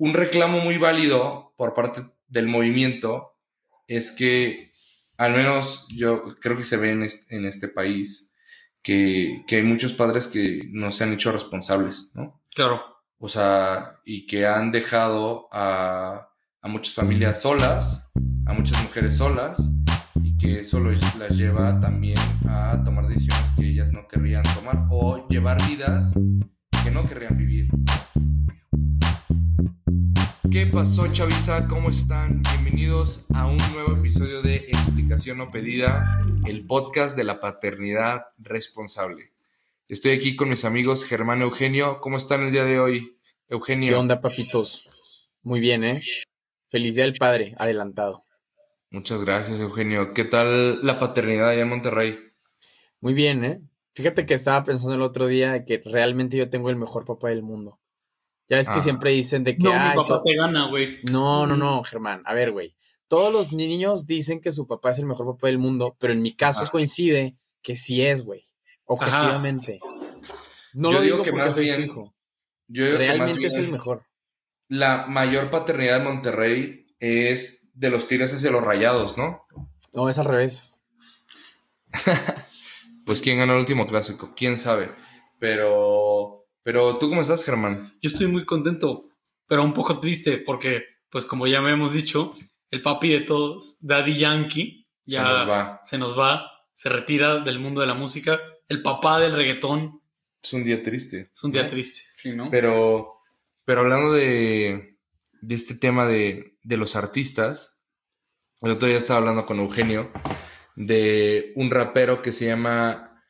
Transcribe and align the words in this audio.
un 0.00 0.14
reclamo 0.14 0.60
muy 0.60 0.78
válido 0.78 1.52
por 1.58 1.74
parte 1.74 2.02
del 2.26 2.48
movimiento 2.48 3.36
es 3.86 4.12
que, 4.12 4.72
al 5.18 5.34
menos 5.34 5.88
yo 5.94 6.36
creo 6.40 6.56
que 6.56 6.64
se 6.64 6.78
ve 6.78 6.92
en 6.92 7.44
este, 7.44 7.68
país, 7.68 8.34
que, 8.82 9.44
hay 9.50 9.62
muchos 9.62 9.92
padres 9.92 10.26
que 10.26 10.70
no 10.72 10.90
se 10.90 11.04
han 11.04 11.12
hecho 11.12 11.32
responsables, 11.32 12.12
¿no? 12.14 12.42
Claro. 12.54 12.82
O 13.18 13.28
sea, 13.28 14.00
y 14.06 14.26
que 14.26 14.46
han 14.46 14.72
dejado 14.72 15.48
a, 15.52 16.30
a 16.62 16.68
muchas 16.68 16.94
familias 16.94 17.42
solas, 17.42 18.10
a 18.46 18.54
muchas 18.54 18.82
mujeres 18.82 19.18
solas, 19.18 19.62
y 20.22 20.38
que 20.38 20.60
eso 20.60 20.80
las 20.80 21.36
lleva 21.36 21.78
también 21.78 22.18
a 22.48 22.82
tomar 22.82 23.06
decisiones 23.06 23.50
que 23.58 23.68
ellas 23.68 23.92
no 23.92 24.08
querrían 24.08 24.44
tomar 24.54 24.86
o 24.88 25.28
llevar 25.28 25.58
vidas 25.68 26.14
que 26.82 26.90
no 26.90 27.06
querrían 27.06 27.36
vivir. 27.36 27.68
¿Qué 30.50 30.66
pasó, 30.66 31.06
Chavisa? 31.12 31.68
¿Cómo 31.68 31.90
están? 31.90 32.42
Bienvenidos 32.42 33.26
a 33.32 33.46
un 33.46 33.56
nuevo 33.72 33.96
episodio 33.96 34.42
de 34.42 34.56
Explicación 34.56 35.38
no 35.38 35.52
pedida, 35.52 36.24
el 36.44 36.66
podcast 36.66 37.16
de 37.16 37.22
la 37.22 37.38
paternidad 37.38 38.26
responsable. 38.36 39.30
Estoy 39.88 40.10
aquí 40.10 40.34
con 40.34 40.48
mis 40.48 40.64
amigos 40.64 41.04
Germán 41.04 41.42
Eugenio. 41.42 42.00
¿Cómo 42.00 42.16
están 42.16 42.42
el 42.42 42.50
día 42.50 42.64
de 42.64 42.80
hoy, 42.80 43.16
Eugenio? 43.48 43.90
¿Qué 43.90 43.94
onda, 43.94 44.20
papitos? 44.20 44.88
Muy 45.44 45.60
bien, 45.60 45.84
¿eh? 45.84 46.02
Feliz 46.68 46.96
Día 46.96 47.04
del 47.04 47.16
Padre, 47.16 47.54
adelantado. 47.56 48.24
Muchas 48.90 49.24
gracias, 49.24 49.60
Eugenio. 49.60 50.14
¿Qué 50.14 50.24
tal 50.24 50.84
la 50.84 50.98
paternidad 50.98 51.50
allá 51.50 51.62
en 51.62 51.68
Monterrey? 51.68 52.18
Muy 53.00 53.14
bien, 53.14 53.44
¿eh? 53.44 53.60
Fíjate 53.94 54.26
que 54.26 54.34
estaba 54.34 54.64
pensando 54.64 54.96
el 54.96 55.02
otro 55.02 55.28
día 55.28 55.64
que 55.64 55.80
realmente 55.84 56.36
yo 56.36 56.50
tengo 56.50 56.70
el 56.70 56.76
mejor 56.76 57.04
papá 57.04 57.28
del 57.28 57.42
mundo. 57.42 57.79
Ya 58.50 58.56
ves 58.56 58.68
que 58.68 58.80
siempre 58.80 59.10
dicen 59.12 59.44
de 59.44 59.56
que. 59.56 59.62
No, 59.62 59.72
mi 59.72 59.94
papá 59.94 60.22
te 60.24 60.34
gana, 60.34 60.66
güey. 60.66 60.98
No, 61.12 61.46
no, 61.46 61.56
no, 61.56 61.84
Germán. 61.84 62.22
A 62.26 62.34
ver, 62.34 62.50
güey. 62.50 62.74
Todos 63.06 63.32
los 63.32 63.52
niños 63.52 64.06
dicen 64.06 64.40
que 64.40 64.50
su 64.50 64.66
papá 64.66 64.90
es 64.90 64.98
el 64.98 65.06
mejor 65.06 65.26
papá 65.26 65.46
del 65.46 65.58
mundo, 65.58 65.96
pero 66.00 66.12
en 66.12 66.20
mi 66.20 66.34
caso 66.34 66.68
coincide 66.68 67.32
que 67.62 67.76
sí 67.76 68.04
es, 68.04 68.24
güey. 68.24 68.48
Objetivamente. 68.86 69.78
No 70.74 70.90
lo 70.90 71.00
digo, 71.00 71.22
que 71.22 71.30
más 71.32 71.54
soy 71.54 71.68
su 71.68 71.80
hijo. 71.80 72.14
Yo 72.66 72.84
digo 72.84 72.98
Realmente 72.98 73.38
que 73.38 73.46
más 73.46 73.52
es 73.52 73.58
el 73.58 73.68
mejor. 73.68 74.04
La 74.66 75.06
mayor 75.06 75.50
paternidad 75.50 75.98
de 75.98 76.04
Monterrey 76.04 76.86
es 76.98 77.70
de 77.74 77.90
los 77.90 78.08
Tigres 78.08 78.34
hacia 78.34 78.50
los 78.50 78.62
rayados, 78.62 79.16
¿no? 79.16 79.46
No, 79.92 80.08
es 80.08 80.18
al 80.18 80.24
revés. 80.24 80.76
pues 83.06 83.22
quién 83.22 83.38
ganó 83.38 83.52
el 83.54 83.60
último 83.60 83.86
clásico, 83.86 84.32
quién 84.36 84.56
sabe. 84.56 84.92
Pero 85.38 86.09
pero 86.62 86.98
tú 86.98 87.08
cómo 87.08 87.20
estás, 87.20 87.44
Germán? 87.44 87.92
Yo 88.02 88.10
estoy 88.10 88.26
muy 88.26 88.44
contento, 88.44 89.02
pero 89.46 89.64
un 89.64 89.72
poco 89.72 89.98
triste 89.98 90.38
porque, 90.38 90.84
pues 91.10 91.24
como 91.24 91.46
ya 91.46 91.60
me 91.60 91.72
hemos 91.72 91.92
dicho, 91.92 92.32
el 92.70 92.82
papi 92.82 93.08
de 93.08 93.20
todos, 93.20 93.78
Daddy 93.80 94.14
Yankee, 94.14 94.86
ya 95.04 95.22
se 95.22 95.28
nos 95.28 95.48
va. 95.48 95.80
Se 95.84 95.98
nos 95.98 96.18
va, 96.18 96.50
se 96.72 96.88
retira 96.88 97.40
del 97.40 97.58
mundo 97.58 97.80
de 97.80 97.86
la 97.86 97.94
música. 97.94 98.40
El 98.68 98.82
papá 98.82 99.18
del 99.18 99.32
reggaetón. 99.32 100.00
Es 100.42 100.52
un 100.52 100.64
día 100.64 100.82
triste. 100.82 101.30
Es 101.32 101.44
un 101.44 101.52
día 101.52 101.66
triste, 101.66 102.02
sí, 102.12 102.32
¿no? 102.32 102.48
Pero, 102.50 103.20
pero 103.64 103.80
hablando 103.80 104.12
de, 104.12 104.98
de 105.40 105.54
este 105.54 105.74
tema 105.74 106.06
de, 106.06 106.58
de 106.62 106.76
los 106.76 106.94
artistas, 106.94 107.80
el 108.60 108.72
otro 108.72 108.88
día 108.88 108.98
estaba 108.98 109.18
hablando 109.18 109.46
con 109.46 109.58
Eugenio 109.58 110.12
de 110.76 111.52
un 111.56 111.70
rapero 111.70 112.22
que 112.22 112.32
se 112.32 112.46
llama 112.46 113.22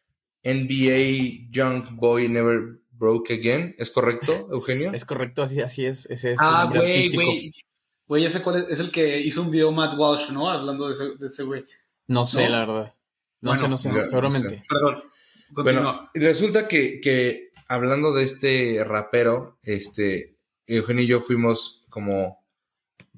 NBA 0.43 1.51
Young 1.51 1.97
Boy 1.97 2.29
Never 2.29 2.80
Broke 3.01 3.33
Again, 3.33 3.75
¿es 3.79 3.91
correcto, 3.91 4.49
Eugenio? 4.53 4.93
Es 4.93 5.07
correcto, 5.07 5.43
así, 5.43 5.61
así 5.61 5.87
es. 5.87 6.07
Ese 6.11 6.33
es 6.33 6.39
ah, 6.41 6.71
güey, 6.73 7.11
güey. 7.13 7.51
Güey, 8.07 8.25
ese 8.27 8.43
cuál 8.43 8.61
es, 8.61 8.69
es, 8.69 8.81
el 8.81 8.91
que 8.91 9.21
hizo 9.21 9.41
un 9.41 9.51
video 9.51 9.73
Matt 9.73 9.97
Walsh, 9.97 10.31
¿no? 10.31 10.51
Hablando 10.51 10.89
de 10.89 11.27
ese 11.27 11.43
güey. 11.45 11.65
No 12.09 12.25
sé, 12.25 12.49
la 12.49 12.61
verdad. 12.61 12.95
No 13.41 13.55
sé, 13.55 13.69
no 13.69 13.77
sé, 13.77 13.91
seguramente. 14.03 14.63
Perdón. 14.69 15.03
Bueno, 15.51 16.09
resulta 16.15 16.69
que, 16.69 17.01
que 17.01 17.53
hablando 17.69 18.13
de 18.13 18.25
este 18.25 18.85
rapero, 18.85 19.59
este, 19.63 20.37
Eugenio 20.67 21.05
y 21.05 21.07
yo 21.07 21.21
fuimos 21.21 21.87
como, 21.89 22.45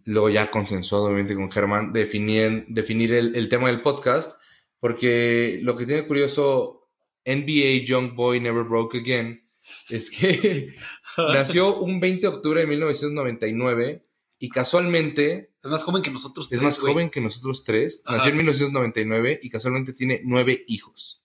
luego 0.05 0.31
ya 0.31 0.51
consensuado 0.51 1.07
obviamente 1.07 1.35
con 1.35 1.51
Germán, 1.51 1.93
definir, 1.93 2.67
definir 2.69 3.13
el, 3.15 3.35
el 3.35 3.49
tema 3.49 3.69
del 3.69 3.83
podcast, 3.83 4.41
porque 4.79 5.59
lo 5.63 5.75
que 5.75 5.87
tiene 5.87 6.07
curioso, 6.07 6.89
NBA 7.25 7.85
Young 7.85 8.15
Boy 8.15 8.41
Never 8.41 8.65
Broke 8.65 8.99
Again, 8.99 9.42
es 9.89 10.11
que 10.11 10.75
nació 11.17 11.77
un 11.77 12.01
20 12.01 12.21
de 12.21 12.29
octubre 12.29 12.61
de 12.61 12.67
1999 12.67 14.07
y 14.39 14.49
casualmente... 14.49 15.55
Es 15.63 15.71
más 15.71 15.85
joven 15.85 16.03
que 16.03 16.11
nosotros 16.11 16.49
tres. 16.49 16.61
Es 16.61 16.65
más 16.65 16.79
joven 16.79 17.11
que 17.11 17.21
nosotros 17.21 17.63
tres. 17.65 18.03
Nació 18.07 18.31
en 18.31 18.37
1999 18.39 19.41
y 19.43 19.49
casualmente 19.49 19.93
tiene 19.93 20.21
nueve 20.25 20.65
hijos. 20.67 21.23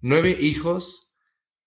Nueve 0.00 0.36
hijos 0.38 1.12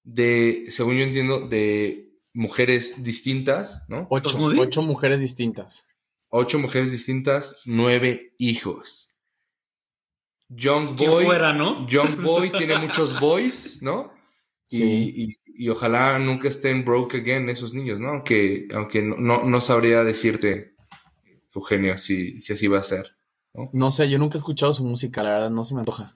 de, 0.03 0.65
según 0.69 0.95
yo 0.95 1.03
entiendo, 1.03 1.47
de 1.47 2.13
mujeres 2.33 3.03
distintas, 3.03 3.85
¿no? 3.89 4.07
Ocho, 4.09 4.37
ocho 4.57 4.81
mujeres 4.83 5.19
distintas. 5.19 5.85
Ocho 6.29 6.59
mujeres 6.59 6.91
distintas, 6.91 7.63
nueve 7.65 8.33
hijos. 8.37 9.15
Young 10.49 10.95
Boy. 10.95 11.25
Fuera, 11.25 11.51
¿no? 11.51 11.85
Young 11.87 12.21
Boy 12.21 12.51
tiene 12.57 12.77
muchos 12.77 13.19
boys, 13.19 13.81
¿no? 13.81 14.16
Y, 14.69 15.37
y, 15.45 15.69
ojalá 15.69 16.19
nunca 16.19 16.47
estén 16.47 16.83
broke 16.83 17.17
again 17.17 17.49
esos 17.49 17.73
niños, 17.73 17.99
¿no? 17.99 18.09
Aunque, 18.09 18.67
aunque 18.73 19.01
no, 19.01 19.43
no 19.43 19.61
sabría 19.61 20.03
decirte, 20.03 20.75
Eugenio, 21.55 21.97
si, 21.97 22.39
si 22.41 22.53
así 22.53 22.67
va 22.67 22.79
a 22.79 22.83
ser. 22.83 23.15
¿no? 23.53 23.69
¿no? 23.73 23.91
sé, 23.91 24.09
yo 24.09 24.19
nunca 24.19 24.35
he 24.35 24.39
escuchado 24.39 24.73
su 24.73 24.83
música, 24.83 25.23
la 25.23 25.31
verdad, 25.31 25.49
no 25.49 25.63
se 25.63 25.73
me 25.73 25.81
antoja. 25.81 26.13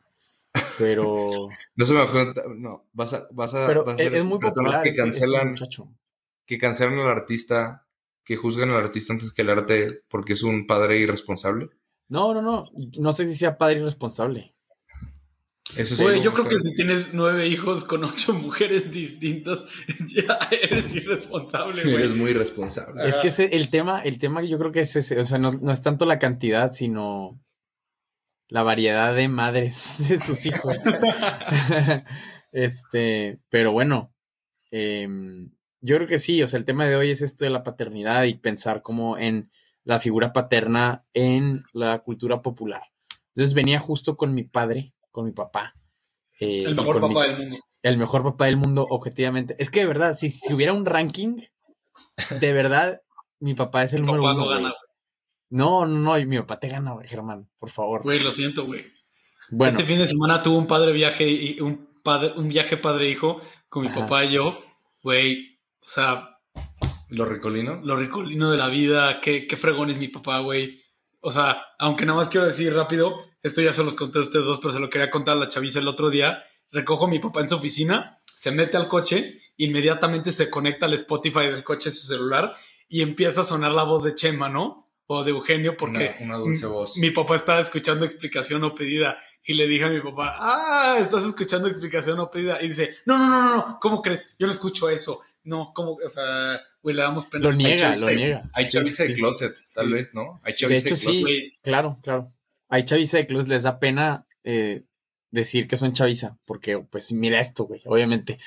Pero. 0.77 1.49
no 1.75 1.85
se 1.85 1.93
me 1.93 2.01
antoja. 2.01 2.33
No, 2.55 2.85
vas 2.93 3.13
a, 3.13 3.27
vas 3.31 3.53
a, 3.55 3.67
vas 3.83 3.93
a 3.93 3.97
ser 3.97 4.13
es 4.13 4.25
muy 4.25 4.39
personas 4.39 4.81
que 4.81 4.93
cancelan. 4.93 5.55
que 6.45 6.57
cancelan 6.57 6.99
al 6.99 7.09
artista, 7.09 7.87
que 8.23 8.35
juzgan 8.35 8.69
al 8.69 8.83
artista 8.83 9.13
antes 9.13 9.33
que 9.33 9.41
el 9.41 9.49
arte 9.49 10.03
porque 10.09 10.33
es 10.33 10.43
un 10.43 10.67
padre 10.67 10.97
irresponsable. 10.97 11.69
No, 12.07 12.33
no, 12.33 12.41
no. 12.41 12.65
No 12.99 13.13
sé 13.13 13.25
si 13.25 13.35
sea 13.35 13.57
padre 13.57 13.79
irresponsable. 13.79 14.53
Eso 15.75 15.95
sí, 15.95 16.21
yo 16.21 16.33
creo 16.33 16.49
que 16.49 16.59
si 16.59 16.75
tienes 16.75 17.13
nueve 17.13 17.47
hijos 17.47 17.85
con 17.85 18.03
ocho 18.03 18.33
mujeres 18.33 18.91
distintas, 18.91 19.59
ya 20.07 20.37
eres 20.51 20.93
irresponsable, 20.93 21.83
güey. 21.83 21.95
Eres 21.95 22.15
muy 22.15 22.31
irresponsable. 22.31 23.07
Es 23.07 23.17
que 23.17 23.29
ese, 23.29 23.55
el 23.55 23.69
tema, 23.69 24.01
el 24.01 24.19
tema 24.19 24.43
yo 24.43 24.57
creo 24.57 24.71
que 24.71 24.81
es 24.81 24.95
ese, 24.95 25.19
o 25.19 25.23
sea, 25.23 25.37
no, 25.37 25.71
es 25.71 25.81
tanto 25.81 26.05
la 26.05 26.19
cantidad, 26.19 26.73
sino 26.73 27.39
la 28.49 28.63
variedad 28.63 29.15
de 29.15 29.29
madres 29.29 29.95
de 30.09 30.19
sus 30.19 30.45
hijos. 30.45 30.77
este, 32.51 33.39
pero 33.49 33.71
bueno, 33.71 34.13
em, 34.71 35.51
yo 35.79 35.95
creo 35.95 36.07
que 36.07 36.19
sí, 36.19 36.43
o 36.43 36.47
sea, 36.47 36.57
el 36.57 36.65
tema 36.65 36.85
de 36.85 36.97
hoy 36.97 37.11
es 37.11 37.21
esto 37.21 37.45
de 37.45 37.51
la 37.51 37.63
paternidad 37.63 38.23
y 38.23 38.33
pensar 38.33 38.81
como 38.81 39.17
en 39.17 39.49
la 39.83 39.99
figura 39.99 40.33
paterna 40.33 41.05
en 41.13 41.63
la 41.71 41.99
cultura 41.99 42.41
popular. 42.41 42.81
Entonces 43.33 43.53
venía 43.53 43.79
justo 43.79 44.17
con 44.17 44.33
mi 44.33 44.43
padre 44.43 44.93
con 45.11 45.25
mi 45.25 45.31
papá. 45.31 45.75
Eh, 46.39 46.63
el 46.65 46.75
mejor 46.75 46.99
papá 46.99 47.27
del 47.27 47.37
mundo. 47.37 47.57
El 47.83 47.97
mejor 47.97 48.23
papá 48.23 48.45
del 48.45 48.57
mundo, 48.57 48.85
objetivamente. 48.89 49.55
Es 49.59 49.69
que 49.69 49.81
de 49.81 49.87
verdad, 49.87 50.15
si, 50.15 50.29
si 50.29 50.53
hubiera 50.53 50.73
un 50.73 50.85
ranking, 50.85 51.37
de 52.39 52.53
verdad, 52.53 53.01
mi 53.39 53.53
papá 53.53 53.83
es 53.83 53.93
el 53.93 54.01
número 54.01 54.23
uno. 54.23 54.33
No, 54.33 54.47
gana, 54.47 54.73
no, 55.49 55.85
no, 55.85 56.17
no, 56.17 56.25
mi 56.25 56.37
papá 56.39 56.59
te 56.59 56.69
gana, 56.69 56.95
Germán, 57.03 57.49
por 57.59 57.69
favor. 57.69 58.03
Güey, 58.03 58.21
lo 58.21 58.31
siento, 58.31 58.65
güey. 58.65 58.81
Bueno. 59.49 59.69
Este 59.69 59.83
fin 59.83 59.99
de 59.99 60.07
semana 60.07 60.41
tuve 60.41 60.57
un 60.57 60.67
padre 60.67 60.93
viaje 60.93 61.29
y 61.29 61.59
un 61.59 61.89
padre, 62.03 62.33
un 62.37 62.47
viaje 62.47 62.77
padre-hijo 62.77 63.41
con 63.67 63.83
mi 63.83 63.89
papá 63.89 64.25
y 64.25 64.31
yo. 64.31 64.59
Güey, 65.03 65.59
o 65.81 65.87
sea. 65.87 66.37
¿Lo 67.09 67.25
ricolino? 67.25 67.81
Lo 67.83 67.97
ricolino 67.97 68.49
de 68.49 68.57
la 68.57 68.69
vida. 68.69 69.19
Qué, 69.19 69.45
qué 69.45 69.57
fregón 69.57 69.89
es 69.89 69.97
mi 69.97 70.07
papá, 70.07 70.39
güey. 70.39 70.80
O 71.21 71.31
sea, 71.31 71.65
aunque 71.77 72.05
nada 72.05 72.17
más 72.17 72.29
quiero 72.29 72.47
decir 72.47 72.73
rápido, 72.73 73.15
esto 73.43 73.61
ya 73.61 73.73
se 73.73 73.83
los 73.83 73.93
conté 73.93 74.19
a 74.19 74.21
ustedes 74.21 74.45
dos, 74.45 74.59
pero 74.59 74.73
se 74.73 74.79
lo 74.79 74.89
quería 74.89 75.09
contar 75.09 75.37
a 75.37 75.39
la 75.39 75.49
chaviza 75.49 75.79
el 75.79 75.87
otro 75.87 76.09
día. 76.09 76.43
Recojo 76.71 77.05
a 77.05 77.09
mi 77.09 77.19
papá 77.19 77.41
en 77.41 77.49
su 77.49 77.55
oficina, 77.55 78.17
se 78.25 78.51
mete 78.51 78.75
al 78.75 78.87
coche, 78.87 79.37
inmediatamente 79.57 80.31
se 80.31 80.49
conecta 80.49 80.87
al 80.87 80.93
Spotify 80.95 81.41
del 81.41 81.63
coche 81.63 81.89
a 81.89 81.91
su 81.91 82.07
celular 82.07 82.55
y 82.89 83.01
empieza 83.01 83.41
a 83.41 83.43
sonar 83.43 83.71
la 83.71 83.83
voz 83.83 84.03
de 84.03 84.15
Chema, 84.15 84.49
¿no? 84.49 84.89
O 85.05 85.23
de 85.23 85.31
Eugenio, 85.31 85.77
porque 85.77 86.15
una, 86.21 86.37
dulce 86.37 86.65
voz. 86.65 86.97
mi 86.97 87.11
papá 87.11 87.35
estaba 87.35 87.59
escuchando 87.59 88.05
explicación 88.05 88.63
o 88.63 88.73
pedida 88.73 89.17
y 89.43 89.53
le 89.53 89.67
dije 89.67 89.85
a 89.85 89.89
mi 89.89 89.99
papá, 89.99 90.35
ah, 90.39 90.97
estás 90.99 91.23
escuchando 91.23 91.67
explicación 91.67 92.19
o 92.19 92.31
pedida. 92.31 92.61
Y 92.61 92.69
dice, 92.69 92.95
no, 93.05 93.17
no, 93.17 93.27
no, 93.27 93.41
no, 93.41 93.55
no, 93.55 93.79
¿cómo 93.81 94.01
crees? 94.01 94.35
Yo 94.39 94.47
no 94.47 94.53
escucho 94.53 94.89
eso. 94.89 95.21
No, 95.43 95.71
¿cómo? 95.73 95.97
O 96.03 96.09
sea, 96.09 96.61
güey, 96.81 96.95
le 96.95 97.01
damos 97.01 97.25
pena. 97.25 97.43
Lo 97.43 97.53
niega, 97.53 97.95
lo 97.97 98.09
niega. 98.09 98.49
Hay 98.53 98.69
chaviza 98.69 99.03
de 99.03 99.13
closet, 99.13 99.53
tal 99.73 99.89
vez, 99.91 100.13
¿no? 100.13 100.41
Hay 100.43 100.53
de, 100.53 100.77
hecho, 100.77 100.95
Sí, 100.95 101.57
claro, 101.61 101.99
claro. 102.01 102.33
Hay 102.69 102.85
chaviza 102.85 103.17
de 103.17 103.27
closet, 103.27 103.49
les 103.49 103.63
da 103.63 103.79
pena 103.79 104.25
eh, 104.43 104.83
decir 105.29 105.67
que 105.67 105.77
son 105.77 105.93
chaviza, 105.93 106.37
porque, 106.45 106.79
pues, 106.79 107.11
mira 107.13 107.39
esto, 107.39 107.65
güey, 107.65 107.81
obviamente 107.85 108.37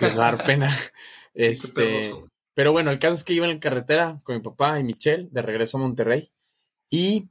les 0.00 0.18
va 0.18 0.28
a 0.28 0.32
dar 0.32 0.44
pena. 0.44 0.76
este, 1.34 2.12
Pero 2.54 2.72
bueno, 2.72 2.90
el 2.90 2.98
caso 2.98 3.14
es 3.14 3.24
que 3.24 3.34
iba 3.34 3.46
en 3.46 3.54
la 3.54 3.60
carretera 3.60 4.20
con 4.24 4.36
mi 4.36 4.42
papá 4.42 4.78
y 4.80 4.84
Michelle 4.84 5.28
de 5.30 5.42
regreso 5.42 5.76
a 5.76 5.80
Monterrey 5.80 6.28
y 6.88 7.28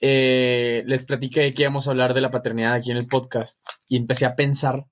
eh, 0.00 0.82
les 0.86 1.04
platiqué 1.06 1.54
que 1.54 1.62
íbamos 1.62 1.86
a 1.86 1.90
hablar 1.90 2.12
de 2.12 2.20
la 2.20 2.30
paternidad 2.30 2.74
aquí 2.74 2.90
en 2.90 2.98
el 2.98 3.06
podcast 3.06 3.58
y 3.88 3.96
empecé 3.96 4.26
a 4.26 4.36
pensar 4.36 4.84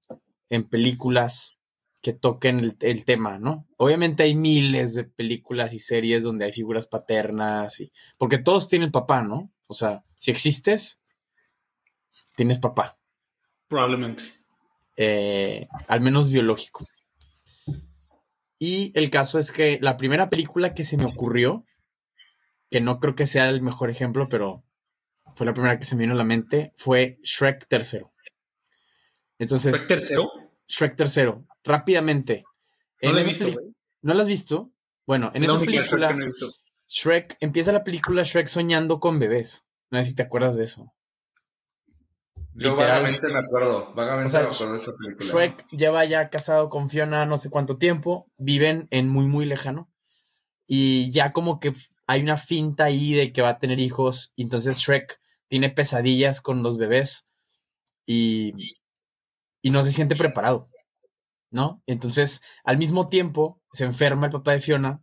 en 0.49 0.69
películas 0.69 1.58
que 2.02 2.12
toquen 2.12 2.76
el, 2.81 3.04
tema, 3.04 3.38
¿no? 3.38 3.69
Obviamente 3.76 4.25
hay 4.25 4.34
miles 4.34 4.94
de 4.94 5.04
películas 5.04 5.72
y 5.72 5.78
series 5.78 6.25
donde 6.25 6.44
hay 6.44 6.52
figuras 6.52 6.88
paternas 6.88 7.81
y 7.81 7.93
porque 8.19 8.38
todos 8.38 8.69
tienen 8.69 8.90
papá, 8.90 9.22
¿no? 9.22 9.52
O 9.69 9.72
sea, 9.72 10.04
si 10.19 10.32
existes, 10.32 11.00
tienes 12.34 12.58
papá. 12.58 12.99
Probablemente. 13.69 14.25
Eh, 14.96 15.69
al 15.87 16.00
menos 16.00 16.28
biológico. 16.28 16.84
Y 18.58 18.93
el 18.99 19.08
caso 19.08 19.38
es 19.38 19.52
que 19.52 19.78
la 19.81 19.96
primera 19.96 20.28
película 20.28 20.75
que 20.75 20.82
se 20.82 20.96
me 20.96 21.04
ocurrió, 21.04 21.64
que 22.69 22.81
no 22.81 22.99
creo 22.99 23.14
que 23.14 23.26
sea 23.26 23.49
el 23.49 23.60
mejor 23.60 23.90
ejemplo, 23.90 24.28
pero 24.28 24.64
fue 25.37 25.46
la 25.46 25.54
primera 25.54 25.78
que 25.78 25.87
se 25.87 25.94
me 25.94 26.02
vino 26.02 26.14
a 26.14 26.16
la 26.16 26.25
mente, 26.25 26.72
fue 26.76 27.19
Shrek 27.22 27.69
tercero. 27.69 28.12
Entonces, 29.38 29.75
¿Shrek 29.75 29.88
tercero? 29.88 30.31
Shrek 30.66 30.96
tercero. 30.96 31.46
Rápidamente. 31.64 32.44
No 33.00 33.12
la 33.12 33.20
he 33.20 33.25
visto, 33.25 33.47
¿No 34.03 34.14
la 34.14 34.23
has 34.23 34.29
visto? 34.29 34.73
Bueno, 35.06 35.31
en 35.35 35.44
esa 35.44 35.59
película, 35.59 36.17
Shrek, 36.88 37.37
empieza 37.41 37.73
la 37.73 37.85
película 37.85 38.23
Shrek 38.23 38.47
soñando 38.47 39.00
con 39.00 39.19
bebés. 39.19 39.67
No 39.91 39.99
sé 39.99 40.11
si 40.11 40.14
te 40.14 40.23
acuerdas 40.23 40.56
de 40.56 40.64
eso. 40.64 40.93
Yo 42.55 42.76
vagamente 42.76 43.29
me 43.29 43.38
acuerdo, 43.38 43.94
vagamente 43.94 44.32
me 44.32 44.44
acuerdo 44.44 44.73
de 44.75 44.79
esa 44.79 44.93
película. 44.97 45.31
Shrek 45.31 45.67
lleva 45.69 46.05
ya 46.05 46.29
casado 46.29 46.69
con 46.69 46.91
Fiona 46.91 47.25
no 47.26 47.38
sé 47.38 47.49
cuánto 47.50 47.79
tiempo, 47.79 48.31
viven 48.37 48.88
en 48.91 49.09
muy, 49.09 49.26
muy 49.26 49.47
lejano. 49.47 49.91
Y 50.67 51.11
ya 51.11 51.32
como 51.32 51.61
que 51.61 51.73
hay 52.06 52.23
una 52.23 52.37
finta 52.37 52.85
ahí 52.85 53.14
de 53.14 53.32
que 53.32 53.43
va 53.43 53.50
a 53.50 53.59
tener 53.59 53.81
hijos. 53.81 54.32
Y 54.37 54.43
entonces 54.43 54.79
Shrek 54.79 55.19
tiene 55.49 55.70
pesadillas 55.70 56.41
con 56.41 56.62
los 56.62 56.76
bebés 56.76 57.26
y, 58.06 58.53
y 59.62 59.70
no 59.70 59.82
se 59.82 59.93
siente 59.93 60.17
preparado, 60.17 60.69
¿no? 61.52 61.82
Entonces, 61.87 62.43
al 62.64 62.78
mismo 62.78 63.08
tiempo, 63.08 63.60
se 63.72 63.84
enferma 63.84 64.26
el 64.26 64.32
papá 64.32 64.52
de 64.52 64.60
Fiona 64.60 65.02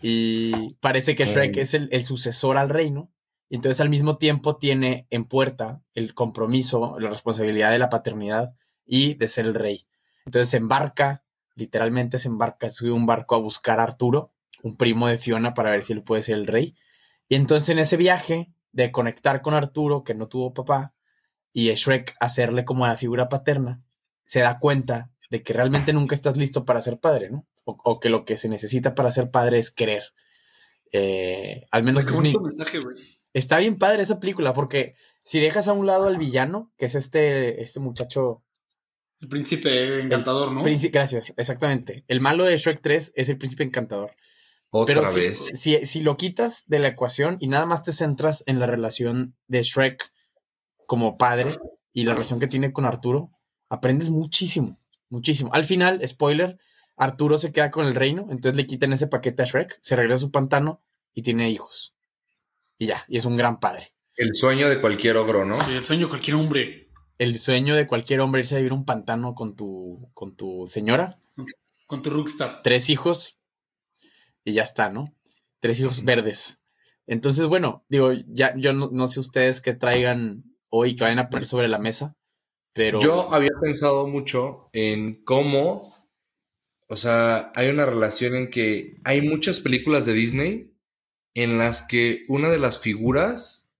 y 0.00 0.74
parece 0.74 1.14
que 1.14 1.26
Shrek 1.26 1.58
es 1.58 1.74
el, 1.74 1.88
el 1.92 2.04
sucesor 2.04 2.56
al 2.56 2.70
reino 2.70 3.12
y 3.50 3.56
entonces 3.56 3.80
al 3.80 3.90
mismo 3.90 4.16
tiempo 4.16 4.56
tiene 4.56 5.06
en 5.10 5.24
puerta 5.24 5.82
el 5.94 6.14
compromiso, 6.14 6.98
la 6.98 7.10
responsabilidad 7.10 7.72
de 7.72 7.80
la 7.80 7.90
paternidad 7.90 8.54
y 8.86 9.14
de 9.14 9.28
ser 9.28 9.44
el 9.46 9.54
rey. 9.54 9.86
Entonces 10.24 10.48
se 10.50 10.56
embarca, 10.56 11.24
literalmente 11.56 12.18
se 12.18 12.28
embarca, 12.28 12.68
sube 12.68 12.92
un 12.92 13.06
barco 13.06 13.34
a 13.34 13.38
buscar 13.38 13.80
a 13.80 13.82
Arturo, 13.82 14.32
un 14.62 14.76
primo 14.76 15.08
de 15.08 15.18
Fiona, 15.18 15.52
para 15.52 15.72
ver 15.72 15.82
si 15.82 15.92
él 15.92 16.02
puede 16.02 16.22
ser 16.22 16.36
el 16.36 16.46
rey. 16.46 16.76
Y 17.28 17.34
entonces 17.34 17.68
en 17.70 17.80
ese 17.80 17.96
viaje 17.96 18.52
de 18.72 18.92
conectar 18.92 19.42
con 19.42 19.54
Arturo, 19.54 20.04
que 20.04 20.14
no 20.14 20.28
tuvo 20.28 20.54
papá, 20.54 20.94
y 21.52 21.74
Shrek 21.74 22.14
hacerle 22.20 22.64
como 22.64 22.86
la 22.86 22.96
figura 22.96 23.28
paterna, 23.28 23.82
se 24.24 24.40
da 24.40 24.60
cuenta 24.60 25.10
de 25.30 25.42
que 25.42 25.52
realmente 25.52 25.92
nunca 25.92 26.14
estás 26.14 26.36
listo 26.36 26.64
para 26.64 26.82
ser 26.82 26.98
padre, 26.98 27.30
¿no? 27.30 27.46
O, 27.64 28.00
que 28.00 28.08
lo 28.08 28.24
que 28.24 28.36
se 28.36 28.48
necesita 28.48 28.94
para 28.94 29.12
ser 29.12 29.30
padre 29.30 29.58
es 29.58 29.70
querer. 29.70 30.02
Eh, 30.92 31.66
al 31.70 31.84
menos 31.84 32.06
es 32.06 32.18
mi, 32.18 32.32
Está 33.32 33.58
bien 33.58 33.76
padre 33.76 34.02
esa 34.02 34.18
película, 34.18 34.54
porque 34.54 34.94
si 35.22 35.38
dejas 35.38 35.68
a 35.68 35.72
un 35.72 35.86
lado 35.86 36.06
al 36.06 36.18
villano, 36.18 36.72
que 36.76 36.86
es 36.86 36.96
este, 36.96 37.62
este 37.62 37.78
muchacho. 37.78 38.42
El 39.20 39.28
príncipe 39.28 40.02
encantador, 40.02 40.50
¿no? 40.50 40.62
gracias, 40.64 41.32
exactamente. 41.36 42.04
El 42.08 42.20
malo 42.20 42.44
de 42.44 42.56
Shrek 42.56 42.80
3 42.80 43.12
es 43.14 43.28
el 43.28 43.38
príncipe 43.38 43.62
encantador. 43.62 44.16
Otra 44.70 45.10
vez. 45.12 45.52
Si, 45.54 45.84
si, 45.86 46.00
lo 46.00 46.16
quitas 46.16 46.64
de 46.66 46.78
la 46.78 46.88
ecuación 46.88 47.36
y 47.40 47.48
nada 47.48 47.66
más 47.66 47.82
te 47.82 47.92
centras 47.92 48.42
en 48.46 48.58
la 48.58 48.66
relación 48.66 49.36
de 49.46 49.62
Shrek 49.62 50.10
como 50.86 51.18
padre 51.18 51.56
y 51.92 52.04
la 52.04 52.12
relación 52.12 52.40
que 52.40 52.46
tiene 52.46 52.72
con 52.72 52.84
Arturo, 52.84 53.30
aprendes 53.68 54.10
muchísimo, 54.10 54.79
muchísimo. 55.10 55.50
Al 55.52 55.64
final, 55.64 56.00
spoiler, 56.06 56.58
Arturo 56.96 57.36
se 57.36 57.52
queda 57.52 57.70
con 57.70 57.86
el 57.86 57.94
reino, 57.94 58.22
entonces 58.30 58.56
le 58.56 58.66
quitan 58.66 58.92
ese 58.92 59.06
paquete 59.06 59.42
a 59.42 59.46
Shrek, 59.46 59.78
se 59.80 59.96
regresa 59.96 60.14
a 60.14 60.18
su 60.26 60.30
pantano 60.30 60.82
y 61.12 61.22
tiene 61.22 61.50
hijos 61.50 61.94
y 62.80 62.86
ya, 62.86 63.04
y 63.08 63.18
es 63.18 63.26
un 63.26 63.36
gran 63.36 63.60
padre. 63.60 63.92
El 64.16 64.34
sueño 64.34 64.68
de 64.68 64.80
cualquier 64.80 65.18
ogro, 65.18 65.44
¿no? 65.44 65.54
Sí, 65.54 65.72
el 65.72 65.84
sueño 65.84 66.06
de 66.06 66.08
cualquier 66.08 66.36
hombre. 66.36 66.88
El 67.18 67.38
sueño 67.38 67.76
de 67.76 67.86
cualquier 67.86 68.20
hombre 68.20 68.40
irse 68.40 68.54
a 68.54 68.58
vivir 68.58 68.72
un 68.72 68.86
pantano 68.86 69.34
con 69.34 69.54
tu, 69.54 70.10
con 70.14 70.34
tu 70.34 70.66
señora. 70.66 71.18
Con 71.86 72.00
tu 72.02 72.08
rockstar. 72.08 72.60
Tres 72.62 72.88
hijos 72.88 73.38
y 74.44 74.54
ya 74.54 74.62
está, 74.62 74.88
¿no? 74.88 75.14
Tres 75.60 75.78
hijos 75.78 76.04
verdes. 76.04 76.58
Entonces, 77.06 77.46
bueno, 77.46 77.84
digo, 77.88 78.12
ya 78.28 78.54
yo 78.56 78.72
no, 78.72 79.06
sé 79.06 79.20
ustedes 79.20 79.60
qué 79.60 79.74
traigan 79.74 80.44
hoy 80.70 80.96
que 80.96 81.04
vayan 81.04 81.18
a 81.18 81.28
poner 81.28 81.44
sobre 81.44 81.68
la 81.68 81.78
mesa, 81.78 82.16
pero... 82.72 83.00
Yo 83.00 83.32
había 83.32 83.50
pensado 83.60 84.06
mucho 84.06 84.68
en 84.72 85.22
cómo, 85.24 85.94
o 86.88 86.96
sea, 86.96 87.52
hay 87.54 87.68
una 87.68 87.86
relación 87.86 88.34
en 88.34 88.50
que 88.50 89.00
hay 89.04 89.22
muchas 89.22 89.60
películas 89.60 90.06
de 90.06 90.12
Disney 90.12 90.74
en 91.34 91.58
las 91.58 91.82
que 91.82 92.24
una 92.28 92.50
de 92.50 92.58
las 92.58 92.80
figuras 92.80 93.72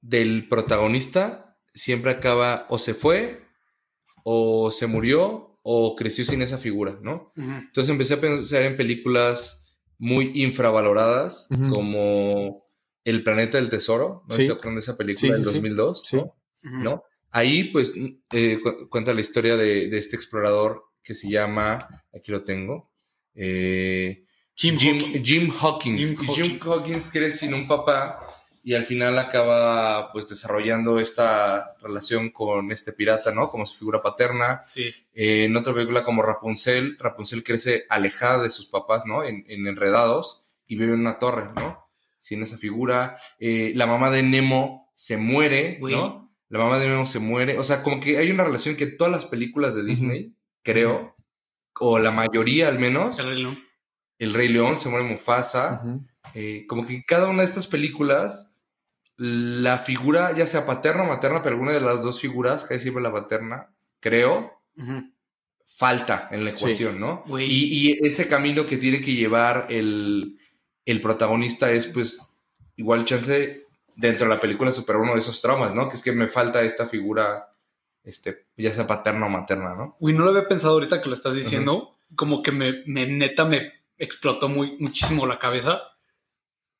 del 0.00 0.48
protagonista 0.48 1.58
siempre 1.74 2.10
acaba 2.10 2.66
o 2.68 2.78
se 2.78 2.94
fue 2.94 3.44
o 4.24 4.70
se 4.70 4.86
murió 4.86 5.58
o 5.62 5.94
creció 5.94 6.24
sin 6.24 6.42
esa 6.42 6.58
figura, 6.58 6.98
¿no? 7.02 7.32
Entonces 7.36 7.90
empecé 7.90 8.14
a 8.14 8.20
pensar 8.20 8.62
en 8.62 8.76
películas 8.76 9.76
muy 9.98 10.32
infravaloradas 10.34 11.48
como 11.68 12.64
El 13.04 13.22
planeta 13.22 13.58
del 13.58 13.70
tesoro, 13.70 14.24
¿no? 14.28 14.34
Sí. 14.34 14.46
¿Se 14.46 14.52
acuerdan 14.52 14.74
de 14.74 14.80
esa 14.80 14.96
película 14.96 15.34
del 15.34 15.44
2002? 15.44 16.02
¿no? 16.62 17.04
Ahí 17.30 17.64
pues 17.64 17.94
eh, 18.32 18.58
cuenta 18.88 19.14
la 19.14 19.20
historia 19.20 19.56
de, 19.56 19.88
de, 19.88 19.98
este 19.98 20.16
explorador 20.16 20.84
que 21.02 21.14
se 21.14 21.30
llama, 21.30 21.78
aquí 22.12 22.32
lo 22.32 22.42
tengo, 22.42 22.90
eh, 23.34 24.24
Jim, 24.54 24.76
Jim, 24.76 25.50
Hawkins. 25.58 26.18
Jim, 26.34 26.58
Hawkins. 26.62 27.10
crece 27.10 27.38
sin 27.38 27.54
un 27.54 27.66
papá 27.66 28.20
y 28.62 28.74
al 28.74 28.84
final 28.84 29.18
acaba 29.18 30.12
pues 30.12 30.28
desarrollando 30.28 31.00
esta 31.00 31.76
relación 31.80 32.28
con 32.28 32.70
este 32.70 32.92
pirata, 32.92 33.32
¿no? 33.32 33.48
Como 33.48 33.64
su 33.64 33.78
figura 33.78 34.02
paterna. 34.02 34.60
Sí. 34.62 34.92
Eh, 35.14 35.44
en 35.44 35.56
otra 35.56 35.72
película 35.72 36.02
como 36.02 36.22
Rapunzel, 36.22 36.98
Rapunzel 36.98 37.42
crece 37.42 37.84
alejada 37.88 38.42
de 38.42 38.50
sus 38.50 38.66
papás, 38.66 39.06
¿no? 39.06 39.24
En, 39.24 39.46
enredados 39.48 40.44
y 40.66 40.76
vive 40.76 40.92
en 40.92 41.00
una 41.00 41.18
torre, 41.18 41.46
¿no? 41.54 41.88
Sin 42.18 42.42
esa 42.42 42.58
figura. 42.58 43.16
La 43.38 43.86
mamá 43.86 44.10
de 44.10 44.22
Nemo 44.22 44.92
se 44.94 45.16
muere, 45.16 45.78
¿no? 45.80 46.29
La 46.50 46.58
mamá 46.58 46.78
de 46.78 46.88
Nemo 46.88 47.06
se 47.06 47.20
muere. 47.20 47.58
O 47.58 47.64
sea, 47.64 47.82
como 47.82 48.00
que 48.00 48.18
hay 48.18 48.30
una 48.30 48.44
relación 48.44 48.76
que 48.76 48.86
todas 48.86 49.12
las 49.12 49.24
películas 49.24 49.76
de 49.76 49.84
Disney, 49.84 50.34
creo, 50.62 51.16
o 51.78 51.98
la 52.00 52.10
mayoría 52.10 52.68
al 52.68 52.78
menos, 52.78 53.20
el 54.18 54.34
Rey 54.34 54.48
León, 54.48 54.78
se 54.78 54.88
muere 54.88 55.08
Mufasa. 55.08 55.82
Eh, 56.34 56.66
como 56.68 56.84
que 56.84 57.04
cada 57.04 57.28
una 57.28 57.42
de 57.42 57.48
estas 57.48 57.68
películas, 57.68 58.58
la 59.16 59.78
figura, 59.78 60.36
ya 60.36 60.44
sea 60.44 60.66
paterna 60.66 61.04
o 61.04 61.06
materna, 61.06 61.40
pero 61.40 61.54
alguna 61.54 61.72
de 61.72 61.80
las 61.80 62.02
dos 62.02 62.20
figuras, 62.20 62.64
que 62.64 62.80
siempre 62.80 63.02
la 63.02 63.12
paterna, 63.12 63.72
creo, 64.00 64.60
falta 65.64 66.28
en 66.32 66.44
la 66.44 66.50
ecuación, 66.50 66.98
¿no? 66.98 67.24
Y, 67.38 67.96
ese 68.04 68.28
camino 68.28 68.66
que 68.66 68.76
tiene 68.76 69.00
que 69.00 69.14
llevar 69.14 69.66
el, 69.70 70.36
protagonista 71.00 71.70
es, 71.70 71.86
pues, 71.86 72.36
igual 72.74 73.04
chance 73.04 73.69
dentro 74.00 74.26
de 74.26 74.34
la 74.34 74.40
película 74.40 74.72
superar 74.72 75.02
uno 75.02 75.14
de 75.14 75.20
esos 75.20 75.40
traumas, 75.42 75.74
¿no? 75.74 75.88
Que 75.88 75.96
es 75.96 76.02
que 76.02 76.12
me 76.12 76.28
falta 76.28 76.62
esta 76.62 76.86
figura, 76.86 77.54
este, 78.02 78.46
ya 78.56 78.72
sea 78.72 78.86
paterna 78.86 79.26
o 79.26 79.28
materna, 79.28 79.74
¿no? 79.74 79.96
Uy, 80.00 80.14
no 80.14 80.24
lo 80.24 80.30
había 80.30 80.48
pensado 80.48 80.74
ahorita 80.74 81.02
que 81.02 81.08
lo 81.08 81.14
estás 81.14 81.34
diciendo. 81.34 81.98
Como 82.16 82.42
que 82.42 82.50
me, 82.50 82.82
me 82.86 83.06
neta 83.06 83.44
me 83.44 83.72
explotó 83.98 84.48
muy, 84.48 84.76
muchísimo 84.78 85.26
la 85.26 85.38
cabeza. 85.38 85.82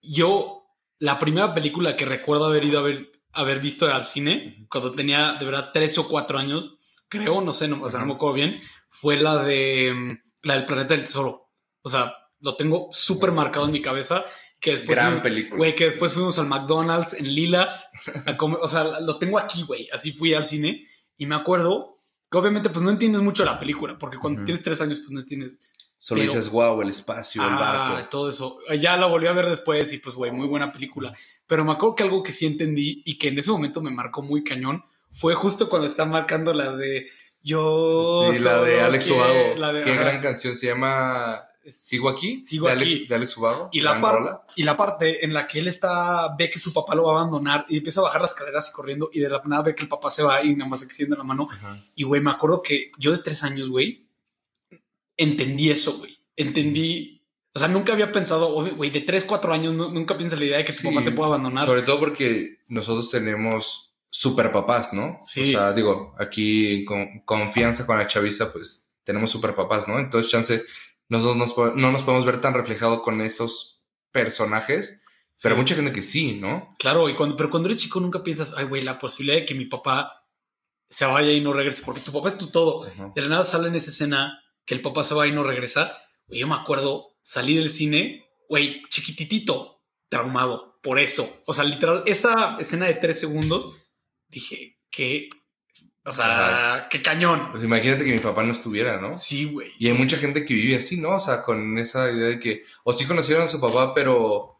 Yo, 0.00 0.66
la 0.98 1.18
primera 1.18 1.52
película 1.54 1.94
que 1.94 2.06
recuerdo 2.06 2.46
haber 2.46 2.64
ido 2.64 2.78
a 2.78 2.82
ver, 2.82 3.12
haber 3.32 3.60
visto 3.60 3.86
al 3.86 4.04
cine, 4.04 4.66
cuando 4.70 4.92
tenía 4.92 5.34
de 5.38 5.44
verdad 5.44 5.70
tres 5.74 5.98
o 5.98 6.08
cuatro 6.08 6.38
años, 6.38 6.76
creo, 7.08 7.42
no 7.42 7.52
sé, 7.52 7.68
no, 7.68 7.82
o 7.82 7.90
no 7.90 8.06
me 8.06 8.14
acuerdo 8.14 8.34
bien, 8.34 8.60
fue 8.88 9.18
la 9.18 9.42
de 9.42 9.92
mm, 9.94 10.30
la 10.42 10.54
del 10.54 10.64
planeta 10.64 10.94
del 10.94 11.04
tesoro. 11.04 11.50
O 11.82 11.88
sea, 11.88 12.14
lo 12.40 12.56
tengo 12.56 12.88
súper 12.92 13.30
marcado 13.32 13.66
en 13.66 13.72
mi 13.72 13.82
cabeza. 13.82 14.24
Que 14.60 14.72
después, 14.72 14.96
Gran 14.96 15.22
película. 15.22 15.56
Güey, 15.56 15.74
que 15.74 15.86
después 15.86 16.12
fuimos 16.12 16.38
al 16.38 16.46
McDonald's 16.46 17.14
en 17.14 17.34
Lilas. 17.34 17.90
A 18.26 18.36
comer, 18.36 18.58
o 18.60 18.68
sea, 18.68 19.00
lo 19.00 19.18
tengo 19.18 19.38
aquí, 19.38 19.62
güey. 19.62 19.88
Así 19.92 20.12
fui 20.12 20.34
al 20.34 20.44
cine. 20.44 20.86
Y 21.16 21.26
me 21.26 21.34
acuerdo 21.34 21.94
que 22.30 22.38
obviamente 22.38 22.70
pues 22.70 22.84
no 22.84 22.90
entiendes 22.90 23.22
mucho 23.22 23.44
la 23.44 23.58
película, 23.58 23.98
porque 23.98 24.18
cuando 24.18 24.44
tienes 24.44 24.62
tres 24.62 24.80
años 24.80 25.00
pues 25.00 25.10
no 25.10 25.20
entiendes 25.20 25.58
Solo 26.02 26.22
dices, 26.22 26.50
wow, 26.50 26.80
el 26.80 26.88
espacio, 26.88 27.42
el 27.42 27.50
barco. 27.50 27.96
Ah, 27.98 28.08
todo 28.10 28.30
eso. 28.30 28.58
Ya 28.80 28.96
la 28.96 29.06
volví 29.06 29.26
a 29.26 29.34
ver 29.34 29.46
después 29.46 29.92
y 29.92 29.98
pues, 29.98 30.14
güey, 30.16 30.30
muy 30.30 30.46
buena 30.46 30.72
película. 30.72 31.12
Pero 31.46 31.62
me 31.62 31.72
acuerdo 31.72 31.94
que 31.94 32.04
algo 32.04 32.22
que 32.22 32.32
sí 32.32 32.46
entendí 32.46 33.02
y 33.04 33.18
que 33.18 33.28
en 33.28 33.38
ese 33.38 33.50
momento 33.50 33.82
me 33.82 33.90
marcó 33.90 34.22
muy 34.22 34.42
cañón 34.42 34.82
fue 35.12 35.34
justo 35.34 35.68
cuando 35.68 35.86
está 35.86 36.06
marcando 36.06 36.54
la 36.54 36.74
de 36.74 37.06
Yo. 37.42 38.30
Sí, 38.32 38.38
la 38.38 38.62
de 38.62 38.80
Alex 38.80 39.10
Ubago. 39.10 39.84
Qué 39.84 39.94
gran 39.94 40.22
canción. 40.22 40.56
Se 40.56 40.68
llama 40.68 41.42
Sigo 41.68 42.08
aquí. 42.08 42.44
Sigo 42.44 42.66
de 42.66 42.72
aquí. 42.72 42.82
Alex, 42.84 43.08
de 43.08 43.14
Alex 43.14 43.36
Ubago. 43.36 43.68
Y 43.72 43.80
la, 43.80 44.00
par, 44.00 44.42
y 44.56 44.62
la 44.62 44.76
parte 44.76 45.24
en 45.24 45.34
la 45.34 45.46
que 45.46 45.58
él 45.58 45.68
está, 45.68 46.34
ve 46.36 46.50
que 46.50 46.58
su 46.58 46.72
papá 46.72 46.94
lo 46.94 47.04
va 47.04 47.12
a 47.12 47.20
abandonar 47.20 47.66
y 47.68 47.78
empieza 47.78 48.00
a 48.00 48.04
bajar 48.04 48.22
las 48.22 48.32
escaleras 48.32 48.70
y 48.70 48.72
corriendo 48.72 49.10
y 49.12 49.20
de 49.20 49.28
la 49.28 49.42
nada 49.44 49.62
ve 49.62 49.74
que 49.74 49.82
el 49.82 49.88
papá 49.88 50.10
se 50.10 50.22
va 50.22 50.42
y 50.42 50.54
nada 50.56 50.70
más 50.70 50.82
extiende 50.82 51.16
la 51.16 51.24
mano. 51.24 51.48
Y, 51.94 52.04
güey, 52.04 52.20
me 52.20 52.30
acuerdo 52.30 52.62
que 52.62 52.90
yo 52.98 53.12
de 53.12 53.18
tres 53.18 53.42
años, 53.42 53.68
güey, 53.68 54.06
entendí 55.16 55.70
eso, 55.70 55.98
güey. 55.98 56.18
Entendí, 56.36 57.22
o 57.52 57.58
sea, 57.58 57.68
nunca 57.68 57.92
había 57.92 58.10
pensado, 58.10 58.52
güey, 58.52 58.90
de 58.90 59.02
tres, 59.02 59.24
cuatro 59.24 59.52
años 59.52 59.74
nunca 59.74 60.16
piensa 60.16 60.36
la 60.36 60.44
idea 60.44 60.58
de 60.58 60.64
que 60.64 60.72
tu 60.72 60.82
papá 60.82 61.04
te 61.04 61.12
pueda 61.12 61.28
abandonar. 61.28 61.66
Sobre 61.66 61.82
todo 61.82 62.00
porque 62.00 62.60
nosotros 62.68 63.10
tenemos 63.10 63.92
super 64.08 64.50
papás, 64.50 64.92
¿no? 64.92 65.18
Sí. 65.20 65.54
O 65.54 65.58
sea, 65.58 65.72
digo, 65.72 66.14
aquí 66.18 66.84
con 66.84 67.20
confianza 67.24 67.86
con 67.86 67.98
la 67.98 68.06
chaviza, 68.06 68.52
pues 68.52 68.90
tenemos 69.04 69.30
super 69.30 69.54
papás, 69.54 69.88
¿no? 69.88 69.98
Entonces, 69.98 70.30
chance, 70.30 70.62
nosotros 71.10 71.76
no 71.76 71.92
nos 71.92 72.02
podemos 72.02 72.24
ver 72.24 72.40
tan 72.40 72.54
reflejado 72.54 73.02
con 73.02 73.20
esos 73.20 73.82
personajes, 74.12 75.02
pero 75.42 75.56
mucha 75.56 75.74
gente 75.74 75.92
que 75.92 76.02
sí, 76.02 76.34
¿no? 76.34 76.74
Claro, 76.78 77.08
y 77.08 77.14
cuando, 77.14 77.36
pero 77.36 77.50
cuando 77.50 77.68
eres 77.68 77.82
chico 77.82 78.00
nunca 78.00 78.22
piensas, 78.22 78.54
ay, 78.56 78.64
güey, 78.64 78.82
la 78.82 78.98
posibilidad 78.98 79.38
de 79.38 79.44
que 79.44 79.54
mi 79.54 79.64
papá 79.64 80.26
se 80.88 81.04
vaya 81.04 81.32
y 81.32 81.40
no 81.40 81.52
regrese, 81.52 81.82
porque 81.84 82.00
tu 82.00 82.12
papá 82.12 82.28
es 82.28 82.38
tu 82.38 82.48
todo. 82.48 82.84
De 83.14 83.22
la 83.22 83.28
nada 83.28 83.44
sale 83.44 83.68
en 83.68 83.74
esa 83.74 83.90
escena 83.90 84.42
que 84.64 84.74
el 84.74 84.82
papá 84.82 85.04
se 85.04 85.14
va 85.14 85.26
y 85.26 85.32
no 85.32 85.42
regresa. 85.42 85.96
Güey, 86.26 86.40
yo 86.40 86.48
me 86.48 86.54
acuerdo, 86.54 87.16
salí 87.22 87.56
del 87.56 87.70
cine, 87.70 88.24
güey, 88.48 88.82
chiquititito, 88.88 89.82
traumado, 90.08 90.78
por 90.82 90.98
eso. 90.98 91.28
O 91.46 91.54
sea, 91.54 91.64
literal, 91.64 92.02
esa 92.06 92.56
escena 92.60 92.86
de 92.86 92.94
tres 92.94 93.18
segundos, 93.18 93.76
dije, 94.28 94.78
que 94.90 95.28
o 96.10 96.12
sea, 96.12 96.88
qué 96.90 97.00
cañón. 97.00 97.52
Pues 97.52 97.62
imagínate 97.62 98.04
que 98.04 98.12
mi 98.12 98.18
papá 98.18 98.42
no 98.42 98.52
estuviera, 98.52 99.00
¿no? 99.00 99.12
Sí, 99.12 99.44
güey. 99.44 99.70
Y 99.78 99.86
hay 99.86 99.94
mucha 99.94 100.16
gente 100.16 100.44
que 100.44 100.54
vive 100.54 100.76
así, 100.76 101.00
¿no? 101.00 101.10
O 101.10 101.20
sea, 101.20 101.40
con 101.40 101.78
esa 101.78 102.10
idea 102.10 102.26
de 102.26 102.40
que, 102.40 102.64
o 102.82 102.92
sí 102.92 103.06
conocieron 103.06 103.44
a 103.44 103.48
su 103.48 103.60
papá, 103.60 103.94
pero 103.94 104.58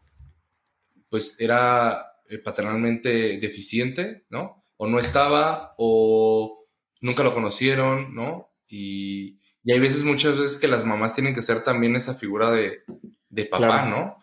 pues 1.09 1.41
era 1.41 2.07
eh, 2.29 2.39
paternalmente 2.39 3.39
deficiente, 3.41 4.27
¿no? 4.31 4.65
O 4.77 4.87
no 4.87 4.99
estaba, 4.99 5.75
o 5.77 6.57
nunca 7.01 7.25
lo 7.25 7.35
conocieron, 7.35 8.15
¿no? 8.15 8.53
Y, 8.69 9.41
y 9.65 9.73
hay 9.73 9.81
veces, 9.81 10.05
muchas 10.05 10.39
veces 10.39 10.57
que 10.57 10.69
las 10.69 10.85
mamás 10.85 11.15
tienen 11.15 11.35
que 11.35 11.43
ser 11.43 11.65
también 11.65 11.97
esa 11.97 12.15
figura 12.15 12.51
de, 12.51 12.85
de 13.29 13.45
papá, 13.47 13.87
¿no? 13.87 14.23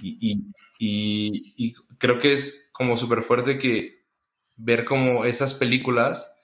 Y, 0.00 0.46
y, 0.78 1.54
y, 1.56 1.74
creo 1.98 2.20
que 2.20 2.32
es 2.32 2.70
como 2.72 2.96
súper 2.96 3.24
fuerte 3.24 3.58
que 3.58 4.04
ver 4.56 4.84
como 4.84 5.24
esas 5.24 5.54
películas 5.54 6.37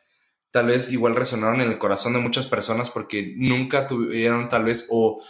tal 0.55 0.69
vez 0.69 0.93
igual 0.93 1.17
resonaron 1.17 1.61
en 1.61 1.69
el 1.69 1.79
corazón 1.79 2.13
de 2.13 2.21
muchas 2.21 2.47
personas 2.47 2.89
porque 2.89 3.35
nunca 3.37 3.89
tuvieron 3.89 4.49
tal 4.49 4.63
vez 4.63 4.87
o 4.89 5.21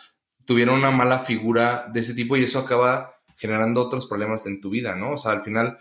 tuvieron 0.44 0.74
una 0.74 0.90
mala 0.90 1.18
figura 1.18 1.88
de 1.90 2.00
ese 2.00 2.12
tipo 2.12 2.36
y 2.36 2.42
eso 2.42 2.58
acaba 2.58 3.22
generando 3.34 3.80
otros 3.80 4.04
problemas 4.04 4.46
en 4.46 4.60
tu 4.60 4.68
vida, 4.68 4.94
¿no? 4.96 5.12
O 5.12 5.16
sea, 5.16 5.32
al 5.32 5.42
final 5.42 5.78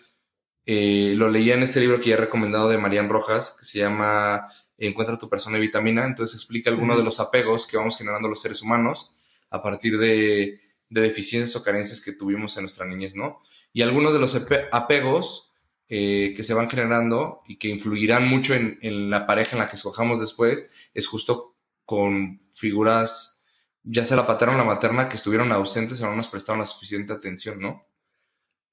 eh, 0.65 1.11
lo 1.17 1.27
leía 1.27 1.55
en 1.55 1.63
este 1.63 1.81
libro 1.81 1.99
que 1.99 2.11
ya 2.11 2.15
he 2.15 2.19
recomendado 2.19 2.69
de 2.69 2.77
Marian 2.77 3.09
Rojas, 3.09 3.57
que 3.59 3.65
se 3.65 3.79
llama 3.79 4.47
Encuentra 4.77 5.19
tu 5.19 5.27
persona 5.27 5.57
y 5.57 5.61
vitamina, 5.61 6.05
entonces 6.05 6.37
explica 6.37 6.69
algunos 6.69 6.95
de 6.95 7.03
los 7.03 7.19
apegos 7.19 7.67
que 7.67 7.75
vamos 7.75 7.97
generando 7.97 8.29
los 8.29 8.41
seres 8.41 8.61
humanos 8.61 9.13
a 9.49 9.61
partir 9.61 9.97
de, 9.97 10.61
de 10.87 11.01
deficiencias 11.01 11.53
o 11.57 11.65
carencias 11.65 11.99
que 11.99 12.13
tuvimos 12.13 12.55
en 12.55 12.63
nuestra 12.63 12.85
niñez, 12.85 13.13
¿no? 13.17 13.41
Y 13.73 13.81
algunos 13.81 14.13
de 14.13 14.19
los 14.19 14.41
apegos 14.71 15.52
eh, 15.95 16.33
que 16.35 16.43
se 16.43 16.55
van 16.55 16.71
generando 16.71 17.43
y 17.47 17.57
que 17.57 17.67
influirán 17.67 18.27
mucho 18.27 18.55
en, 18.55 19.11
la 19.11 19.27
pareja 19.27 19.51
en 19.51 19.59
la 19.59 19.67
que 19.67 19.75
escojamos 19.75 20.19
después, 20.19 20.71
es 20.95 21.05
justo 21.05 21.55
con 21.85 22.39
figuras, 22.55 23.45
ya 23.83 24.03
sea 24.03 24.17
la 24.17 24.25
paterna 24.25 24.55
o 24.55 24.57
la 24.57 24.63
materna, 24.63 25.07
que 25.07 25.17
estuvieron 25.17 25.51
ausentes 25.51 26.01
o 26.01 26.07
no 26.07 26.15
nos 26.15 26.29
prestaron 26.29 26.61
la 26.61 26.65
suficiente 26.65 27.13
atención, 27.13 27.61
¿no? 27.61 27.85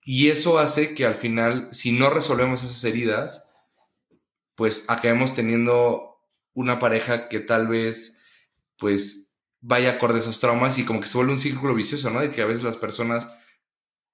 Y 0.02 0.30
eso 0.30 0.58
hace 0.58 0.94
que 0.94 1.04
al 1.04 1.14
final, 1.14 1.68
si 1.72 1.92
no 1.92 2.08
resolvemos 2.08 2.64
esas 2.64 2.82
heridas, 2.84 3.52
pues 4.54 4.88
acabemos 4.88 5.34
teniendo 5.34 6.24
una 6.54 6.78
pareja 6.78 7.28
que 7.28 7.40
tal 7.40 7.68
vez, 7.68 8.22
pues, 8.78 9.34
vaya 9.60 9.90
acorde 9.90 10.16
a 10.16 10.20
esos 10.20 10.40
traumas 10.40 10.78
y 10.78 10.86
como 10.86 11.02
que 11.02 11.08
se 11.08 11.18
vuelve 11.18 11.34
un 11.34 11.38
círculo 11.38 11.74
vicioso, 11.74 12.08
¿no? 12.08 12.22
De 12.22 12.30
que 12.30 12.40
a 12.40 12.46
veces 12.46 12.64
las 12.64 12.78
personas, 12.78 13.28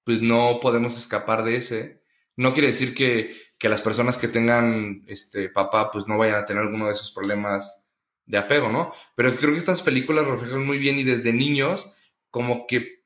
pues, 0.03 0.21
no 0.21 0.59
podemos 0.59 0.97
escapar 0.97 1.45
de 1.45 1.55
ese 1.55 1.96
no 2.37 2.53
quiere 2.53 2.67
decir 2.67 2.95
que, 2.95 3.45
las 3.67 3.81
personas 3.81 4.17
que 4.17 4.27
tengan 4.29 5.03
este 5.07 5.49
papá 5.49 5.91
pues 5.91 6.07
no 6.07 6.17
vayan 6.17 6.35
a 6.35 6.45
tener 6.45 6.63
alguno 6.63 6.85
de 6.85 6.93
esos 6.93 7.11
problemas 7.11 7.89
de 8.25 8.37
apego, 8.37 8.69
¿no? 8.69 8.93
Pero 9.15 9.35
creo 9.35 9.51
que 9.51 9.57
estas 9.57 9.81
películas 9.81 10.27
reflejan 10.27 10.65
muy 10.65 10.77
bien 10.77 10.99
y 10.99 11.03
desde 11.03 11.33
niños 11.33 11.93
como 12.29 12.67
que 12.67 13.03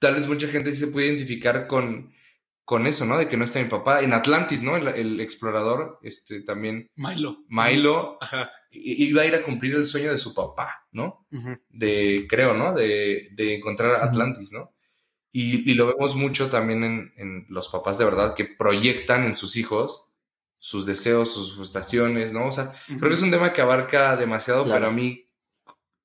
tal 0.00 0.16
vez 0.16 0.26
mucha 0.26 0.48
gente 0.48 0.74
se 0.74 0.88
puede 0.88 1.06
identificar 1.06 1.66
con, 1.66 2.12
con 2.64 2.86
eso, 2.86 3.06
¿no? 3.06 3.16
De 3.16 3.28
que 3.28 3.36
no 3.36 3.44
está 3.44 3.60
mi 3.60 3.68
papá. 3.68 4.00
En 4.00 4.12
Atlantis, 4.12 4.62
¿no? 4.62 4.76
El, 4.76 5.20
explorador, 5.20 5.98
este, 6.02 6.42
también. 6.42 6.90
Milo. 6.96 7.44
Milo. 7.48 8.18
Ajá. 8.20 8.50
Iba 8.70 9.22
a 9.22 9.26
ir 9.26 9.34
a 9.34 9.42
cumplir 9.42 9.76
el 9.76 9.86
sueño 9.86 10.10
de 10.10 10.18
su 10.18 10.34
papá, 10.34 10.86
¿no? 10.92 11.26
De, 11.68 12.26
creo, 12.28 12.54
¿no? 12.54 12.74
De, 12.74 13.28
de 13.32 13.54
encontrar 13.54 13.96
Atlantis, 13.96 14.52
¿no? 14.52 14.73
Y, 15.36 15.74
lo 15.74 15.88
vemos 15.88 16.14
mucho 16.14 16.48
también 16.48 17.12
en, 17.16 17.46
los 17.48 17.68
papás 17.68 17.98
de 17.98 18.04
verdad 18.04 18.36
que 18.36 18.44
proyectan 18.44 19.24
en 19.24 19.34
sus 19.34 19.56
hijos 19.56 20.08
sus 20.60 20.86
deseos, 20.86 21.34
sus 21.34 21.56
frustraciones, 21.56 22.32
¿no? 22.32 22.46
O 22.46 22.52
sea, 22.52 22.72
creo 22.86 23.10
que 23.10 23.14
es 23.16 23.22
un 23.22 23.32
tema 23.32 23.52
que 23.52 23.60
abarca 23.60 24.16
demasiado, 24.16 24.64
pero 24.64 24.86
a 24.86 24.90
mí 24.90 25.28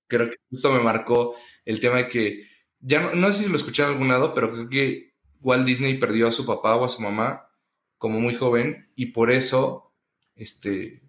creo 0.08 0.30
que 0.30 0.36
justo 0.50 0.74
me 0.74 0.82
marcó 0.82 1.36
el 1.64 1.80
tema 1.80 1.98
de 1.98 2.08
que, 2.08 2.50
ya 2.80 3.02
no, 3.02 3.14
no 3.14 3.32
sé 3.32 3.44
si 3.44 3.50
lo 3.50 3.56
escuché 3.56 3.84
en 3.84 3.90
algún 3.90 4.10
lado, 4.10 4.34
pero 4.34 4.52
creo 4.52 4.68
que 4.68 5.14
Walt 5.42 5.66
Disney 5.66 5.98
perdió 6.00 6.28
a 6.28 6.34
su 6.34 6.46
papá 6.46 6.76
o 6.76 6.84
a 6.84 6.90
su 6.90 7.02
mamá 7.02 7.50
como 7.98 8.20
muy 8.20 8.34
joven 8.34 8.92
y 8.96 9.08
por 9.08 9.32
eso, 9.32 9.94
este, 10.36 11.04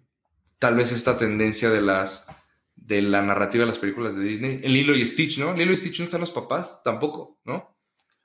tal 0.59 0.75
vez 0.75 0.91
esta 0.91 1.17
tendencia 1.17 1.71
de 1.71 1.81
las 1.81 2.27
de 2.75 3.01
la 3.01 3.21
narrativa 3.21 3.63
de 3.63 3.71
las 3.71 3.79
películas 3.79 4.15
de 4.15 4.23
Disney, 4.23 4.61
en 4.63 4.73
Lilo 4.73 4.95
y 4.95 5.07
Stitch, 5.07 5.39
¿no? 5.39 5.53
Lilo 5.53 5.73
y 5.73 5.77
Stitch 5.77 5.99
no 5.99 6.05
están 6.05 6.21
los 6.21 6.31
papás 6.31 6.81
tampoco, 6.83 7.39
¿no? 7.45 7.70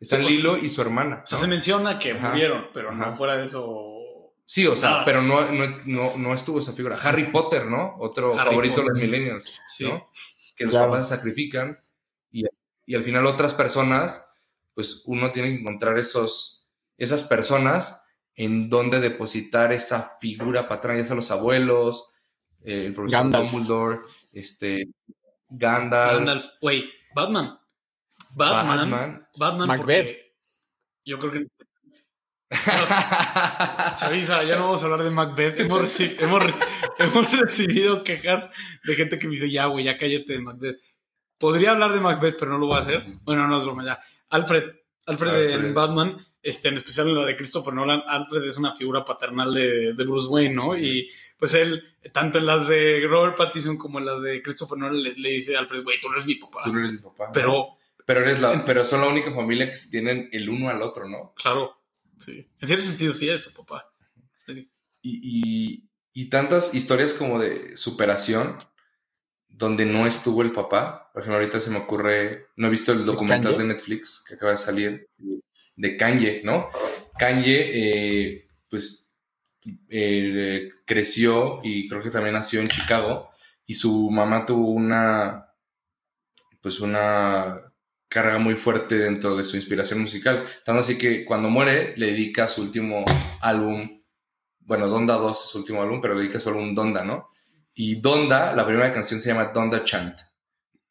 Están 0.01 0.25
Lilo 0.25 0.59
y 0.59 0.69
su 0.69 0.83
hermana. 0.83 1.23
O 1.25 1.27
sea, 1.27 1.39
se 1.39 1.47
menciona 1.47 1.99
que 1.99 2.15
murieron, 2.15 2.69
pero 2.75 2.93
no 2.93 3.17
fuera 3.17 3.37
de 3.37 3.45
eso. 3.45 4.33
Sí, 4.45 4.67
o 4.67 4.77
sea, 4.77 5.05
pero 5.05 5.23
no, 5.23 5.51
no, 5.51 6.17
no, 6.17 6.35
estuvo 6.35 6.61
esa 6.61 6.73
figura. 6.73 6.97
Harry 7.03 7.31
Potter, 7.31 7.67
¿no? 7.67 7.97
Otro 7.99 8.33
favorito 8.35 8.83
de 8.83 8.89
los 8.89 8.99
millennials, 8.99 9.61
¿no? 9.81 10.11
Que 10.55 10.65
los 10.65 10.75
papás 10.75 11.09
se 11.09 11.17
sacrifican 11.17 11.79
y, 12.31 12.45
y, 12.87 12.95
al 12.95 13.03
final 13.03 13.27
otras 13.27 13.55
personas, 13.55 14.31
pues 14.75 15.03
uno 15.07 15.33
tiene 15.33 15.49
que 15.49 15.61
encontrar 15.61 15.99
esos, 15.99 16.69
esas 16.97 17.25
personas 17.25 18.07
en 18.37 18.69
donde 18.69 19.01
depositar 19.01 19.73
esa 19.73 20.17
figura 20.21 20.69
patrona, 20.69 20.99
ya 20.99 21.07
sea 21.07 21.17
los 21.17 21.31
abuelos, 21.31 22.11
eh, 22.63 22.87
el 22.87 22.95
profesor 22.95 23.31
Dumbledore, 23.31 24.01
este, 24.33 24.89
Gandalf. 25.49 26.19
Gandalf, 26.19 26.47
güey, 26.61 26.85
Batman. 27.15 27.59
Batman. 28.37 29.27
Batman, 29.39 29.69
Macbeth. 29.69 30.19
Yo 31.05 31.19
creo 31.19 31.33
que. 31.33 31.47
Chavisa, 33.99 34.45
ya 34.45 34.57
no 34.57 34.67
vamos 34.67 34.83
a 34.83 34.85
hablar 34.85 35.03
de 35.03 35.11
Macbeth. 35.11 35.59
Hemos, 35.59 36.01
hemos, 36.19 37.33
recibido 37.33 38.05
quejas 38.05 38.55
de 38.85 38.95
gente 38.95 39.19
que 39.19 39.27
me 39.27 39.33
dice, 39.33 39.51
ya, 39.51 39.67
güey, 39.67 39.87
ya 39.87 39.97
cállate 39.97 40.35
de 40.35 40.41
Macbeth. 40.41 40.77
Podría 41.39 41.71
hablar 41.73 41.93
de 41.93 42.01
Macbeth, 42.01 42.37
pero 42.39 42.53
no 42.53 42.59
lo 42.59 42.67
voy 42.67 42.77
a 42.77 42.81
hacer. 42.81 43.05
Bueno, 43.23 43.47
no 43.49 43.57
es 43.57 43.65
broma, 43.65 43.85
ya. 43.85 43.99
Alfred, 44.29 44.65
Alfred, 45.07 45.51
en 45.51 45.75
Batman, 45.75 46.17
este, 46.43 46.69
en 46.69 46.77
especial 46.77 47.09
en 47.09 47.15
la 47.17 47.25
de 47.25 47.37
Christopher 47.37 47.73
Nolan, 47.73 48.03
Alfred 48.07 48.43
es 48.45 48.59
una 48.59 48.75
figura 48.75 49.05
paternal 49.05 49.53
de, 49.55 49.95
de, 49.95 50.05
Bruce 50.05 50.29
Wayne, 50.29 50.55
¿no? 50.55 50.77
Y 50.77 51.11
pues 51.39 51.55
él, 51.55 51.83
tanto 52.13 52.39
en 52.39 52.47
las 52.47 52.69
de 52.69 53.07
Robert 53.09 53.37
Pattinson 53.37 53.77
como 53.77 53.99
en 53.99 54.07
las 54.07 54.21
de 54.21 54.43
Christopher 54.43 54.79
Nolan, 54.79 55.03
le, 55.03 55.15
le 55.15 55.31
dice 55.31 55.57
a 55.57 55.61
Alfred, 55.61 55.83
güey, 55.83 56.01
tú 56.01 56.09
no 56.09 56.15
eres 56.15 56.27
mi 56.27 56.37
papá. 56.37 56.61
Tú 56.65 56.73
no 56.73 56.81
eres 56.81 56.93
mi 56.93 56.99
papá. 56.99 57.31
Pero 57.33 57.76
pero, 58.07 58.21
eres 58.21 58.41
la, 58.41 58.63
pero 58.65 58.85
son 58.85 59.01
la 59.01 59.09
única 59.09 59.33
familia 59.33 59.69
que 59.69 59.77
tienen 59.91 60.29
el 60.33 60.49
uno 60.49 60.71
al 60.71 60.81
otro, 60.81 61.09
¿no? 61.09 61.35
Claro, 61.35 61.77
sí. 62.19 62.49
En 62.61 62.69
cierto 62.69 62.85
sentido 62.85 63.13
sí 63.13 63.29
eso, 63.29 63.53
papá. 63.53 63.93
Y, 65.03 65.85
y, 66.13 66.25
tantas 66.31 66.75
historias 66.75 67.13
como 67.13 67.39
de 67.39 67.77
superación 67.77 68.59
donde 69.49 69.87
no 69.87 70.07
estuvo 70.07 70.43
el 70.43 70.53
papá. 70.53 71.11
Por 71.13 71.23
ejemplo, 71.23 71.39
ahorita 71.39 71.61
se 71.61 71.71
me 71.71 71.79
ocurre, 71.79 72.49
no 72.57 72.67
he 72.67 72.71
visto 72.71 72.93
el 72.93 73.05
documental 73.05 73.57
de 73.57 73.65
Netflix 73.65 74.25
que 74.27 74.35
acaba 74.35 74.53
de 74.53 74.59
salir 74.59 75.09
de 75.77 75.97
Kanye, 75.97 76.43
¿no? 76.45 76.71
Kanye, 77.19 77.71
eh, 77.73 78.49
pues, 78.69 79.15
eh, 79.89 80.69
creció 80.85 81.61
y 81.63 81.89
creo 81.89 82.03
que 82.03 82.11
también 82.11 82.35
nació 82.35 82.61
en 82.61 82.69
Chicago 82.69 83.31
y 83.67 83.75
su 83.75 84.11
mamá 84.11 84.47
tuvo 84.47 84.71
una, 84.71 85.53
pues 86.61 86.81
una 86.81 87.66
carga 88.09 88.39
muy 88.39 88.55
fuerte 88.55 88.99
dentro 88.99 89.37
de 89.37 89.45
su 89.45 89.57
inspiración 89.57 90.01
musical. 90.01 90.47
Tanto 90.65 90.81
así 90.81 90.97
que 90.97 91.25
cuando 91.25 91.51
muere 91.51 91.95
le 91.97 92.07
dedica 92.07 92.47
su 92.49 92.63
último 92.63 93.05
álbum, 93.41 94.03
bueno, 94.61 94.89
Donda 94.89 95.15
2 95.15 95.43
es 95.43 95.49
su 95.49 95.59
último 95.59 95.83
álbum, 95.83 96.01
pero 96.01 96.15
le 96.15 96.21
dedica 96.21 96.41
su 96.41 96.49
álbum 96.49 96.75
Donda, 96.75 97.05
¿no? 97.05 97.31
Y 97.75 98.01
Donda, 98.01 98.55
la 98.55 98.67
primera 98.67 98.93
canción 98.93 99.21
se 99.21 99.29
llama 99.29 99.53
Donda 99.55 99.85
Chant. 99.85 100.19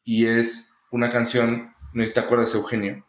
Y 0.03 0.27
es 0.27 0.73
una 0.91 1.09
canción, 1.09 1.73
no 1.93 2.05
te 2.05 2.19
acuerdas, 2.19 2.53
Eugenio, 2.53 3.05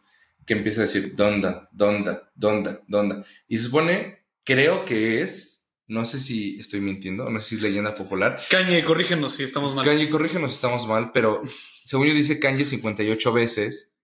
que 0.47 0.53
empieza 0.53 0.81
a 0.81 0.85
decir 0.85 1.13
donda, 1.15 1.69
donda, 1.71 2.31
donda, 2.33 2.81
donda. 2.87 3.25
Y 3.47 3.57
se 3.57 3.65
supone, 3.65 4.25
creo 4.43 4.85
que 4.85 5.21
es, 5.21 5.67
no 5.87 6.05
sé 6.05 6.19
si 6.19 6.57
estoy 6.57 6.79
mintiendo, 6.79 7.29
no 7.29 7.39
sé 7.41 7.49
si 7.49 7.55
es 7.55 7.61
leyenda 7.61 7.93
popular. 7.93 8.39
Kanye, 8.49 8.83
corrígenos 8.83 9.35
si 9.35 9.43
estamos 9.43 9.75
mal. 9.75 9.85
Kanye, 9.85 10.09
corrígenos 10.09 10.51
si 10.51 10.55
estamos 10.55 10.87
mal, 10.87 11.11
pero 11.11 11.43
según 11.83 12.07
yo 12.07 12.13
dice 12.13 12.39
Kanye 12.39 12.65
58 12.65 13.33
veces, 13.33 13.96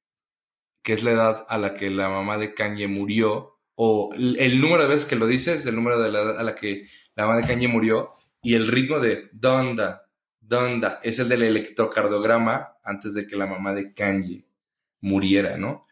que 0.83 0.93
es 0.93 1.03
la 1.03 1.11
edad 1.11 1.45
a 1.49 1.57
la 1.57 1.73
que 1.73 1.89
la 1.89 2.09
mamá 2.09 2.37
de 2.37 2.53
Kanye 2.53 2.87
murió, 2.87 3.57
o 3.75 4.13
el 4.13 4.61
número 4.61 4.83
de 4.83 4.89
veces 4.89 5.05
que 5.05 5.15
lo 5.15 5.25
dice 5.25 5.55
es 5.55 5.65
el 5.65 5.75
número 5.75 5.99
de 5.99 6.11
la 6.11 6.21
edad 6.21 6.39
a 6.39 6.43
la 6.43 6.53
que 6.53 6.87
la 7.15 7.25
mamá 7.25 7.39
de 7.39 7.47
Kanye 7.47 7.67
murió, 7.67 8.13
y 8.43 8.55
el 8.55 8.67
ritmo 8.67 8.99
de 8.99 9.29
donda, 9.31 10.09
donda, 10.39 10.99
es 11.01 11.17
el 11.19 11.29
del 11.29 11.43
electrocardiograma 11.43 12.77
antes 12.83 13.13
de 13.13 13.25
que 13.25 13.37
la 13.37 13.47
mamá 13.47 13.73
de 13.73 13.93
Kanye 13.93 14.45
muriera, 14.99 15.57
¿no? 15.57 15.87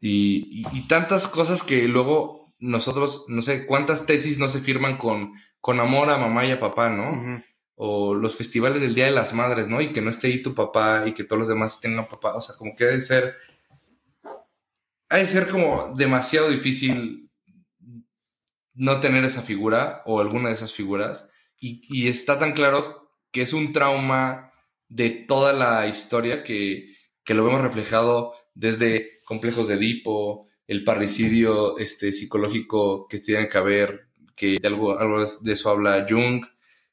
Y, 0.00 0.64
tantas 0.88 1.28
cosas 1.28 1.62
que 1.62 1.86
luego 1.86 2.52
nosotros, 2.58 3.26
no 3.28 3.42
sé, 3.42 3.66
cuántas 3.66 4.06
tesis 4.06 4.38
no 4.38 4.48
se 4.48 4.60
firman 4.60 4.96
con, 4.96 5.34
con 5.60 5.78
amor 5.80 6.10
a 6.10 6.18
mamá 6.18 6.46
y 6.46 6.52
a 6.52 6.58
papá, 6.58 6.88
¿no? 6.88 7.42
O 7.74 8.14
los 8.14 8.34
festivales 8.36 8.80
del 8.80 8.94
Día 8.94 9.06
de 9.06 9.10
las 9.10 9.34
Madres, 9.34 9.68
¿no? 9.68 9.80
Y 9.80 9.92
que 9.92 10.00
no 10.00 10.10
esté 10.10 10.28
ahí 10.28 10.42
tu 10.42 10.54
papá 10.54 11.04
y 11.06 11.12
que 11.12 11.24
todos 11.24 11.40
los 11.40 11.48
demás 11.48 11.80
tengan 11.80 12.08
papá. 12.08 12.34
O 12.34 12.40
sea, 12.40 12.56
como 12.56 12.74
que 12.74 12.84
debe 12.84 13.00
ser. 13.00 13.34
Ha 15.10 15.18
de 15.18 15.26
ser 15.26 15.48
como 15.48 15.92
demasiado 15.96 16.48
difícil 16.48 17.30
no 18.72 19.00
tener 19.00 19.24
esa 19.24 19.42
figura 19.42 20.02
o 20.06 20.20
alguna 20.20 20.48
de 20.48 20.54
esas 20.54 20.72
figuras. 20.72 21.28
Y, 21.58 21.82
y 21.90 22.08
está 22.08 22.38
tan 22.38 22.52
claro 22.52 23.12
que 23.30 23.42
es 23.42 23.52
un 23.52 23.72
trauma 23.72 24.52
de 24.88 25.10
toda 25.10 25.52
la 25.52 25.86
historia 25.86 26.42
que, 26.42 26.96
que 27.24 27.34
lo 27.34 27.44
vemos 27.44 27.60
reflejado 27.60 28.34
desde 28.54 29.12
complejos 29.24 29.68
de 29.68 29.74
Edipo, 29.74 30.48
el 30.66 30.84
parricidio 30.84 31.78
este, 31.78 32.12
psicológico 32.12 33.06
que 33.08 33.18
tiene 33.18 33.48
que 33.48 33.58
haber, 33.58 34.08
que 34.34 34.58
de 34.60 34.68
algo, 34.68 34.98
algo 34.98 35.24
de 35.24 35.52
eso 35.52 35.70
habla 35.70 36.06
Jung. 36.08 36.44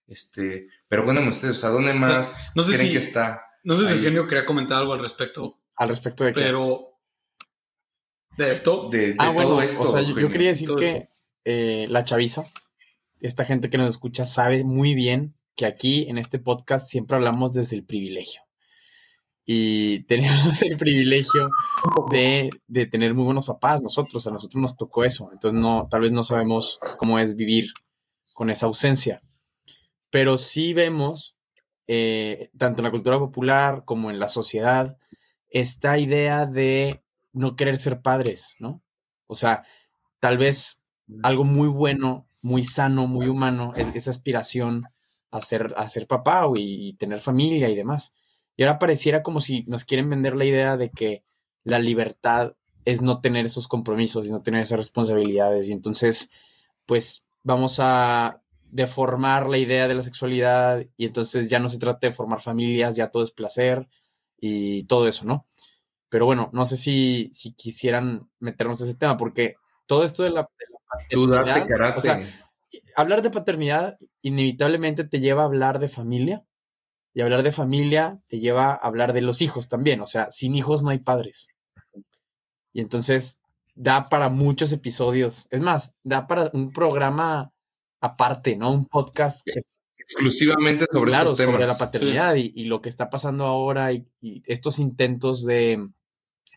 Este, 0.05 0.67
pero 0.87 1.03
cuéntame 1.03 1.29
ustedes, 1.29 1.63
¿a 1.63 1.69
dónde 1.69 1.93
más 1.93 2.53
no 2.55 2.63
sé 2.63 2.75
creen 2.75 2.91
que 2.91 2.99
está? 2.99 3.41
No 3.63 3.75
sé 3.75 3.87
si 3.87 3.93
Eugenio 3.93 4.27
quería 4.27 4.45
comentar 4.45 4.79
algo 4.79 4.93
al 4.93 4.99
respecto. 4.99 5.59
¿Al 5.75 5.89
respecto 5.89 6.23
de 6.23 6.31
qué? 6.31 6.41
Pero. 6.41 6.96
¿De 8.37 8.51
esto? 8.51 8.89
De, 8.89 9.15
ah, 9.17 9.33
todo 9.35 9.61
esto. 9.61 9.83
O 9.83 9.87
sea, 9.87 10.01
yo, 10.01 10.29
quería 10.29 10.49
decir 10.49 10.69
que 10.75 11.09
eh, 11.45 11.87
la 11.89 12.03
chaviza, 12.03 12.43
esta 13.21 13.43
gente 13.43 13.69
que 13.69 13.77
nos 13.77 13.87
escucha, 13.87 14.25
sabe 14.25 14.63
muy 14.63 14.93
bien 14.93 15.35
que 15.55 15.65
aquí 15.65 16.05
en 16.07 16.17
este 16.17 16.39
podcast 16.39 16.87
siempre 16.87 17.15
hablamos 17.15 17.53
desde 17.53 17.75
el 17.75 17.83
privilegio 17.83 18.41
y 19.49 20.03
tenemos 20.07 20.61
el 20.61 20.77
privilegio 20.77 21.49
de, 22.11 22.49
tener 22.91 23.15
muy 23.15 23.23
buenos 23.23 23.47
papás 23.47 23.81
nosotros, 23.81 24.27
a 24.27 24.31
nosotros 24.31 24.61
nos 24.61 24.75
tocó 24.75 25.03
eso, 25.03 25.29
entonces 25.31 25.59
no, 25.59 25.87
tal 25.89 26.01
vez 26.01 26.11
no 26.11 26.21
sabemos 26.21 26.79
cómo 26.97 27.17
es 27.17 27.35
vivir 27.35 27.71
con 28.33 28.51
esa 28.51 28.67
ausencia, 28.67 29.23
pero 30.11 30.37
sí 30.37 30.73
vemos, 30.73 31.35
eh, 31.87 32.51
tanto 32.57 32.81
en 32.81 32.83
la 32.83 32.91
cultura 32.91 33.17
popular 33.17 33.83
como 33.85 34.11
en 34.11 34.19
la 34.19 34.27
sociedad, 34.27 34.97
esta 35.49 35.97
idea 35.97 36.45
de 36.45 37.01
no 37.37 37.55
querer 37.55 37.77
ser 37.77 38.01
padres, 38.01 38.55
¿no? 38.59 38.81
O 39.27 39.35
sea, 39.35 39.63
tal 40.19 40.37
vez 40.37 40.81
algo 41.23 41.43
muy 41.43 41.67
bueno, 41.67 42.27
muy 42.41 42.63
sano, 42.63 43.07
muy 43.07 43.27
humano, 43.27 43.73
es 43.75 43.87
esa 43.95 44.11
aspiración 44.11 44.85
a 45.31 45.41
ser, 45.41 45.73
a 45.77 45.89
ser 45.89 46.07
papá 46.07 46.45
y 46.55 46.93
tener 46.93 47.19
familia 47.19 47.69
y 47.69 47.75
demás 47.75 48.13
y 48.57 48.63
ahora 48.63 48.79
pareciera 48.79 49.21
como 49.21 49.39
si 49.39 49.63
nos 49.67 49.85
quieren 49.85 50.09
vender 50.09 50.35
la 50.35 50.45
idea 50.45 50.77
de 50.77 50.89
que 50.89 51.23
la 51.63 51.77
libertad 51.79 52.55
es 52.85 53.01
no 53.01 53.21
tener 53.21 53.45
esos 53.45 53.67
compromisos 53.67 54.27
y 54.27 54.31
no 54.31 54.41
tener 54.41 54.61
esas 54.61 54.79
responsabilidades. 54.79 55.69
Y 55.69 55.73
entonces, 55.73 56.31
pues 56.87 57.27
vamos 57.43 57.77
a 57.79 58.41
deformar 58.71 59.47
la 59.47 59.59
idea 59.59 59.87
de 59.87 59.93
la 59.93 60.01
sexualidad 60.01 60.83
y 60.97 61.05
entonces 61.05 61.49
ya 61.49 61.59
no 61.59 61.67
se 61.67 61.77
trata 61.77 62.07
de 62.07 62.13
formar 62.13 62.41
familias, 62.41 62.95
ya 62.95 63.09
todo 63.09 63.23
es 63.23 63.31
placer 63.31 63.87
y 64.39 64.83
todo 64.85 65.07
eso, 65.07 65.25
¿no? 65.25 65.45
Pero 66.09 66.25
bueno, 66.25 66.49
no 66.53 66.65
sé 66.65 66.77
si, 66.77 67.29
si 67.33 67.53
quisieran 67.53 68.29
meternos 68.39 68.79
en 68.81 68.87
ese 68.87 68.97
tema, 68.97 69.17
porque 69.17 69.55
todo 69.85 70.03
esto 70.03 70.23
de 70.23 70.29
la, 70.29 70.47
paternidad, 70.89 71.97
o 71.97 72.01
sea, 72.01 72.21
hablar 72.95 73.21
de 73.21 73.29
paternidad 73.29 73.97
inevitablemente 74.21 75.03
te 75.03 75.19
lleva 75.19 75.43
a 75.43 75.45
hablar 75.45 75.79
de 75.79 75.89
familia 75.89 76.43
y 77.13 77.21
hablar 77.21 77.43
de 77.43 77.51
familia 77.51 78.19
te 78.27 78.39
lleva 78.39 78.71
a 78.71 78.75
hablar 78.75 79.13
de 79.13 79.21
los 79.21 79.41
hijos 79.41 79.67
también. 79.67 80.01
O 80.01 80.05
sea, 80.05 80.29
sin 80.31 80.55
hijos 80.55 80.83
no 80.83 80.89
hay 80.89 80.99
padres. 80.99 81.49
Y 82.73 82.81
entonces 82.81 83.39
da 83.75 84.07
para 84.09 84.29
muchos 84.29 84.71
episodios. 84.71 85.47
Es 85.49 85.61
más, 85.61 85.93
da 86.03 86.27
para 86.27 86.49
un 86.53 86.71
programa 86.71 87.51
aparte, 88.01 88.55
¿no? 88.55 88.71
Un 88.71 88.85
podcast 88.85 89.47
exclusivamente 90.07 90.85
sobre 90.91 91.11
estos 91.11 91.37
temas. 91.37 91.53
sobre 91.53 91.67
la 91.67 91.77
paternidad 91.77 92.35
y, 92.35 92.63
lo 92.65 92.81
que 92.81 92.89
está 92.89 93.09
pasando 93.09 93.45
ahora 93.45 93.91
y, 93.91 94.05
estos 94.45 94.79
intentos 94.79 95.45
de. 95.45 95.89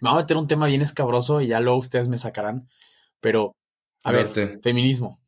Me 0.00 0.10
voy 0.10 0.18
a 0.18 0.22
meter 0.22 0.36
un 0.36 0.48
tema 0.48 0.66
bien 0.66 0.82
escabroso 0.82 1.40
y 1.40 1.48
ya 1.48 1.60
luego 1.60 1.78
ustedes 1.78 2.08
me 2.08 2.16
sacarán. 2.16 2.68
Pero, 3.20 3.54
a 4.02 4.12
ver, 4.12 4.60
feminismo. 4.62 5.20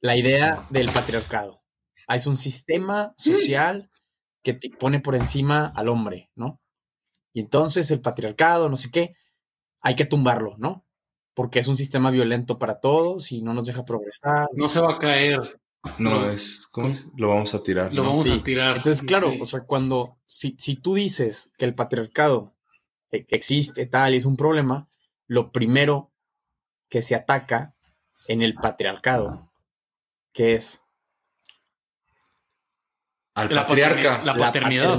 La 0.00 0.16
idea 0.16 0.66
del 0.70 0.90
patriarcado. 0.90 1.62
Ah, 2.06 2.16
es 2.16 2.26
un 2.26 2.36
sistema 2.36 3.14
social 3.16 3.90
que 4.42 4.52
te 4.52 4.70
pone 4.70 5.00
por 5.00 5.14
encima 5.14 5.66
al 5.74 5.88
hombre, 5.88 6.30
¿no? 6.34 6.60
Y 7.32 7.40
entonces 7.40 7.90
el 7.90 8.00
patriarcado, 8.00 8.68
no 8.68 8.76
sé 8.76 8.90
qué, 8.90 9.14
hay 9.80 9.94
que 9.94 10.04
tumbarlo, 10.04 10.56
¿no? 10.58 10.84
Porque 11.34 11.60
es 11.60 11.68
un 11.68 11.76
sistema 11.76 12.10
violento 12.10 12.58
para 12.58 12.80
todos 12.80 13.32
y 13.32 13.42
no 13.42 13.54
nos 13.54 13.64
deja 13.64 13.84
progresar. 13.84 14.48
No 14.52 14.68
se 14.68 14.80
va 14.80 14.94
a 14.94 14.98
caer. 14.98 15.61
No, 15.98 16.30
es, 16.30 16.66
¿cómo 16.70 16.88
es? 16.88 17.06
Lo 17.16 17.28
vamos 17.28 17.54
a 17.54 17.62
tirar. 17.62 17.92
Lo 17.92 18.04
vamos 18.04 18.30
a 18.30 18.42
tirar. 18.42 18.76
Entonces, 18.76 19.02
claro, 19.02 19.32
o 19.40 19.46
sea, 19.46 19.60
cuando, 19.64 20.16
si, 20.26 20.56
si 20.58 20.76
tú 20.76 20.94
dices 20.94 21.50
que 21.58 21.64
el 21.64 21.74
patriarcado 21.74 22.54
e, 23.10 23.26
existe 23.30 23.86
tal 23.86 24.14
y 24.14 24.18
es 24.18 24.24
un 24.24 24.36
problema, 24.36 24.88
lo 25.26 25.50
primero 25.50 26.12
que 26.88 27.02
se 27.02 27.14
ataca 27.14 27.74
en 28.28 28.42
el 28.42 28.54
patriarcado, 28.54 29.50
que 30.32 30.54
es 30.54 30.82
al 33.34 33.54
la 33.54 33.66
patriarca. 33.66 34.22
La 34.24 34.36
paternidad. 34.36 34.98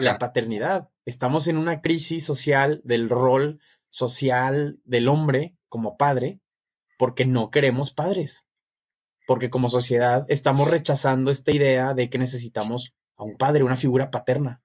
La 0.00 0.18
paternidad, 0.18 0.88
Estamos 1.04 1.48
en 1.48 1.56
una 1.56 1.80
crisis 1.80 2.24
social 2.24 2.80
del 2.84 3.08
rol 3.08 3.60
social 3.88 4.78
del 4.84 5.08
hombre 5.08 5.56
como 5.68 5.96
padre 5.96 6.40
porque 6.96 7.24
no 7.24 7.50
queremos 7.50 7.90
padres. 7.90 8.46
Porque 9.26 9.50
como 9.50 9.68
sociedad 9.68 10.24
estamos 10.28 10.68
rechazando 10.68 11.30
esta 11.30 11.52
idea 11.52 11.94
de 11.94 12.10
que 12.10 12.18
necesitamos 12.18 12.94
a 13.16 13.24
un 13.24 13.36
padre, 13.36 13.62
una 13.62 13.76
figura 13.76 14.10
paterna. 14.10 14.62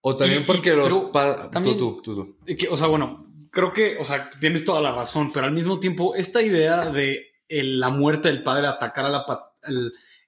O 0.00 0.16
también 0.16 0.44
porque 0.44 0.72
los 0.72 0.92
padres... 1.12 1.50
Tú, 1.76 2.02
tú, 2.02 2.36
o 2.70 2.76
sea, 2.76 2.88
bueno, 2.88 3.24
creo 3.50 3.72
que, 3.72 3.96
o 3.98 4.04
sea, 4.04 4.28
tienes 4.40 4.64
toda 4.64 4.80
la 4.80 4.92
razón, 4.92 5.30
pero 5.32 5.46
al 5.46 5.52
mismo 5.52 5.78
tiempo, 5.78 6.14
esta 6.16 6.42
idea 6.42 6.90
de 6.90 7.26
la 7.48 7.90
muerte 7.90 8.28
del 8.28 8.42
padre 8.42 8.66
atacar 8.66 9.04
a 9.04 9.10
la, 9.10 9.24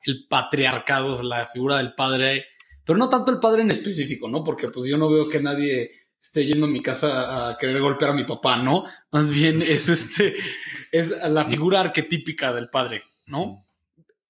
el 0.05 0.27
patriarcado, 0.29 1.15
es 1.15 1.23
la 1.25 1.47
figura 1.47 1.79
del 1.79 1.95
padre, 1.95 2.45
pero 2.85 2.99
no 2.99 3.09
tanto 3.09 3.33
el 3.33 3.41
padre 3.41 3.63
en 3.63 3.71
específico, 3.71 4.29
¿no? 4.29 4.45
Porque 4.45 4.69
pues 4.69 4.89
yo 4.89 4.99
no 4.99 5.11
veo 5.11 5.29
que 5.29 5.41
nadie 5.41 5.91
esté 6.25 6.47
yendo 6.47 6.67
a 6.67 6.71
mi 6.71 6.83
casa 6.83 7.51
a 7.51 7.59
querer 7.59 7.81
golpear 7.81 8.13
a 8.13 8.15
mi 8.15 8.25
papá, 8.25 8.57
¿no? 8.57 8.85
Más 9.13 9.31
bien 9.31 9.61
es 9.63 9.89
este, 9.89 10.35
es 10.91 11.11
la 11.11 11.49
figura 11.49 11.81
arquetípica 11.81 12.53
del 12.53 12.71
padre, 12.71 13.05
¿no? 13.27 13.69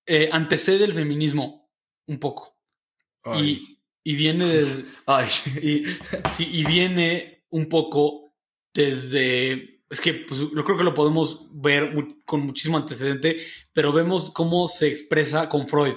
Eh, 0.05 0.29
antecede 0.33 0.85
el 0.85 0.93
feminismo 0.93 1.71
un 2.07 2.19
poco. 2.19 2.59
Y, 3.37 3.79
y, 4.03 4.15
viene 4.17 4.45
desde, 4.45 4.85
Y, 5.63 5.85
sí, 6.35 6.49
y 6.53 6.65
viene 6.67 7.45
un 7.49 7.71
poco 7.71 8.35
desde 8.75 9.75
es 9.89 10.01
que 10.01 10.13
pues, 10.13 10.41
yo 10.41 10.65
creo 10.65 10.77
que 10.77 10.85
lo 10.85 10.93
podemos 10.93 11.49
ver 11.53 11.95
con 12.25 12.41
muchísimo 12.41 12.77
antecedente, 12.77 13.39
pero 13.73 13.93
vemos 13.93 14.31
cómo 14.33 14.67
se 14.67 14.89
expresa 14.89 15.49
con 15.49 15.69
Freud, 15.69 15.95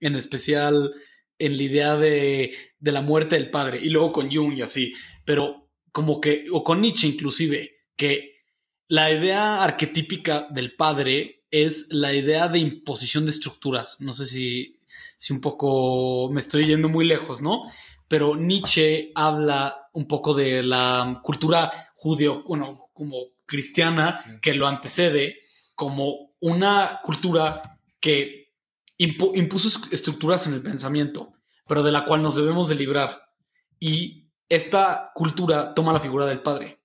en 0.00 0.16
especial 0.16 0.92
en 1.38 1.56
la 1.56 1.62
idea 1.62 1.96
de, 1.96 2.54
de 2.80 2.92
la 2.92 3.02
muerte 3.02 3.36
del 3.36 3.50
padre, 3.50 3.78
y 3.80 3.90
luego 3.90 4.10
con 4.10 4.30
Jung 4.30 4.54
y 4.54 4.62
así, 4.62 4.94
pero 5.24 5.68
como 5.92 6.20
que, 6.20 6.46
o 6.50 6.64
con 6.64 6.80
Nietzsche 6.80 7.06
inclusive, 7.06 7.76
que 7.94 8.40
la 8.88 9.12
idea 9.12 9.62
arquetípica 9.62 10.48
del 10.50 10.74
padre 10.74 11.44
es 11.50 11.92
la 11.92 12.12
idea 12.12 12.48
de 12.48 12.58
imposición 12.58 13.24
de 13.24 13.30
estructuras. 13.30 14.00
No 14.00 14.12
sé 14.12 14.26
si, 14.26 14.80
si 15.16 15.32
un 15.32 15.40
poco 15.40 16.30
me 16.32 16.40
estoy 16.40 16.66
yendo 16.66 16.88
muy 16.88 17.06
lejos, 17.06 17.42
¿no? 17.42 17.62
Pero 18.08 18.34
Nietzsche 18.34 19.12
habla 19.14 19.88
un 19.92 20.06
poco 20.06 20.34
de 20.34 20.62
la 20.62 21.20
cultura 21.22 21.70
judío, 21.94 22.42
bueno, 22.46 22.88
como 22.92 23.16
cristiana 23.46 24.40
que 24.40 24.54
lo 24.54 24.66
antecede, 24.66 25.40
como 25.74 26.32
una 26.40 27.00
cultura 27.04 27.78
que 28.00 28.52
impuso 28.98 29.88
estructuras 29.92 30.46
en 30.46 30.54
el 30.54 30.62
pensamiento, 30.62 31.32
pero 31.70 31.84
de 31.84 31.92
la 31.92 32.04
cual 32.04 32.20
nos 32.20 32.34
debemos 32.34 32.68
de 32.68 32.74
librar. 32.74 33.30
Y 33.78 34.28
esta 34.48 35.12
cultura 35.14 35.72
toma 35.72 35.92
la 35.92 36.00
figura 36.00 36.26
del 36.26 36.42
padre. 36.42 36.82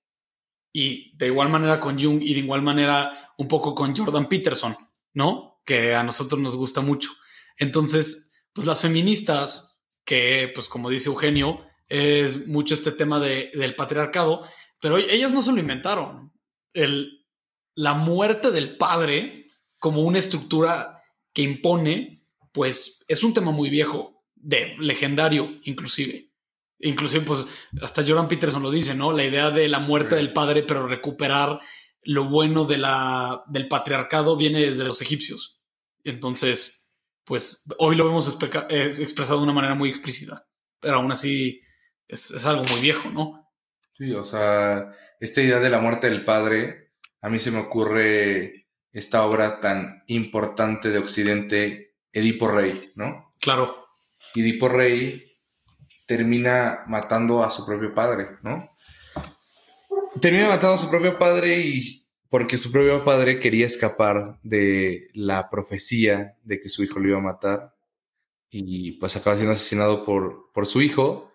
Y 0.72 1.12
de 1.16 1.26
igual 1.26 1.48
manera 1.48 1.80
con 1.80 2.00
Jung 2.00 2.22
y 2.22 2.34
de 2.34 2.38
igual 2.38 2.62
manera 2.62 3.32
un 3.36 3.48
poco 3.48 3.74
con 3.74 3.96
Jordan 3.96 4.28
Peterson, 4.28 4.76
¿no? 5.12 5.60
Que 5.64 5.96
a 5.96 6.04
nosotros 6.04 6.40
nos 6.40 6.54
gusta 6.54 6.82
mucho. 6.82 7.10
Entonces, 7.58 8.30
pues 8.52 8.64
las 8.64 8.80
feministas, 8.80 9.82
que 10.04 10.52
pues 10.54 10.68
como 10.68 10.88
dice 10.88 11.08
Eugenio, 11.08 11.66
es 11.88 12.46
mucho 12.46 12.74
este 12.74 12.92
tema 12.92 13.18
del 13.18 13.74
patriarcado, 13.74 14.44
pero 14.80 14.98
ellas 14.98 15.32
no 15.32 15.42
se 15.42 15.50
lo 15.50 15.58
inventaron. 15.58 16.32
El, 16.72 17.26
la 17.74 17.94
muerte 17.94 18.52
del 18.52 18.76
padre 18.76 19.50
como 19.80 20.02
una 20.02 20.20
estructura 20.20 21.02
que 21.32 21.42
impone, 21.42 22.24
pues 22.52 23.04
es 23.08 23.24
un 23.24 23.34
tema 23.34 23.50
muy 23.50 23.68
viejo, 23.68 24.15
de 24.36 24.76
legendario 24.78 25.58
inclusive. 25.64 26.30
Inclusive, 26.78 27.24
pues 27.24 27.46
hasta 27.80 28.04
Jordan 28.06 28.28
Peterson 28.28 28.62
lo 28.62 28.70
dice, 28.70 28.94
¿no? 28.94 29.12
La 29.12 29.24
idea 29.24 29.50
de 29.50 29.66
la 29.66 29.78
muerte 29.78 30.14
del 30.14 30.32
padre, 30.32 30.62
pero 30.62 30.86
recuperar 30.86 31.58
lo 32.02 32.28
bueno 32.28 32.64
de 32.64 32.78
la, 32.78 33.42
del 33.48 33.66
patriarcado 33.66 34.36
viene 34.36 34.60
desde 34.60 34.84
los 34.84 35.00
egipcios. 35.00 35.62
Entonces, 36.04 36.94
pues 37.24 37.64
hoy 37.78 37.96
lo 37.96 38.06
vemos 38.06 38.38
eh, 38.68 38.94
expresado 38.98 39.38
de 39.38 39.44
una 39.44 39.52
manera 39.52 39.74
muy 39.74 39.88
explícita, 39.88 40.46
pero 40.78 40.96
aún 40.96 41.10
así 41.10 41.60
es, 42.06 42.46
algo 42.46 42.62
muy 42.64 42.80
viejo, 42.80 43.10
¿no? 43.10 43.50
Sí, 43.98 44.12
o 44.12 44.22
sea, 44.22 44.92
esta 45.18 45.40
idea 45.40 45.58
de 45.58 45.70
la 45.70 45.80
muerte 45.80 46.08
del 46.08 46.24
padre, 46.24 46.92
a 47.20 47.28
mí 47.28 47.38
se 47.38 47.50
me 47.50 47.58
ocurre 47.58 48.68
esta 48.92 49.24
obra 49.24 49.60
tan 49.60 50.04
importante 50.06 50.90
de 50.90 50.98
Occidente, 50.98 51.96
Edipo 52.12 52.48
Rey, 52.48 52.80
¿no? 52.94 53.34
Claro. 53.40 53.85
Edipo 54.34 54.68
Rey 54.68 55.22
termina 56.06 56.84
matando 56.86 57.42
a 57.42 57.50
su 57.50 57.66
propio 57.66 57.92
padre, 57.94 58.28
¿no? 58.42 58.70
Termina 60.20 60.48
matando 60.48 60.74
a 60.74 60.78
su 60.78 60.88
propio 60.88 61.18
padre 61.18 61.60
y 61.60 62.06
porque 62.28 62.58
su 62.58 62.70
propio 62.70 63.04
padre 63.04 63.40
quería 63.40 63.66
escapar 63.66 64.38
de 64.42 65.10
la 65.14 65.50
profecía 65.50 66.36
de 66.42 66.60
que 66.60 66.68
su 66.68 66.82
hijo 66.84 67.00
lo 67.00 67.08
iba 67.08 67.18
a 67.18 67.22
matar 67.22 67.74
y 68.50 68.92
pues 68.92 69.16
acaba 69.16 69.36
siendo 69.36 69.52
asesinado 69.52 70.04
por, 70.04 70.50
por 70.52 70.66
su 70.66 70.80
hijo 70.80 71.32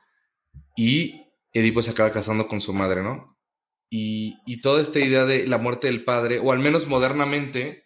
y 0.76 1.28
Edipo 1.54 1.82
se 1.82 1.92
acaba 1.92 2.12
casando 2.12 2.48
con 2.48 2.62
su 2.62 2.74
madre, 2.74 3.04
¿no? 3.04 3.38
Y, 3.90 4.38
y, 4.46 4.62
toda 4.62 4.82
esta 4.82 5.00
idea 5.00 5.26
de 5.26 5.46
la 5.48 5.58
muerte 5.58 5.88
del 5.88 6.06
padre, 6.06 6.40
o 6.40 6.54
al 6.54 6.60
menos 6.60 6.88
modernamente, 6.88 7.84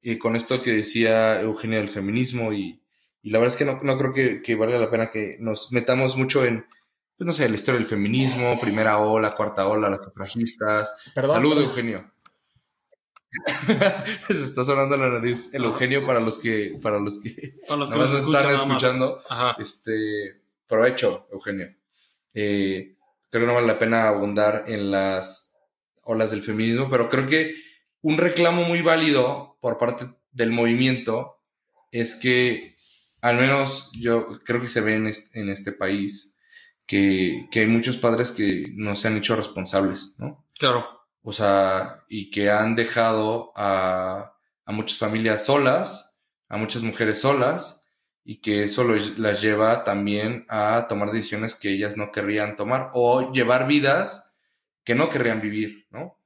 y 0.00 0.16
con 0.16 0.36
esto 0.36 0.62
que 0.62 0.70
decía 0.70 1.40
Eugenio 1.40 1.78
del 1.78 1.88
feminismo 1.88 2.52
y, 2.52 2.83
y 3.24 3.30
la 3.30 3.38
verdad 3.38 3.54
es 3.54 3.58
que 3.58 3.64
no, 3.64 3.80
no 3.82 3.96
creo 3.96 4.12
que, 4.12 4.42
que, 4.42 4.54
valga 4.54 4.78
la 4.78 4.90
pena 4.90 5.08
que 5.08 5.38
nos 5.40 5.72
metamos 5.72 6.14
mucho 6.14 6.44
en, 6.44 6.66
pues 7.16 7.26
no 7.26 7.32
sé, 7.32 7.48
la 7.48 7.54
historia 7.54 7.78
del 7.78 7.88
feminismo, 7.88 8.60
primera 8.60 8.98
ola, 8.98 9.34
cuarta 9.34 9.66
ola, 9.66 9.88
las 9.88 10.04
sufragistas. 10.04 10.94
Salud, 11.14 11.58
Eugenio. 11.58 12.12
Se 14.28 14.44
está 14.44 14.62
sonando 14.62 14.98
la 14.98 15.08
nariz 15.08 15.54
el 15.54 15.64
Eugenio 15.64 16.04
para 16.04 16.20
los 16.20 16.38
que, 16.38 16.78
para 16.82 16.98
los 16.98 17.18
que, 17.18 17.52
para 17.66 17.78
los 17.78 17.90
que 17.90 17.98
nos 17.98 18.12
están 18.12 18.54
escuchando. 18.54 19.22
Este, 19.58 20.42
provecho, 20.66 21.26
Eugenio. 21.32 21.66
Eh, 22.34 22.94
creo 23.30 23.44
que 23.44 23.46
no 23.46 23.54
vale 23.54 23.66
la 23.66 23.78
pena 23.78 24.06
abundar 24.06 24.64
en 24.68 24.90
las 24.90 25.56
olas 26.02 26.30
del 26.30 26.42
feminismo, 26.42 26.90
pero 26.90 27.08
creo 27.08 27.26
que 27.26 27.54
un 28.02 28.18
reclamo 28.18 28.64
muy 28.64 28.82
válido 28.82 29.56
por 29.62 29.78
parte 29.78 30.10
del 30.30 30.52
movimiento 30.52 31.40
es 31.90 32.16
que 32.16 32.73
al 33.24 33.38
menos 33.38 33.90
yo 33.94 34.38
creo 34.44 34.60
que 34.60 34.68
se 34.68 34.82
ve 34.82 34.96
en 34.96 35.48
este, 35.48 35.72
país 35.72 36.38
que, 36.86 37.48
hay 37.54 37.66
muchos 37.66 37.96
padres 37.96 38.30
que 38.30 38.66
no 38.74 38.94
se 38.94 39.08
han 39.08 39.16
hecho 39.16 39.34
responsables, 39.34 40.14
¿no? 40.18 40.46
Claro. 40.58 40.86
O 41.22 41.32
sea, 41.32 42.04
y 42.06 42.30
que 42.30 42.50
han 42.50 42.76
dejado 42.76 43.50
a, 43.56 44.36
muchas 44.66 44.98
familias 44.98 45.46
solas, 45.46 46.20
a 46.50 46.58
muchas 46.58 46.82
mujeres 46.82 47.22
solas, 47.22 47.88
y 48.24 48.42
que 48.42 48.62
eso 48.62 48.84
las 49.16 49.40
lleva 49.40 49.84
también 49.84 50.44
a 50.50 50.84
tomar 50.86 51.10
decisiones 51.10 51.54
que 51.54 51.70
ellas 51.70 51.96
no 51.96 52.12
querrían 52.12 52.56
tomar 52.56 52.90
o 52.92 53.32
llevar 53.32 53.66
vidas 53.66 54.38
que 54.84 54.94
no 54.94 55.08
querrían 55.08 55.40
vivir, 55.40 55.86
¿no? 55.88 56.20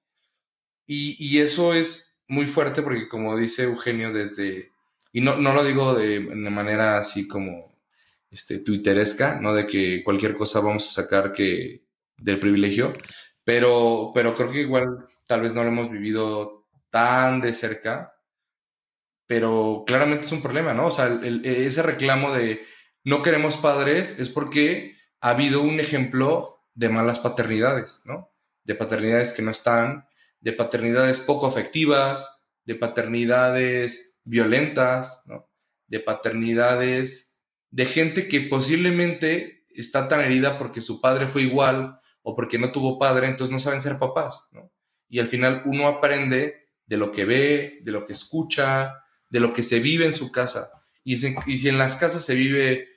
Y, 0.84 1.14
y 1.24 1.38
eso 1.38 1.74
es 1.74 2.20
muy 2.26 2.48
fuerte 2.48 2.82
porque, 2.82 3.06
como 3.06 3.36
dice 3.36 3.62
Eugenio, 3.62 4.12
desde, 4.12 4.72
y 5.12 5.20
no, 5.20 5.36
no 5.36 5.52
lo 5.52 5.64
digo 5.64 5.94
de, 5.94 6.20
manera 6.20 6.98
así 6.98 7.26
como 7.26 7.78
este, 8.30 8.58
twitteresca, 8.58 9.40
no 9.40 9.54
de 9.54 9.66
que 9.66 10.02
cualquier 10.04 10.34
cosa 10.34 10.60
vamos 10.60 10.88
a 10.88 11.02
sacar 11.02 11.32
que 11.32 11.84
del 12.16 12.38
privilegio, 12.38 12.92
pero, 13.44 14.10
pero 14.14 14.34
creo 14.34 14.50
que 14.50 14.60
igual 14.60 15.08
tal 15.26 15.42
vez 15.42 15.54
no 15.54 15.62
lo 15.62 15.68
hemos 15.68 15.90
vivido 15.90 16.66
tan 16.90 17.40
de 17.40 17.54
cerca, 17.54 18.14
pero 19.26 19.84
claramente 19.86 20.26
es 20.26 20.32
un 20.32 20.42
problema, 20.42 20.72
¿no? 20.74 20.86
O 20.86 20.90
sea, 20.90 21.20
ese 21.44 21.82
reclamo 21.82 22.32
de 22.32 22.66
no 23.04 23.22
queremos 23.22 23.56
padres 23.56 24.18
es 24.18 24.28
porque 24.28 24.96
ha 25.20 25.30
habido 25.30 25.62
un 25.62 25.80
ejemplo 25.80 26.64
de 26.74 26.88
malas 26.88 27.18
paternidades, 27.18 28.02
¿no? 28.04 28.32
De 28.64 28.74
paternidades 28.74 29.32
que 29.32 29.42
no 29.42 29.50
están, 29.50 30.06
de 30.40 30.52
paternidades 30.52 31.20
poco 31.20 31.46
afectivas, 31.46 32.46
de 32.64 32.74
paternidades 32.74 34.07
violentas, 34.28 35.24
de 35.86 36.00
paternidades, 36.00 37.40
de 37.70 37.86
gente 37.86 38.28
que 38.28 38.42
posiblemente 38.42 39.64
está 39.70 40.08
tan 40.08 40.20
herida 40.20 40.58
porque 40.58 40.80
su 40.80 41.00
padre 41.00 41.26
fue 41.26 41.42
igual 41.42 42.00
o 42.22 42.34
porque 42.34 42.58
no 42.58 42.72
tuvo 42.72 42.98
padre, 42.98 43.28
entonces 43.28 43.52
no 43.52 43.58
saben 43.58 43.80
ser 43.80 43.98
papás. 43.98 44.48
¿no? 44.52 44.72
Y 45.08 45.18
al 45.18 45.28
final 45.28 45.62
uno 45.64 45.88
aprende 45.88 46.68
de 46.86 46.96
lo 46.96 47.12
que 47.12 47.24
ve, 47.24 47.78
de 47.82 47.92
lo 47.92 48.06
que 48.06 48.12
escucha, 48.12 48.94
de 49.30 49.40
lo 49.40 49.52
que 49.52 49.62
se 49.62 49.80
vive 49.80 50.06
en 50.06 50.12
su 50.12 50.30
casa. 50.30 50.68
Y 51.04 51.16
si, 51.16 51.34
y 51.46 51.56
si 51.56 51.68
en 51.68 51.78
las 51.78 51.96
casas 51.96 52.24
se 52.24 52.34
vive 52.34 52.88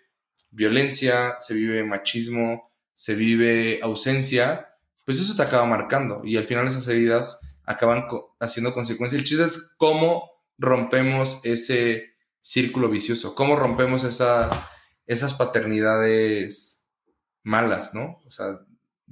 violencia, 0.50 1.36
se 1.39 1.54
vive 1.54 1.84
machismo, 1.84 2.72
se 2.96 3.15
vive 3.15 3.80
ausencia, 3.82 4.67
pues 5.06 5.20
eso 5.20 5.36
te 5.36 5.44
acaba 5.44 5.65
marcando 5.65 6.22
y 6.24 6.38
al 6.38 6.44
final 6.44 6.67
esas 6.67 6.88
heridas 6.88 7.41
acaban 7.65 8.06
haciendo 8.39 8.74
consecuencias. 8.74 9.20
El 9.20 9.28
chiste 9.28 9.46
es 9.46 9.74
cómo 9.78 10.31
rompemos 10.58 11.42
ese 11.44 12.16
círculo 12.42 12.90
vicioso? 12.90 13.36
¿Cómo 13.36 13.56
rompemos 13.56 14.04
esa, 14.04 14.70
esas 15.06 15.34
paternidades 15.34 16.86
malas, 17.44 17.94
¿no? 17.94 18.22
O 18.26 18.32
sea, 18.32 18.60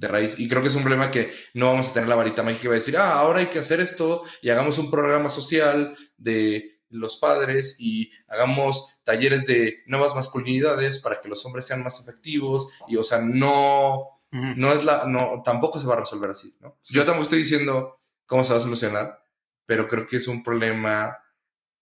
de 0.00 0.08
raíz. 0.08 0.38
Y 0.38 0.48
creo 0.48 0.62
que 0.62 0.68
es 0.68 0.74
un 0.74 0.82
problema 0.82 1.10
que 1.10 1.32
no 1.54 1.66
vamos 1.66 1.90
a 1.90 1.92
tener 1.92 2.08
la 2.08 2.16
varita 2.16 2.42
mágica 2.42 2.62
que 2.62 2.68
va 2.68 2.74
a 2.74 2.78
decir, 2.78 2.96
ah, 2.96 3.12
ahora 3.12 3.40
hay 3.40 3.46
que 3.46 3.58
hacer 3.58 3.80
esto 3.80 4.22
y 4.40 4.48
hagamos 4.48 4.78
un 4.78 4.90
programa 4.90 5.28
social 5.28 5.96
de 6.16 6.80
los 6.88 7.18
padres 7.18 7.76
y 7.78 8.10
hagamos 8.26 9.00
talleres 9.04 9.46
de 9.46 9.82
nuevas 9.86 10.14
masculinidades 10.16 10.98
para 10.98 11.20
que 11.20 11.28
los 11.28 11.44
hombres 11.44 11.66
sean 11.66 11.84
más 11.84 12.00
efectivos 12.00 12.68
y, 12.88 12.96
o 12.96 13.04
sea, 13.04 13.20
no, 13.20 14.22
no 14.30 14.72
es 14.72 14.84
la, 14.84 15.04
no, 15.06 15.42
tampoco 15.44 15.78
se 15.78 15.86
va 15.86 15.94
a 15.94 16.00
resolver 16.00 16.30
así, 16.30 16.56
¿no? 16.60 16.78
Yo 16.88 17.04
tampoco 17.04 17.24
estoy 17.24 17.40
diciendo 17.40 18.00
cómo 18.26 18.42
se 18.42 18.52
va 18.52 18.58
a 18.58 18.62
solucionar, 18.62 19.22
pero 19.66 19.86
creo 19.86 20.06
que 20.06 20.16
es 20.16 20.26
un 20.26 20.42
problema 20.42 21.16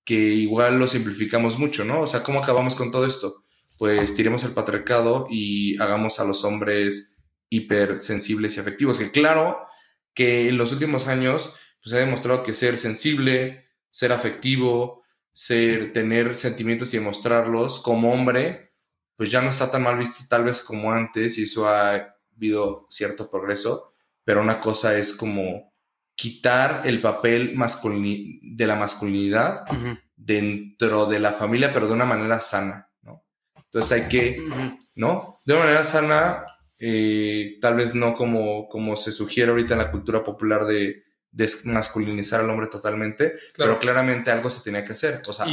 que 0.08 0.14
igual 0.14 0.78
lo 0.78 0.86
simplificamos 0.86 1.58
mucho, 1.58 1.84
¿no? 1.84 2.00
O 2.00 2.06
sea, 2.06 2.22
¿cómo 2.22 2.38
acabamos 2.38 2.74
con 2.74 2.90
todo 2.90 3.04
esto? 3.04 3.44
Pues 3.76 4.14
tiremos 4.14 4.42
el 4.42 4.52
patriarcado 4.52 5.26
y 5.30 5.78
hagamos 5.82 6.18
a 6.18 6.24
los 6.24 6.44
hombres 6.44 7.14
hipersensibles 7.50 8.56
y 8.56 8.60
afectivos, 8.60 8.98
que 8.98 9.10
claro 9.10 9.66
que 10.14 10.48
en 10.48 10.56
los 10.56 10.72
últimos 10.72 11.08
años 11.08 11.54
pues 11.82 11.94
ha 11.94 11.98
demostrado 11.98 12.42
que 12.42 12.54
ser 12.54 12.78
sensible, 12.78 13.68
ser 13.90 14.12
afectivo, 14.12 15.02
ser, 15.30 15.92
tener 15.92 16.36
sentimientos 16.36 16.94
y 16.94 16.96
demostrarlos 16.96 17.78
como 17.78 18.10
hombre, 18.14 18.72
pues 19.14 19.30
ya 19.30 19.42
no 19.42 19.50
está 19.50 19.70
tan 19.70 19.82
mal 19.82 19.98
visto 19.98 20.24
tal 20.26 20.44
vez 20.44 20.62
como 20.62 20.90
antes 20.90 21.36
y 21.36 21.42
eso 21.42 21.68
ha 21.68 22.14
habido 22.34 22.86
cierto 22.88 23.30
progreso, 23.30 23.92
pero 24.24 24.40
una 24.40 24.58
cosa 24.58 24.96
es 24.96 25.14
como 25.14 25.67
quitar 26.18 26.82
el 26.84 27.00
papel 27.00 27.54
de 28.42 28.66
la 28.66 28.74
masculinidad 28.74 29.64
dentro 30.16 31.06
de 31.06 31.20
la 31.20 31.32
familia, 31.32 31.72
pero 31.72 31.86
de 31.86 31.92
una 31.92 32.06
manera 32.06 32.40
sana, 32.40 32.90
¿no? 33.02 33.24
Entonces 33.54 33.92
hay 33.92 34.08
que, 34.08 34.42
¿no? 34.96 35.36
De 35.46 35.54
una 35.54 35.62
manera 35.62 35.84
sana, 35.84 36.44
eh, 36.80 37.56
tal 37.60 37.76
vez 37.76 37.94
no 37.94 38.14
como, 38.14 38.66
como 38.66 38.96
se 38.96 39.12
sugiere 39.12 39.52
ahorita 39.52 39.74
en 39.74 39.78
la 39.78 39.92
cultura 39.92 40.24
popular 40.24 40.64
de 40.64 41.04
desmasculinizar 41.30 42.40
al 42.40 42.50
hombre 42.50 42.66
totalmente, 42.66 43.34
pero 43.56 43.78
claramente 43.78 44.32
algo 44.32 44.50
se 44.50 44.64
tenía 44.64 44.84
que 44.84 44.94
hacer, 44.94 45.22
o 45.24 45.32
sea, 45.32 45.44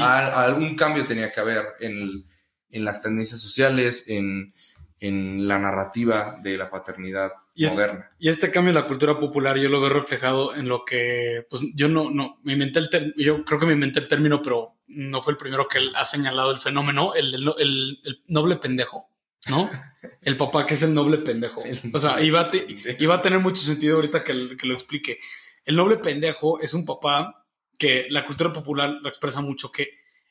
algún 0.45 0.75
cambio 0.75 1.05
tenía 1.05 1.31
que 1.31 1.41
haber 1.41 1.63
en, 1.79 2.25
en 2.71 2.85
las 2.85 3.03
tendencias 3.03 3.39
sociales, 3.39 4.05
en, 4.07 4.51
en 4.99 5.47
la 5.47 5.59
narrativa 5.59 6.37
de 6.41 6.57
la 6.57 6.69
paternidad 6.69 7.31
moderna. 7.57 8.11
y 8.17 8.29
este 8.29 8.49
cambio 8.49 8.69
en 8.69 8.75
la 8.75 8.87
cultura 8.87 9.19
popular 9.19 9.57
yo 9.57 9.69
lo 9.69 9.81
veo 9.81 9.89
reflejado 9.89 10.55
en 10.55 10.69
lo 10.69 10.85
que, 10.85 11.45
pues 11.49 11.63
yo 11.75 11.87
no, 11.87 12.09
no, 12.09 12.39
me 12.43 12.53
inventé 12.53 12.79
el 12.79 13.13
yo 13.17 13.43
creo 13.43 13.59
que 13.59 13.65
me 13.65 13.73
inventé 13.73 13.99
el 13.99 14.07
término, 14.07 14.41
pero 14.41 14.75
no 14.87 15.21
fue 15.21 15.33
el 15.33 15.37
primero 15.37 15.67
que 15.67 15.79
ha 15.95 16.05
señalado 16.05 16.51
el 16.51 16.59
fenómeno, 16.59 17.13
el, 17.13 17.33
el, 17.33 17.99
el, 18.03 18.23
noble 18.27 18.57
pendejo. 18.57 19.09
¿no? 19.47 19.69
El 20.23 20.37
papá 20.37 20.65
que 20.65 20.73
es 20.73 20.81
el 20.81 20.93
noble 20.93 21.19
pendejo. 21.19 21.63
O 21.93 21.99
sea, 21.99 22.19
iba 22.21 22.41
a, 22.41 22.49
iba 22.97 23.13
a 23.13 23.21
tener 23.21 23.39
mucho 23.39 23.61
sentido 23.61 23.97
ahorita 23.97 24.23
que, 24.23 24.57
que, 24.57 24.65
lo 24.65 24.73
explique. 24.73 25.19
El 25.63 25.75
noble 25.75 25.97
pendejo 25.97 26.59
es 26.59 26.73
un 26.73 26.83
papá 26.83 27.45
que 27.77 28.07
la 28.09 28.25
cultura 28.25 28.51
popular 28.51 28.89
lo 28.89 29.07
expresa 29.07 29.41
mucho, 29.41 29.71
que 29.71 29.87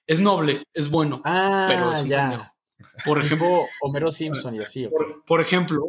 es 0.07 0.21
noble, 0.21 0.65
es 0.73 0.91
bueno, 0.91 1.23
ah, 1.25 1.67
pero 1.69 1.93
es 1.93 2.03
un 2.03 2.09
pendejo. 2.09 2.54
Por 3.05 3.23
ejemplo, 3.23 3.67
Homero 3.81 4.11
Simpson 4.11 4.55
y 4.55 4.61
así. 4.61 4.89
Por, 5.27 5.41
ejemplo, 5.41 5.83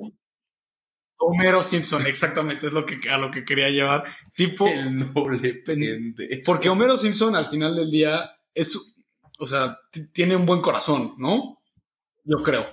Homero 1.18 1.64
Simpson, 1.64 2.06
exactamente, 2.08 2.68
es 2.68 2.74
lo 2.74 2.86
que, 2.86 3.10
a 3.10 3.18
lo 3.18 3.32
que 3.32 3.44
quería 3.46 3.70
llevar. 3.70 4.06
Tipo. 4.36 4.68
El 4.68 5.14
noble 5.14 5.56
pendejo. 5.66 6.44
Porque 6.46 6.70
Homero 6.70 6.98
Simpson 6.98 7.36
al 7.36 7.48
final 7.48 7.76
del 7.76 7.92
día 7.92 8.32
es. 8.54 8.96
O 9.38 9.46
sea, 9.46 9.78
tiene 10.14 10.36
un 10.36 10.46
buen 10.46 10.62
corazón, 10.62 11.14
¿no? 11.18 11.62
Yo 12.24 12.42
creo. 12.44 12.66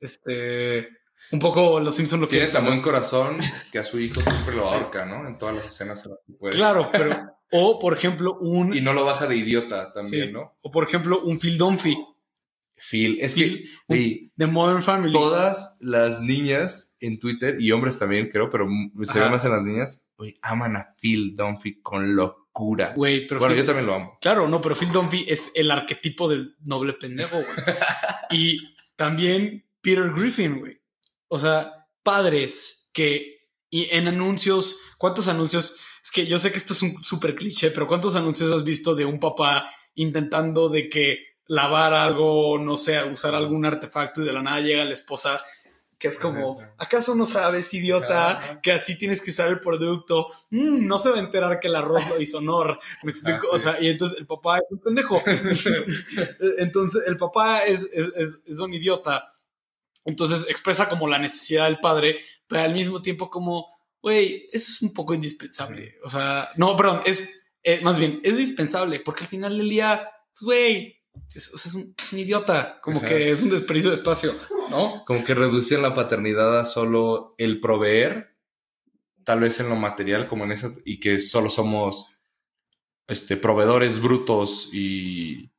Este. 0.00 0.88
Un 1.30 1.38
poco 1.38 1.80
los 1.80 1.94
Simpsons 1.94 2.20
lo 2.20 2.28
que 2.28 2.36
Tiene 2.36 2.52
tan 2.52 2.66
buen 2.66 2.82
corazón 2.82 3.38
que 3.72 3.78
a 3.78 3.84
su 3.84 3.98
hijo 3.98 4.20
siempre 4.20 4.54
lo 4.54 4.68
ahorca, 4.68 5.06
¿no? 5.06 5.26
En 5.26 5.38
todas 5.38 5.54
las 5.56 5.66
escenas 5.66 6.08
Claro, 6.52 6.90
pero. 6.92 7.34
O, 7.50 7.78
por 7.78 7.94
ejemplo, 7.94 8.36
un. 8.40 8.74
Y 8.74 8.80
no 8.80 8.92
lo 8.92 9.04
baja 9.04 9.26
de 9.26 9.36
idiota 9.36 9.92
también, 9.92 10.32
¿no? 10.32 10.56
O, 10.62 10.70
por 10.70 10.84
ejemplo, 10.84 11.22
un 11.22 11.38
Phil 11.38 11.56
Dunphy. 11.56 11.96
Phil. 12.76 13.18
Es 13.20 13.34
que. 13.34 13.64
de 13.88 14.46
Modern 14.46 14.82
Family. 14.82 15.12
Todas 15.12 15.76
las 15.80 16.20
niñas 16.20 16.96
en 17.00 17.18
Twitter, 17.18 17.56
y 17.60 17.72
hombres 17.72 17.98
también, 17.98 18.28
creo, 18.28 18.50
pero 18.50 18.66
se 19.02 19.20
ve 19.20 19.30
más 19.30 19.44
en 19.44 19.52
las 19.52 19.62
niñas, 19.62 20.10
aman 20.42 20.76
a 20.76 20.86
Phil 21.00 21.34
Dunphy 21.34 21.80
con 21.80 22.14
locura. 22.14 22.92
Güey, 22.94 23.26
pero. 23.26 23.40
Bueno, 23.40 23.54
yo 23.54 23.64
también 23.64 23.86
lo 23.86 23.94
amo. 23.94 24.18
Claro, 24.20 24.48
no, 24.48 24.60
pero 24.60 24.74
Phil 24.74 24.92
Dunphy 24.92 25.26
es 25.28 25.52
el 25.54 25.70
arquetipo 25.70 26.28
del 26.28 26.56
noble 26.64 26.94
pendejo, 26.94 27.36
güey. 27.36 27.46
y 28.30 28.74
también 28.96 29.66
Peter 29.80 30.12
Griffin, 30.12 30.58
güey. 30.60 30.80
O 31.28 31.38
sea, 31.38 31.88
padres 32.02 32.90
que 32.92 33.34
y 33.74 33.88
en 33.90 34.06
anuncios, 34.06 34.78
¿cuántos 34.98 35.26
anuncios? 35.26 35.80
Es 36.00 36.12
que 36.12 36.26
yo 36.26 36.38
sé 36.38 36.52
que 36.52 36.58
esto 36.58 36.74
es 36.74 36.82
un 36.82 37.02
súper 37.02 37.34
cliché, 37.34 37.72
pero 37.72 37.88
¿cuántos 37.88 38.14
anuncios 38.14 38.52
has 38.52 38.62
visto 38.62 38.94
de 38.94 39.04
un 39.04 39.18
papá 39.18 39.68
intentando 39.96 40.68
de 40.68 40.88
que 40.88 41.33
lavar 41.46 41.92
algo, 41.94 42.58
no 42.58 42.76
sé, 42.76 43.02
usar 43.04 43.34
algún 43.34 43.64
artefacto 43.64 44.22
y 44.22 44.26
de 44.26 44.32
la 44.32 44.42
nada 44.42 44.60
llega 44.60 44.84
la 44.84 44.94
esposa 44.94 45.40
que 46.04 46.08
es 46.08 46.18
como, 46.18 46.60
¿acaso 46.76 47.14
no 47.14 47.24
sabes, 47.24 47.72
idiota, 47.72 48.60
que 48.62 48.72
así 48.72 48.98
tienes 48.98 49.22
que 49.22 49.30
usar 49.30 49.48
el 49.48 49.60
producto? 49.60 50.28
Mm, 50.50 50.86
no 50.86 50.98
se 50.98 51.08
va 51.08 51.16
a 51.16 51.20
enterar 51.20 51.58
que 51.60 51.68
el 51.68 51.76
arroz 51.76 52.06
lo 52.10 52.20
hizo 52.20 52.38
honor. 52.38 52.78
Me 53.04 53.10
explico, 53.10 53.46
ah, 53.50 53.54
o 53.54 53.58
sea, 53.58 53.80
y 53.80 53.88
entonces 53.88 54.18
el 54.18 54.26
papá 54.26 54.58
es 54.58 54.64
un 54.68 54.80
pendejo. 54.80 55.22
entonces 56.58 57.04
el 57.06 57.16
papá 57.16 57.60
es, 57.60 57.84
es, 57.92 58.40
es, 58.44 58.58
un 58.58 58.74
idiota. 58.74 59.32
Entonces 60.04 60.46
expresa 60.50 60.90
como 60.90 61.08
la 61.08 61.18
necesidad 61.18 61.64
del 61.64 61.80
padre, 61.80 62.18
pero 62.46 62.60
al 62.60 62.74
mismo 62.74 63.00
tiempo 63.00 63.30
como, 63.30 63.68
güey, 64.02 64.50
es 64.52 64.82
un 64.82 64.92
poco 64.92 65.14
indispensable. 65.14 65.96
O 66.04 66.10
sea, 66.10 66.50
no, 66.56 66.76
perdón, 66.76 67.00
es, 67.06 67.46
eh, 67.62 67.80
más 67.82 67.98
bien, 67.98 68.20
es 68.24 68.36
dispensable, 68.36 69.00
porque 69.00 69.24
al 69.24 69.30
final 69.30 69.56
del 69.56 69.70
día, 69.70 70.10
pues, 70.34 70.42
güey, 70.44 71.03
es, 71.34 71.74
un, 71.74 71.94
idiota, 72.12 72.80
como 72.80 73.00
que 73.00 73.30
es 73.30 73.42
un 73.42 73.50
desperdicio 73.50 73.90
de 73.90 73.96
espacio, 73.96 74.34
¿no? 74.70 75.04
Como 75.04 75.24
que 75.24 75.34
reducen 75.34 75.82
la 75.82 75.94
paternidad 75.94 76.58
a 76.58 76.64
solo 76.64 77.34
el 77.38 77.60
proveer, 77.60 78.36
tal 79.24 79.40
vez 79.40 79.58
en 79.60 79.68
lo 79.68 79.76
material, 79.76 80.26
como 80.26 80.44
en 80.44 80.52
esa, 80.52 80.72
y 80.84 81.00
que 81.00 81.18
solo 81.18 81.50
somos 81.50 82.18
este, 83.08 83.36
proveedores 83.36 84.00
brutos 84.00 84.70
y, 84.72 85.50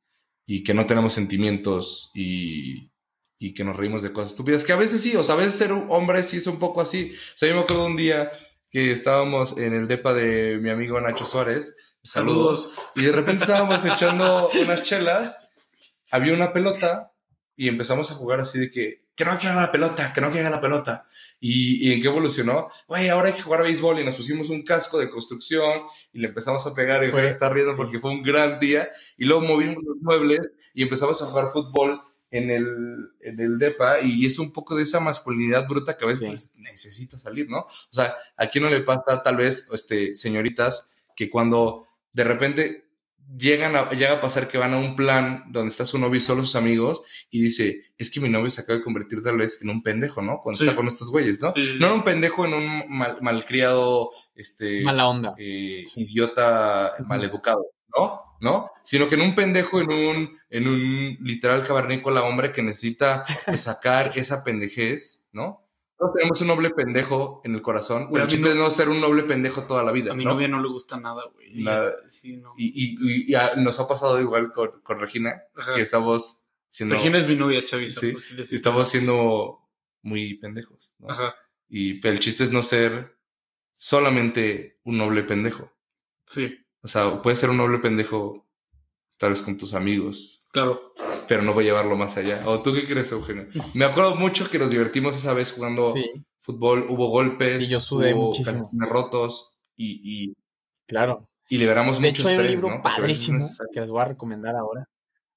y 0.46 0.64
que 0.64 0.74
no 0.74 0.86
tenemos 0.86 1.14
sentimientos 1.14 2.12
y, 2.14 2.92
y 3.40 3.54
que 3.54 3.64
nos 3.64 3.76
reímos 3.76 4.02
de 4.02 4.14
cosas 4.14 4.32
estúpidas, 4.32 4.64
que 4.64 4.74
a 4.74 4.78
veces 4.78 5.02
sí, 5.02 5.16
o 5.16 5.24
sea, 5.24 5.36
a 5.36 5.40
veces 5.40 5.56
ser 5.56 5.74
un 5.74 5.88
hombre 5.90 6.24
sí 6.24 6.38
es 6.38 6.48
un 6.48 6.60
poco 6.60 6.82
así. 6.82 7.14
O 7.14 7.38
sea, 7.38 7.50
yo 7.50 7.56
me 7.56 7.62
acuerdo 7.62 7.86
un 7.86 7.98
día 7.98 8.32
que 8.70 8.92
estábamos 8.92 9.58
en 9.58 9.74
el 9.74 9.88
depa 9.88 10.14
de 10.14 10.58
mi 10.62 10.70
amigo 10.70 11.00
Nacho 11.02 11.26
Suárez. 11.26 11.76
Saludos. 12.02 12.74
Y 12.96 13.02
de 13.04 13.12
repente 13.12 13.44
estábamos 13.44 13.84
echando 13.84 14.50
unas 14.62 14.84
chelas 14.84 15.45
había 16.12 16.34
una 16.34 16.54
pelota 16.54 17.12
y 17.56 17.68
empezamos 17.68 18.12
a 18.12 18.16
jugar 18.16 18.40
así 18.40 18.60
de 18.60 18.72
que, 18.72 19.06
que 19.16 19.26
no 19.26 19.32
caiga 19.32 19.56
la 19.56 19.72
pelota, 19.72 20.14
que 20.14 20.22
no 20.22 20.32
caiga 20.32 20.50
la 20.50 20.62
pelota. 20.62 21.08
¿Y, 21.40 21.94
en 21.94 22.02
qué 22.02 22.08
evolucionó? 22.08 22.70
Güey, 22.88 23.10
ahora 23.10 23.28
hay 23.28 23.34
que 23.34 23.42
jugar 23.42 23.60
a 23.60 23.64
béisbol 23.64 24.00
y 24.00 24.06
nos 24.06 24.16
pusimos 24.16 24.50
un 24.50 24.64
casco 24.64 24.98
de 24.98 25.10
construcción 25.10 25.84
y 26.14 26.20
le 26.20 26.30
empezamos 26.30 26.66
a 26.66 26.74
pegar 26.74 27.04
y 27.04 27.10
fue, 27.10 27.28
está 27.28 27.50
riendo 27.50 27.76
porque 27.76 28.00
fue 28.00 28.12
un 28.12 28.24
gran 28.24 28.60
día. 28.60 28.90
Y 29.18 29.26
luego 29.26 29.42
movimos 29.42 29.84
los 29.84 29.98
muebles 30.02 30.42
y 30.74 30.84
empezamos 30.84 31.22
a 31.22 31.26
jugar 31.26 31.52
fútbol 31.52 32.02
en 32.32 32.50
el, 32.50 33.12
en 33.22 33.40
el 33.40 33.60
DEPA 33.60 34.02
y 34.02 34.26
es 34.26 34.40
un 34.40 34.52
poco 34.52 34.76
de 34.76 34.84
esa 34.84 35.00
masculinidad 35.00 35.68
bruta 35.68 35.98
que 35.98 36.06
a 36.06 36.08
veces 36.08 36.56
necesita 36.58 37.20
salir, 37.20 37.50
¿no? 37.50 37.60
O 37.60 37.92
sea, 37.92 38.14
aquí 38.38 38.60
no 38.60 38.70
le 38.70 38.82
pasa 38.82 39.22
tal 39.24 39.38
vez, 39.38 39.70
este, 39.72 40.16
señoritas, 40.16 40.92
que 41.16 41.30
cuando 41.30 41.88
de 42.12 42.24
repente 42.24 42.85
llegan 43.38 43.76
a, 43.76 43.90
llega 43.90 44.14
a 44.14 44.20
pasar 44.20 44.48
que 44.48 44.58
van 44.58 44.74
a 44.74 44.78
un 44.78 44.96
plan 44.96 45.44
donde 45.50 45.70
está 45.70 45.86
su 45.86 45.98
novio 45.98 46.18
y 46.18 46.22
solo 46.22 46.42
sus 46.42 46.56
amigos 46.56 47.04
y 47.30 47.42
dice, 47.42 47.86
es 47.98 48.10
que 48.10 48.20
mi 48.20 48.30
novio 48.30 48.50
se 48.50 48.62
acaba 48.62 48.78
de 48.78 48.84
convertir 48.84 49.22
tal 49.24 49.38
vez 49.38 49.62
en 49.62 49.70
un 49.70 49.82
pendejo, 49.82 50.22
¿no? 50.22 50.40
Cuando 50.42 50.64
está 50.64 50.76
con 50.76 50.88
estos 50.88 51.10
güeyes, 51.10 51.42
¿no? 51.42 51.54
No 51.80 51.88
en 51.88 51.94
un 51.94 52.04
pendejo, 52.04 52.46
en 52.46 52.54
un 52.54 52.84
mal, 52.90 53.18
malcriado, 53.22 54.12
este... 54.36 54.84
Mala 54.84 55.08
onda. 55.08 55.36
Eh, 55.38 55.84
idiota, 55.96 56.94
maleducado, 57.06 57.66
¿no? 57.96 58.22
¿No? 58.42 58.72
Sino 58.84 59.08
que 59.08 59.16
en 59.16 59.22
un 59.22 59.34
pendejo, 59.34 59.82
en 59.82 59.92
un, 59.92 60.38
en 60.50 60.68
un 60.68 61.18
literal 61.22 61.66
cavernícola 61.66 62.24
hombre 62.24 62.52
que 62.52 62.62
necesita 62.62 63.26
sacar 63.58 64.12
esa 64.16 64.44
pendejez, 64.44 65.30
¿no? 65.32 65.65
Todos 65.98 66.14
tenemos 66.14 66.42
un 66.42 66.48
noble 66.48 66.70
pendejo 66.72 67.42
en 67.46 67.56
el 67.56 67.62
corazón. 67.62 68.10
el 68.14 68.28
chiste 68.28 68.50
es 68.50 68.56
no 68.56 68.70
ser 68.70 68.90
un 68.90 69.00
noble 69.00 69.24
pendejo 69.24 69.64
toda 69.64 69.84
la 69.84 69.92
vida. 69.92 70.12
A 70.12 70.16
mi 70.16 70.26
novia 70.26 70.48
no 70.48 70.62
le 70.62 70.68
gusta 70.68 71.00
nada, 71.00 71.24
güey. 71.34 71.64
Nada. 71.64 71.94
Sí, 72.08 72.38
no. 72.38 72.54
Y, 72.58 73.30
y, 73.30 73.36
nos 73.58 73.80
ha 73.80 73.88
pasado 73.88 74.20
igual 74.20 74.52
con, 74.52 74.82
con 74.82 75.00
Regina, 75.00 75.44
que 75.74 75.82
estamos 75.82 76.48
siendo. 76.70 76.96
Regina 76.96 77.18
es 77.18 77.28
mi 77.28 77.36
novia, 77.36 77.64
Chavisa. 77.64 78.02
Sí, 78.02 78.12
pues, 78.12 78.32
estamos 78.52 78.90
siendo 78.90 79.62
muy 80.02 80.36
pendejos. 80.36 80.94
¿no? 81.00 81.10
Ajá. 81.10 81.36
Y 81.70 81.96
pero 81.96 82.14
el 82.14 82.20
chiste 82.20 82.44
es 82.44 82.52
no 82.52 82.62
ser 82.62 83.18
solamente 83.78 84.80
un 84.84 84.98
noble 84.98 85.24
pendejo. 85.24 85.72
Sí. 86.26 86.66
O 86.82 86.88
sea, 86.88 87.22
puedes 87.22 87.40
ser 87.40 87.50
un 87.50 87.58
noble 87.58 87.80
pendejo 87.80 88.46
tal 89.18 89.30
vez 89.30 89.42
con 89.42 89.58
tus 89.58 89.74
amigos. 89.74 90.50
Claro 90.52 90.94
pero 91.28 91.42
no 91.42 91.54
voy 91.54 91.66
a 91.66 91.68
llevarlo 91.68 91.96
más 91.96 92.18
allá. 92.18 92.42
¿O 92.46 92.62
tú 92.62 92.74
qué 92.74 92.86
crees, 92.86 93.12
Eugenio? 93.12 93.48
Me 93.74 93.86
acuerdo 93.86 94.16
mucho 94.16 94.50
que 94.50 94.60
nos 94.60 94.72
divertimos 94.72 95.16
esa 95.18 95.34
vez 95.34 95.54
jugando 95.54 95.94
fútbol, 96.40 96.86
hubo 96.90 97.10
golpes, 97.10 97.58
sí, 97.58 97.68
yo 97.68 97.82
sudé 97.82 98.14
hubo 98.14 98.28
muchísimo. 98.28 98.70
rotos 98.88 99.58
y, 99.76 100.34
Claro. 100.88 101.28
Y 101.50 101.58
liberamos 101.58 102.00
de 102.00 102.10
hecho, 102.10 102.28
hay 102.28 102.38
un 102.38 102.48
libro 102.48 102.82
padrísimo 102.82 103.46
que 103.72 103.80
les 103.80 103.90
voy 103.90 104.02
a 104.02 104.06
recomendar 104.06 104.56
ahora. 104.56 104.88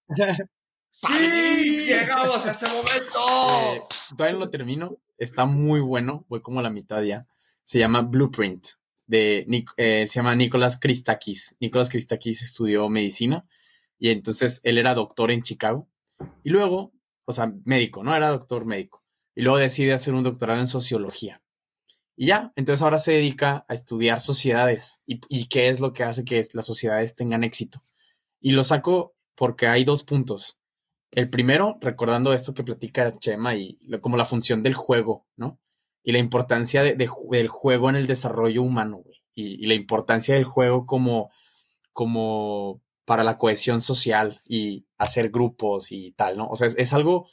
¡Sí! 0.90 1.84
¡Llegamos 1.86 2.46
a 2.46 2.50
ese 2.50 2.66
momento! 2.66 3.74
Eh, 3.74 3.82
todavía 4.16 4.32
no 4.32 4.44
lo 4.44 4.50
termino. 4.50 4.96
Está 5.18 5.44
muy 5.44 5.80
bueno. 5.80 6.24
Voy 6.28 6.40
como 6.40 6.60
a 6.60 6.62
la 6.62 6.70
mitad 6.70 7.02
ya. 7.02 7.26
Se 7.64 7.78
llama 7.78 8.02
Blueprint. 8.02 8.68
De, 9.06 9.46
eh, 9.76 10.06
se 10.06 10.14
llama 10.14 10.34
Nicolás 10.34 10.78
Christakis. 10.78 11.56
Nicolás 11.60 11.88
Christakis 11.88 12.42
estudió 12.42 12.88
medicina 12.88 13.46
y 13.98 14.10
entonces 14.10 14.60
él 14.62 14.78
era 14.78 14.94
doctor 14.94 15.30
en 15.30 15.42
Chicago. 15.42 15.88
Y 16.44 16.50
luego, 16.50 16.92
o 17.24 17.32
sea, 17.32 17.52
médico, 17.64 18.02
¿no? 18.02 18.14
Era 18.14 18.30
doctor 18.30 18.64
médico. 18.64 19.04
Y 19.34 19.42
luego 19.42 19.58
decide 19.58 19.92
hacer 19.92 20.14
un 20.14 20.22
doctorado 20.22 20.60
en 20.60 20.66
sociología. 20.66 21.42
Y 22.16 22.26
ya, 22.26 22.52
entonces 22.56 22.82
ahora 22.82 22.98
se 22.98 23.12
dedica 23.12 23.64
a 23.68 23.74
estudiar 23.74 24.20
sociedades 24.20 25.02
y, 25.06 25.46
qué 25.46 25.68
es 25.68 25.78
lo 25.78 25.92
que 25.92 26.02
hace 26.02 26.24
que 26.24 26.42
las 26.52 26.66
sociedades 26.66 27.14
tengan 27.14 27.44
éxito. 27.44 27.82
Y 28.40 28.52
lo 28.52 28.64
saco 28.64 29.14
porque 29.36 29.68
hay 29.68 29.84
dos 29.84 30.02
puntos. 30.02 30.58
El 31.12 31.30
primero, 31.30 31.78
recordando 31.80 32.32
esto 32.32 32.54
que 32.54 32.64
platica 32.64 33.12
Chema 33.12 33.54
y 33.54 33.78
como 34.00 34.16
la 34.16 34.24
función 34.24 34.64
del 34.64 34.74
juego, 34.74 35.26
¿no? 35.36 35.60
Y 36.02 36.12
la 36.12 36.18
importancia 36.18 36.82
de, 36.82 36.94
del 36.96 37.48
juego 37.48 37.88
en 37.88 37.96
el 37.96 38.06
desarrollo 38.08 38.62
humano, 38.62 39.04
Y, 39.34 39.64
y, 39.64 39.66
la 39.66 39.74
importancia 39.74 40.34
del 40.34 40.44
juego 40.44 40.86
como, 40.86 41.30
como 41.92 42.82
para 43.08 43.24
la 43.24 43.38
cohesión 43.38 43.80
social 43.80 44.42
y 44.46 44.86
hacer 44.98 45.30
grupos 45.30 45.92
y 45.92 46.12
tal, 46.12 46.36
¿no? 46.36 46.46
O 46.46 46.56
sea, 46.56 46.68
es, 46.68 46.92
algo, 46.92 47.20
o 47.20 47.28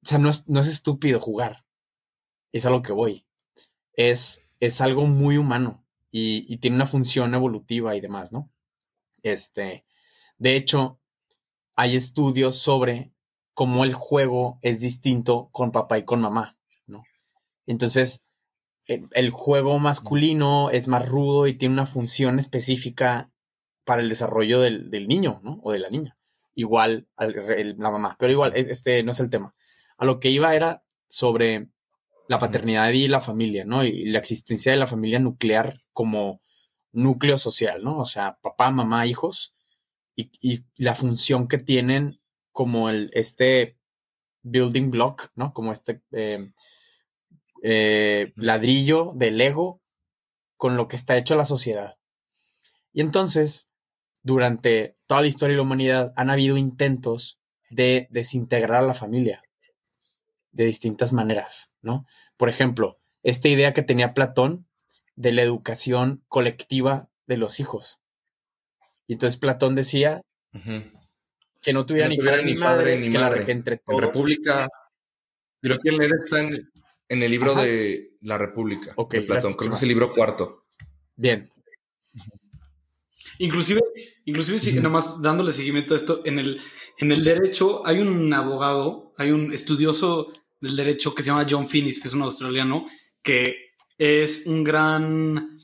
sea, 0.00 0.16
no 0.16 0.30
es, 0.30 0.48
no 0.48 0.60
es, 0.60 0.68
estúpido 0.68 1.20
jugar, 1.20 1.66
es 2.52 2.64
a 2.64 2.70
lo 2.70 2.80
que 2.80 2.94
voy. 2.94 3.26
Es, 3.92 4.56
es 4.60 4.80
algo 4.80 5.04
muy 5.04 5.36
humano 5.36 5.84
y, 6.10 6.56
tiene 6.56 6.76
una 6.76 6.86
función 6.86 7.34
evolutiva 7.34 7.94
y 7.94 8.00
demás, 8.00 8.32
¿no? 8.32 8.50
Este, 9.22 9.84
de 10.38 10.56
hecho, 10.56 10.98
hay 11.76 11.96
estudios 11.96 12.56
sobre 12.56 13.12
cómo 13.52 13.84
el 13.84 13.92
juego 13.92 14.58
es 14.62 14.80
distinto 14.80 15.50
con 15.52 15.70
papá 15.70 15.98
y 15.98 16.04
con 16.06 16.22
mamá, 16.22 16.58
¿no? 16.86 17.04
Entonces, 17.66 18.24
el 18.86 19.28
juego 19.28 19.78
masculino 19.80 20.70
es 20.70 20.88
más 20.88 21.06
rudo 21.06 21.46
y 21.46 21.58
tiene 21.58 21.74
una 21.74 21.84
función 21.84 22.38
específica 22.38 23.30
para 23.84 24.02
el 24.02 24.08
desarrollo 24.08 24.60
del, 24.60 25.08
niño, 25.08 25.40
¿no? 25.42 25.60
O 25.62 25.72
de 25.72 25.78
la 25.78 25.90
niña. 25.90 26.16
Igual 26.54 27.08
la 27.16 27.90
mamá, 27.90 28.16
pero 28.18 28.32
igual, 28.32 28.52
e, 28.56 28.60
este 28.70 29.02
no 29.02 29.12
es 29.12 29.20
el 29.20 29.30
tema. 29.30 29.54
A 29.96 30.04
lo 30.04 30.20
que 30.20 30.30
iba 30.30 30.54
era 30.54 30.84
sobre 31.08 31.68
la 32.28 32.38
paternidad 32.38 32.90
y 32.90 33.08
la 33.08 33.20
familia, 33.20 33.64
¿no? 33.64 33.84
Y 33.84 34.06
la 34.06 34.18
existencia 34.18 34.72
de 34.72 34.78
la 34.78 34.86
familia 34.86 35.18
nuclear 35.18 35.80
como 35.92 36.40
núcleo 36.92 37.38
social, 37.38 37.82
¿no? 37.82 37.98
O 37.98 38.04
sea, 38.04 38.38
papá, 38.42 38.70
mamá, 38.70 39.06
hijos, 39.06 39.54
y, 40.16 40.64
la 40.76 40.94
función 40.94 41.48
que 41.48 41.58
tienen 41.58 42.20
como 42.52 42.90
el, 42.90 43.10
este 43.14 43.78
building 44.42 44.90
block, 44.90 45.30
¿no? 45.34 45.52
Como 45.52 45.72
este 45.72 46.02
eh, 46.12 46.52
eh, 47.62 48.32
ladrillo 48.36 49.12
del 49.14 49.40
ego 49.40 49.80
con 50.56 50.76
lo 50.76 50.88
que 50.88 50.96
está 50.96 51.16
hecho 51.16 51.36
la 51.36 51.44
sociedad. 51.44 51.96
Y 52.92 53.00
entonces, 53.00 53.69
durante 54.22 54.96
toda 55.06 55.22
la 55.22 55.28
historia 55.28 55.54
de 55.54 55.58
la 55.58 55.62
humanidad, 55.62 56.12
han 56.16 56.30
habido 56.30 56.56
intentos 56.56 57.38
de 57.70 58.08
desintegrar 58.10 58.82
a 58.82 58.86
la 58.86 58.94
familia 58.94 59.42
de 60.52 60.64
distintas 60.64 61.12
maneras, 61.12 61.70
¿no? 61.82 62.06
Por 62.36 62.48
ejemplo, 62.48 62.98
esta 63.22 63.48
idea 63.48 63.72
que 63.72 63.82
tenía 63.82 64.14
Platón 64.14 64.66
de 65.16 65.32
la 65.32 65.42
educación 65.42 66.22
colectiva 66.28 67.08
de 67.26 67.36
los 67.36 67.60
hijos. 67.60 68.00
Y 69.06 69.14
entonces 69.14 69.38
Platón 69.38 69.74
decía 69.74 70.22
que 71.60 71.72
no 71.72 71.86
tuviera, 71.86 72.08
ni, 72.08 72.16
padre, 72.16 72.44
ni 72.44 72.54
madre, 72.56 73.00
ni 73.00 73.08
madre. 73.10 73.44
Que, 73.44 73.52
entre 73.52 73.76
todos. 73.78 74.00
República. 74.00 74.68
Creo 75.60 75.78
que 75.78 75.90
él 75.90 76.12
está 76.22 76.40
en, 76.40 77.22
el 77.22 77.30
libro 77.30 77.54
de 77.54 78.12
la 78.22 78.38
República 78.38 78.94
de 79.10 79.22
Platón. 79.22 79.52
Creo 79.54 79.70
que 79.70 79.76
es 79.76 79.82
el 79.82 79.88
libro 79.88 80.12
cuarto. 80.12 80.64
Bien. 81.16 81.50
Inclusive, 83.40 83.80
inclusive 84.26 84.80
nomás 84.80 85.20
dándole 85.22 85.52
seguimiento 85.52 85.94
a 85.94 85.96
esto, 85.96 86.20
en 86.24 86.38
el, 86.38 86.60
en 86.98 87.10
el 87.10 87.24
derecho 87.24 87.86
hay 87.86 87.98
un 87.98 88.32
abogado, 88.34 89.14
hay 89.16 89.30
un 89.30 89.52
estudioso 89.52 90.30
del 90.60 90.76
derecho 90.76 91.14
que 91.14 91.22
se 91.22 91.30
llama 91.30 91.46
John 91.48 91.66
Finnis, 91.66 92.00
que 92.00 92.08
es 92.08 92.14
un 92.14 92.22
australiano, 92.22 92.86
que 93.22 93.72
es 93.96 94.44
un 94.46 94.62
gran 94.62 95.56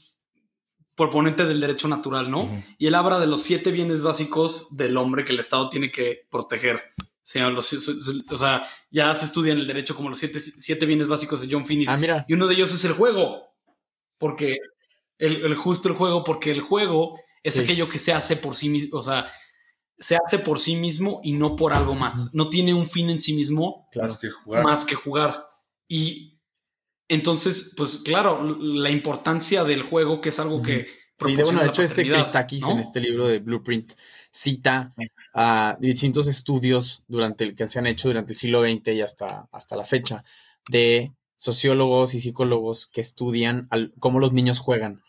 proponente 0.94 1.44
del 1.44 1.60
derecho 1.60 1.86
natural, 1.86 2.30
¿no? 2.30 2.64
Y 2.78 2.86
él 2.86 2.94
habla 2.94 3.20
de 3.20 3.26
los 3.26 3.42
siete 3.42 3.70
bienes 3.70 4.00
básicos 4.00 4.74
del 4.74 4.96
hombre 4.96 5.26
que 5.26 5.32
el 5.32 5.40
Estado 5.40 5.68
tiene 5.68 5.92
que 5.92 6.26
proteger. 6.30 6.82
O 8.30 8.36
sea, 8.36 8.62
ya 8.90 9.14
se 9.14 9.24
estudia 9.26 9.52
en 9.52 9.58
el 9.58 9.66
derecho 9.66 9.94
como 9.94 10.08
los 10.08 10.18
siete, 10.18 10.40
siete 10.40 10.86
bienes 10.86 11.08
básicos 11.08 11.42
de 11.42 11.48
John 11.50 11.66
Finnis. 11.66 11.88
Ah, 11.88 12.24
y 12.26 12.32
uno 12.32 12.46
de 12.46 12.54
ellos 12.54 12.72
es 12.72 12.84
el 12.86 12.92
juego. 12.92 13.42
Porque 14.16 14.56
el, 15.18 15.54
justo 15.56 15.90
el 15.90 15.94
juego, 15.94 16.24
porque 16.24 16.50
el 16.50 16.60
juego 16.60 17.20
es 17.48 17.58
aquello 17.58 17.88
que 17.88 17.98
se 17.98 18.12
hace 18.12 18.36
por 18.36 18.54
sí 18.54 18.68
mismo, 18.68 18.98
o 18.98 19.02
sea, 19.02 19.30
se 19.98 20.16
hace 20.16 20.38
por 20.40 20.58
sí 20.58 20.76
mismo 20.76 21.20
y 21.22 21.32
no 21.32 21.56
por 21.56 21.72
algo 21.72 21.94
más. 21.94 22.34
No 22.34 22.48
tiene 22.48 22.74
un 22.74 22.86
fin 22.86 23.08
en 23.08 23.18
sí 23.18 23.34
mismo 23.34 23.88
más, 23.94 24.18
que 24.18 24.30
jugar. 24.30 24.64
más 24.64 24.84
que 24.84 24.94
jugar. 24.94 25.46
Y 25.88 26.40
entonces, 27.08 27.72
pues 27.76 27.98
claro, 27.98 28.42
la 28.60 28.90
importancia 28.90 29.64
del 29.64 29.82
juego, 29.82 30.20
que 30.20 30.30
es 30.30 30.38
algo 30.38 30.60
que... 30.62 30.86
Sí, 31.18 31.34
de, 31.34 31.44
bueno, 31.44 31.60
de 31.60 31.68
hecho, 31.68 31.82
este 31.82 32.04
Christakis 32.06 32.64
en 32.64 32.78
este 32.78 33.00
libro 33.00 33.26
de 33.26 33.38
Blueprint 33.38 33.86
cita 34.30 34.92
a 35.32 35.78
distintos 35.80 36.26
estudios 36.26 37.04
durante 37.08 37.44
el, 37.44 37.54
que 37.54 37.66
se 37.70 37.78
han 37.78 37.86
hecho 37.86 38.08
durante 38.08 38.34
el 38.34 38.38
siglo 38.38 38.62
XX 38.62 38.88
y 38.88 39.00
hasta, 39.00 39.48
hasta 39.50 39.76
la 39.76 39.86
fecha 39.86 40.24
de 40.68 41.14
sociólogos 41.36 42.12
y 42.12 42.20
psicólogos 42.20 42.86
que 42.88 43.00
estudian 43.00 43.66
cómo 43.98 44.18
los 44.18 44.34
niños 44.34 44.58
juegan. 44.58 45.00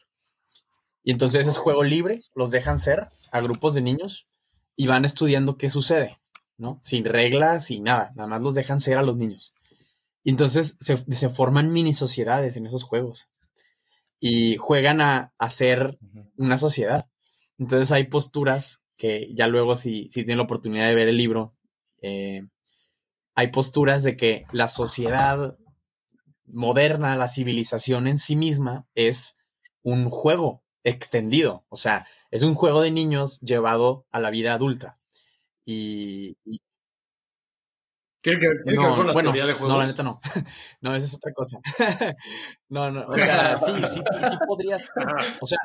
Y 1.07 1.11
entonces 1.11 1.47
es 1.47 1.57
juego 1.57 1.85
libre, 1.85 2.23
los 2.35 2.51
dejan 2.51 2.77
ser 2.77 3.07
a 3.31 3.39
grupos 3.39 3.73
de 3.73 3.79
niños 3.79 4.27
y 4.75 4.87
van 4.87 5.05
estudiando 5.05 5.57
qué 5.57 5.69
sucede, 5.69 6.17
¿no? 6.57 6.81
Sin 6.83 7.05
reglas, 7.05 7.67
sin 7.67 7.83
nada, 7.83 8.11
nada 8.17 8.27
más 8.27 8.41
los 8.41 8.55
dejan 8.55 8.81
ser 8.81 8.97
a 8.97 9.03
los 9.03 9.15
niños. 9.15 9.53
Y 10.25 10.31
entonces 10.31 10.75
se, 10.81 11.29
forman 11.29 11.71
mini 11.71 11.93
sociedades 11.93 12.57
en 12.57 12.65
esos 12.65 12.83
juegos 12.83 13.29
y 14.19 14.57
juegan 14.57 14.99
a, 14.99 15.31
ser 15.49 15.97
una 16.35 16.57
sociedad. 16.57 17.07
Entonces 17.57 17.93
hay 17.93 18.07
posturas 18.07 18.83
que 18.97 19.33
ya 19.33 19.47
luego 19.47 19.77
si, 19.77 20.09
si 20.11 20.25
tienen 20.25 20.39
la 20.39 20.43
oportunidad 20.43 20.89
de 20.89 20.95
ver 20.95 21.07
el 21.07 21.15
libro, 21.15 21.55
eh, 22.01 22.41
hay 23.33 23.47
posturas 23.47 24.03
de 24.03 24.17
que 24.17 24.45
la 24.51 24.67
sociedad 24.67 25.57
moderna, 26.47 27.15
la 27.15 27.29
civilización 27.29 28.07
en 28.07 28.17
sí 28.17 28.35
misma 28.35 28.85
es 28.93 29.37
un 29.83 30.09
juego 30.09 30.66
extendido. 30.89 31.65
O 31.69 31.75
sea, 31.75 32.05
es 32.31 32.43
un 32.43 32.55
juego 32.55 32.81
de 32.81 32.91
niños 32.91 33.39
llevado 33.41 34.05
a 34.11 34.19
la 34.19 34.29
vida 34.29 34.53
adulta. 34.53 34.97
Y. 35.65 36.37
¿Qué, 38.21 38.37
qué, 38.39 38.75
no, 38.75 39.03
la 39.03 39.13
bueno, 39.13 39.31
de 39.31 39.41
juegos? 39.41 39.69
No, 39.69 39.77
la 39.77 39.85
neta 39.85 40.03
no. 40.03 40.19
no, 40.81 40.95
esa 40.95 41.05
es 41.05 41.15
otra 41.15 41.31
cosa. 41.33 41.59
no, 42.69 42.91
no, 42.91 43.07
o 43.07 43.17
sea, 43.17 43.57
sí, 43.57 43.71
sí, 43.85 44.01
sí 44.29 44.37
podrías. 44.47 44.89
O 45.39 45.45
sea, 45.45 45.59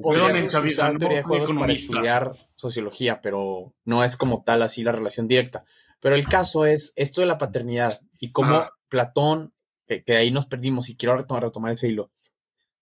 podrías 0.00 0.54
usar 0.54 0.98
teoría 0.98 1.18
de 1.18 1.24
juegos 1.24 1.52
para 1.52 1.72
estudiar 1.72 2.30
sociología, 2.54 3.20
pero 3.20 3.74
no 3.84 4.02
es 4.02 4.16
como 4.16 4.42
tal 4.42 4.62
así 4.62 4.82
la 4.82 4.92
relación 4.92 5.28
directa. 5.28 5.64
Pero 6.00 6.14
el 6.14 6.26
caso 6.26 6.64
es 6.64 6.92
esto 6.96 7.20
de 7.20 7.26
la 7.26 7.38
paternidad 7.38 8.00
y 8.18 8.32
cómo 8.32 8.68
Platón, 8.88 9.52
que, 9.86 10.02
ahí 10.16 10.30
nos 10.30 10.46
perdimos 10.46 10.88
y 10.88 10.96
quiero 10.96 11.16
retomar, 11.16 11.44
retomar 11.44 11.72
ese 11.72 11.88
hilo. 11.88 12.10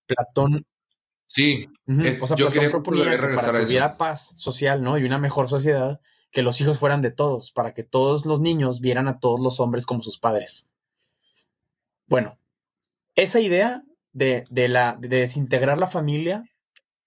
Platón 0.06 0.64
Sí, 1.28 1.68
o 2.20 2.26
sea, 2.26 2.36
yo 2.36 2.50
quería 2.50 2.70
proponía 2.70 3.04
que 3.10 3.18
para 3.18 3.58
que 3.58 3.66
hubiera 3.66 3.96
paz 3.96 4.32
social, 4.36 4.82
¿no? 4.82 4.98
Y 4.98 5.04
una 5.04 5.18
mejor 5.18 5.48
sociedad, 5.48 6.00
que 6.30 6.42
los 6.42 6.60
hijos 6.60 6.78
fueran 6.78 7.02
de 7.02 7.10
todos, 7.10 7.52
para 7.52 7.74
que 7.74 7.84
todos 7.84 8.26
los 8.26 8.40
niños 8.40 8.80
vieran 8.80 9.08
a 9.08 9.20
todos 9.20 9.38
los 9.40 9.60
hombres 9.60 9.86
como 9.86 10.02
sus 10.02 10.18
padres. 10.18 10.68
Bueno, 12.06 12.38
esa 13.14 13.40
idea 13.40 13.84
de, 14.12 14.46
la, 14.50 14.96
de 14.98 15.08
desintegrar 15.08 15.78
la 15.78 15.86
familia 15.86 16.44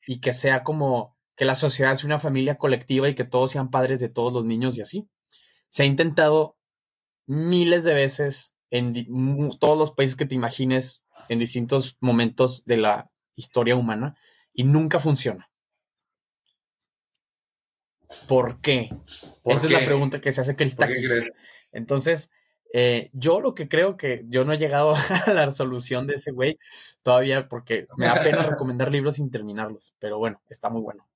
y 0.06 0.22
que 0.22 0.34
sea 0.34 0.64
como 0.64 1.18
que 1.36 1.46
la 1.46 1.56
sociedad 1.56 1.96
sea 1.96 2.08
una 2.08 2.20
familia 2.20 2.58
colectiva 2.58 3.10
y 3.10 3.16
que 3.16 3.26
todos 3.26 3.52
sean 3.52 3.72
padres 3.72 4.00
de 4.00 4.10
todos 4.10 4.32
los 4.34 4.46
niños 4.46 4.78
y 4.78 4.82
así, 4.82 5.10
se 5.70 5.84
ha 5.84 5.86
intentado 5.88 6.58
miles 7.26 7.84
de 7.84 7.94
veces 7.94 8.54
en 8.70 8.94
todos 9.60 9.78
los 9.78 9.92
países 9.92 10.16
que 10.16 10.26
te 10.26 10.36
imagines, 10.36 11.02
en 11.30 11.40
distintos 11.40 11.98
momentos 12.00 12.66
de 12.66 12.78
la 12.78 13.11
historia 13.36 13.76
humana 13.76 14.16
y 14.54 14.64
nunca 14.64 15.00
funciona. 15.00 15.50
¿Por 18.28 18.60
qué? 18.62 18.90
Esa 19.46 19.66
es 19.68 19.72
la 19.72 19.86
pregunta 19.86 20.20
que 20.20 20.32
se 20.32 20.42
hace 20.42 20.56
Cristakis. 20.56 21.32
Entonces, 21.72 22.30
eh, 22.74 23.10
yo 23.14 23.42
lo 23.42 23.54
que 23.54 23.68
creo 23.68 23.98
que 23.98 24.24
yo 24.28 24.46
no 24.46 24.54
he 24.54 24.58
llegado 24.58 24.94
a 25.28 25.34
la 25.34 25.46
resolución 25.46 26.08
de 26.08 26.16
ese 26.16 26.32
güey 26.32 26.58
todavía 27.02 27.48
porque 27.48 27.88
me 27.98 28.06
da 28.06 28.22
pena 28.22 28.44
recomendar 28.50 28.92
libros 28.92 29.16
sin 29.16 29.30
terminarlos, 29.30 29.94
pero 30.00 30.18
bueno, 30.18 30.42
está 30.50 30.70
muy 30.70 30.82
bueno. 30.82 31.08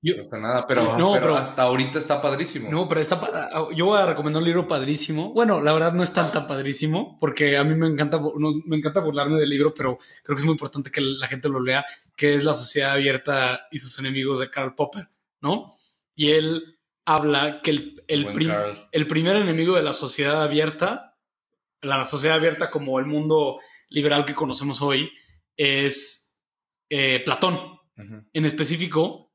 Yo, 0.00 0.16
no 0.16 0.22
está 0.22 0.38
nada, 0.38 0.66
pero, 0.66 0.96
no, 0.96 1.14
pero, 1.14 1.36
hasta 1.36 1.62
ahorita 1.62 1.98
está 1.98 2.22
padrísimo. 2.22 2.70
No, 2.70 2.86
pero 2.86 3.00
está 3.00 3.20
ah, 3.52 3.66
yo 3.74 3.86
voy 3.86 3.98
a 3.98 4.06
recomendar 4.06 4.40
un 4.40 4.46
libro 4.46 4.68
padrísimo. 4.68 5.32
Bueno, 5.32 5.60
la 5.60 5.72
verdad 5.72 5.92
no 5.92 6.04
es 6.04 6.12
tan 6.12 6.30
tan 6.30 6.46
padrísimo, 6.46 7.18
porque 7.18 7.56
a 7.56 7.64
mí 7.64 7.74
me 7.74 7.88
encanta, 7.88 8.20
me 8.64 8.76
encanta 8.76 9.00
burlarme 9.00 9.40
del 9.40 9.50
libro, 9.50 9.74
pero 9.74 9.98
creo 10.22 10.36
que 10.36 10.40
es 10.40 10.44
muy 10.44 10.52
importante 10.52 10.92
que 10.92 11.00
la 11.00 11.26
gente 11.26 11.48
lo 11.48 11.60
lea, 11.60 11.84
que 12.14 12.34
es 12.34 12.44
La 12.44 12.54
Sociedad 12.54 12.92
Abierta 12.92 13.66
y 13.72 13.80
sus 13.80 13.98
enemigos 13.98 14.38
de 14.38 14.50
Karl 14.50 14.76
Popper, 14.76 15.08
¿no? 15.40 15.66
Y 16.14 16.30
él 16.30 16.78
habla 17.04 17.60
que 17.62 17.70
el, 17.72 18.04
el, 18.06 18.26
el 18.92 19.06
primer 19.06 19.36
enemigo 19.36 19.74
de 19.74 19.82
la 19.82 19.92
sociedad 19.92 20.42
abierta, 20.42 21.16
la 21.80 22.04
sociedad 22.04 22.36
abierta 22.36 22.70
como 22.70 23.00
el 23.00 23.06
mundo 23.06 23.58
liberal 23.88 24.24
que 24.24 24.34
conocemos 24.34 24.80
hoy, 24.80 25.10
es 25.56 26.38
eh, 26.88 27.20
Platón. 27.24 27.76
En 28.32 28.44
específico, 28.44 29.27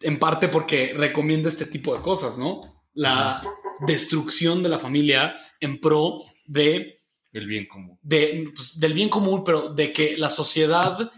en 0.00 0.18
parte 0.18 0.48
porque 0.48 0.94
recomienda 0.96 1.48
este 1.48 1.66
tipo 1.66 1.94
de 1.94 2.02
cosas, 2.02 2.38
¿no? 2.38 2.60
La 2.94 3.42
destrucción 3.86 4.62
de 4.62 4.68
la 4.68 4.78
familia 4.78 5.34
en 5.60 5.80
pro 5.80 6.18
de... 6.46 6.98
El 7.32 7.46
bien 7.46 7.66
común. 7.66 7.98
De, 8.02 8.50
pues, 8.54 8.78
del 8.80 8.94
bien 8.94 9.08
común, 9.08 9.44
pero 9.44 9.68
de 9.68 9.92
que 9.92 10.16
la 10.16 10.30
sociedad 10.30 11.10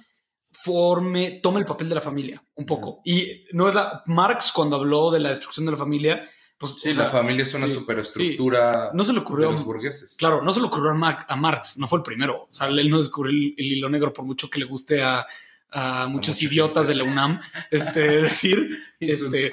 forme, 0.53 1.41
tome 1.43 1.61
el 1.61 1.67
papel 1.67 1.89
de 1.89 1.95
la 1.95 2.01
familia, 2.01 2.45
un 2.55 2.67
poco. 2.67 3.01
Y 3.05 3.45
no 3.53 3.69
es 3.69 3.75
la... 3.75 4.03
Marx 4.07 4.53
cuando 4.53 4.77
habló 4.77 5.11
de 5.11 5.21
la 5.21 5.31
destrucción 5.31 5.67
de 5.67 5.73
la 5.73 5.79
familia, 5.79 6.29
pues... 6.59 6.75
Sí, 6.79 6.93
la 6.93 7.09
familia 7.09 7.45
es 7.45 7.55
una 7.55 7.69
superestructura 7.69 8.91
no 8.93 9.05
se 9.05 9.13
le 9.13 9.21
ocurrió 9.21 9.49
a 9.49 9.53
los 9.53 9.65
burgueses. 9.65 10.17
Claro, 10.19 10.43
no 10.43 10.53
se 10.53 10.61
le 10.61 10.67
ocurrió 10.67 10.91
a, 10.91 11.37
Marx, 11.37 11.79
no 11.79 11.87
fue 11.87 12.01
el 12.01 12.03
primero. 12.03 12.49
O 12.51 12.53
sea, 12.53 12.67
él 12.69 12.91
no 12.91 12.99
descubrió 12.99 13.33
el 13.33 13.55
hilo 13.73 13.89
negro 13.89 14.13
por 14.13 14.25
mucho 14.25 14.51
que 14.51 14.59
le 14.59 14.67
guste 14.67 15.03
a 15.03 15.27
a 15.73 16.07
muchos 16.09 16.43
idiotas 16.43 16.89
de 16.89 16.95
la 16.95 17.05
UNAM, 17.05 17.41
este, 17.71 18.01
decir, 18.23 18.79
este, 19.01 19.51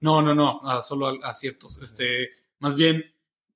no, 0.00 0.22
no, 0.22 0.34
no, 0.34 0.80
solo 0.80 1.24
a, 1.24 1.34
ciertos, 1.34 1.80
este, 1.82 2.30
más 2.58 2.76
bien, 2.76 3.04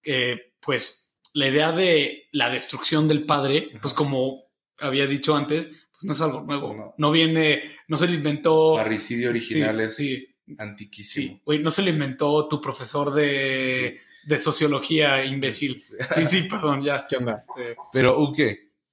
eh, 0.04 0.52
pues, 0.60 1.16
la 1.32 1.48
idea 1.48 1.72
de 1.72 2.28
la 2.32 2.50
destrucción 2.50 3.08
del 3.08 3.24
padre, 3.24 3.70
pues 3.80 3.92
como 3.94 4.44
había 4.78 5.06
dicho 5.06 5.36
antes, 5.36 5.88
pues 5.92 6.04
no 6.04 6.12
es 6.12 6.20
algo 6.20 6.42
nuevo, 6.42 6.94
no, 6.96 7.10
viene, 7.10 7.62
no 7.88 7.96
se 7.96 8.08
le 8.08 8.14
inventó... 8.14 8.74
Parricidio 8.76 9.30
original 9.30 9.80
es 9.80 10.34
antiquísimo. 10.58 11.40
no 11.46 11.70
se 11.70 11.82
le 11.82 11.90
inventó 11.90 12.46
tu 12.48 12.60
profesor 12.60 13.12
de 13.12 13.98
de 14.26 14.38
sociología, 14.38 15.24
imbécil. 15.24 15.80
Sí, 15.80 16.26
sí, 16.26 16.42
perdón, 16.50 16.82
ya. 16.82 17.06
¿Qué 17.08 17.16
onda? 17.16 17.36
Este, 17.36 17.76
Pero, 17.92 18.18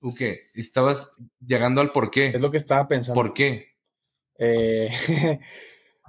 Uke, 0.04 0.26
Uke, 0.26 0.42
estabas 0.54 1.16
llegando 1.40 1.82
al 1.82 1.92
por 1.92 2.12
qué. 2.12 2.28
Es 2.28 2.42
lo 2.42 2.52
que 2.52 2.58
estaba 2.58 2.88
pensando. 2.88 3.22
¿Por 3.22 3.34
qué? 3.34 3.70
Eh, 4.38 4.90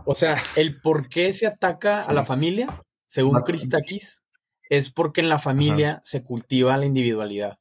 o 0.04 0.14
sea, 0.14 0.36
el 0.56 0.80
por 0.80 1.08
qué 1.08 1.32
se 1.32 1.46
ataca 1.46 2.02
a 2.02 2.12
la 2.12 2.24
familia, 2.24 2.82
según 3.06 3.40
Christakis, 3.42 4.22
es 4.68 4.90
porque 4.90 5.20
en 5.20 5.28
la 5.28 5.38
familia 5.38 6.00
se 6.02 6.22
cultiva 6.22 6.76
la 6.76 6.86
individualidad. 6.86 7.58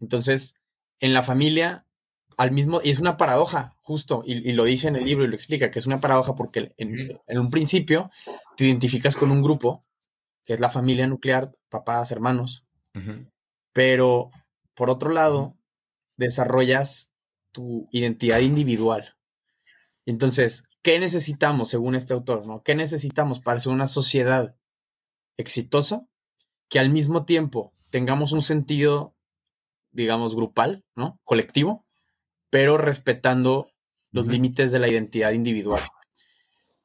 Entonces, 0.00 0.54
en 1.00 1.14
la 1.14 1.22
familia, 1.22 1.86
al 2.36 2.50
mismo, 2.50 2.80
y 2.82 2.90
es 2.90 2.98
una 2.98 3.16
paradoja, 3.16 3.76
justo, 3.80 4.22
y, 4.26 4.52
lo 4.52 4.64
dice 4.64 4.88
en 4.88 4.96
el 4.96 5.04
libro 5.04 5.24
y 5.24 5.28
lo 5.28 5.34
explica, 5.34 5.70
que 5.70 5.78
es 5.78 5.86
una 5.86 6.00
paradoja 6.00 6.34
porque 6.34 6.74
en, 6.76 7.38
un 7.38 7.50
principio 7.50 8.10
te 8.56 8.64
identificas 8.66 9.16
con 9.16 9.30
un 9.30 9.42
grupo, 9.42 9.84
que 10.42 10.52
es 10.54 10.60
la 10.60 10.68
familia 10.68 11.06
nuclear, 11.06 11.52
papás, 11.70 12.10
hermanos, 12.10 12.66
pero 13.74 14.30
por 14.74 14.88
otro 14.88 15.10
lado, 15.10 15.58
desarrollas 16.16 17.10
tu 17.52 17.88
identidad 17.92 18.40
individual. 18.40 19.14
Entonces, 20.06 20.64
¿qué 20.82 20.98
necesitamos, 20.98 21.68
según 21.68 21.94
este 21.94 22.14
autor? 22.14 22.46
¿no? 22.46 22.62
¿Qué 22.62 22.74
necesitamos 22.74 23.40
para 23.40 23.60
ser 23.60 23.72
una 23.72 23.86
sociedad 23.86 24.56
exitosa? 25.36 26.06
Que 26.68 26.78
al 26.78 26.90
mismo 26.90 27.26
tiempo 27.26 27.72
tengamos 27.90 28.32
un 28.32 28.42
sentido, 28.42 29.14
digamos, 29.92 30.34
grupal, 30.34 30.84
¿no? 30.96 31.20
Colectivo, 31.24 31.84
pero 32.50 32.78
respetando 32.78 33.70
los 34.10 34.26
límites 34.26 34.72
de 34.72 34.78
la 34.78 34.88
identidad 34.88 35.32
individual. 35.32 35.82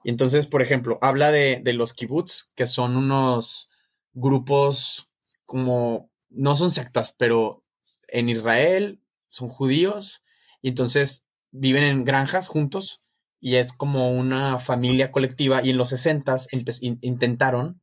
Entonces, 0.04 0.48
por 0.48 0.62
ejemplo, 0.62 0.98
habla 1.02 1.32
de, 1.32 1.62
de 1.64 1.74
los 1.74 1.94
kibbutz, 1.94 2.52
que 2.56 2.66
son 2.66 2.96
unos 2.96 3.70
grupos 4.14 5.10
como, 5.46 6.09
no 6.30 6.55
son 6.55 6.71
sectas, 6.71 7.15
pero 7.17 7.61
en 8.07 8.30
Israel 8.30 9.01
son 9.30 9.49
judíos 9.49 10.23
y 10.61 10.69
entonces 10.69 11.25
viven 11.51 11.84
en 11.84 12.05
granjas 12.05 12.47
juntos 12.47 13.01
y 13.39 13.55
es 13.55 13.73
como 13.73 14.11
una 14.11 14.59
familia 14.59 15.11
colectiva 15.11 15.63
y 15.63 15.69
en 15.69 15.77
los 15.77 15.89
60 15.89 16.36
intentaron 17.01 17.82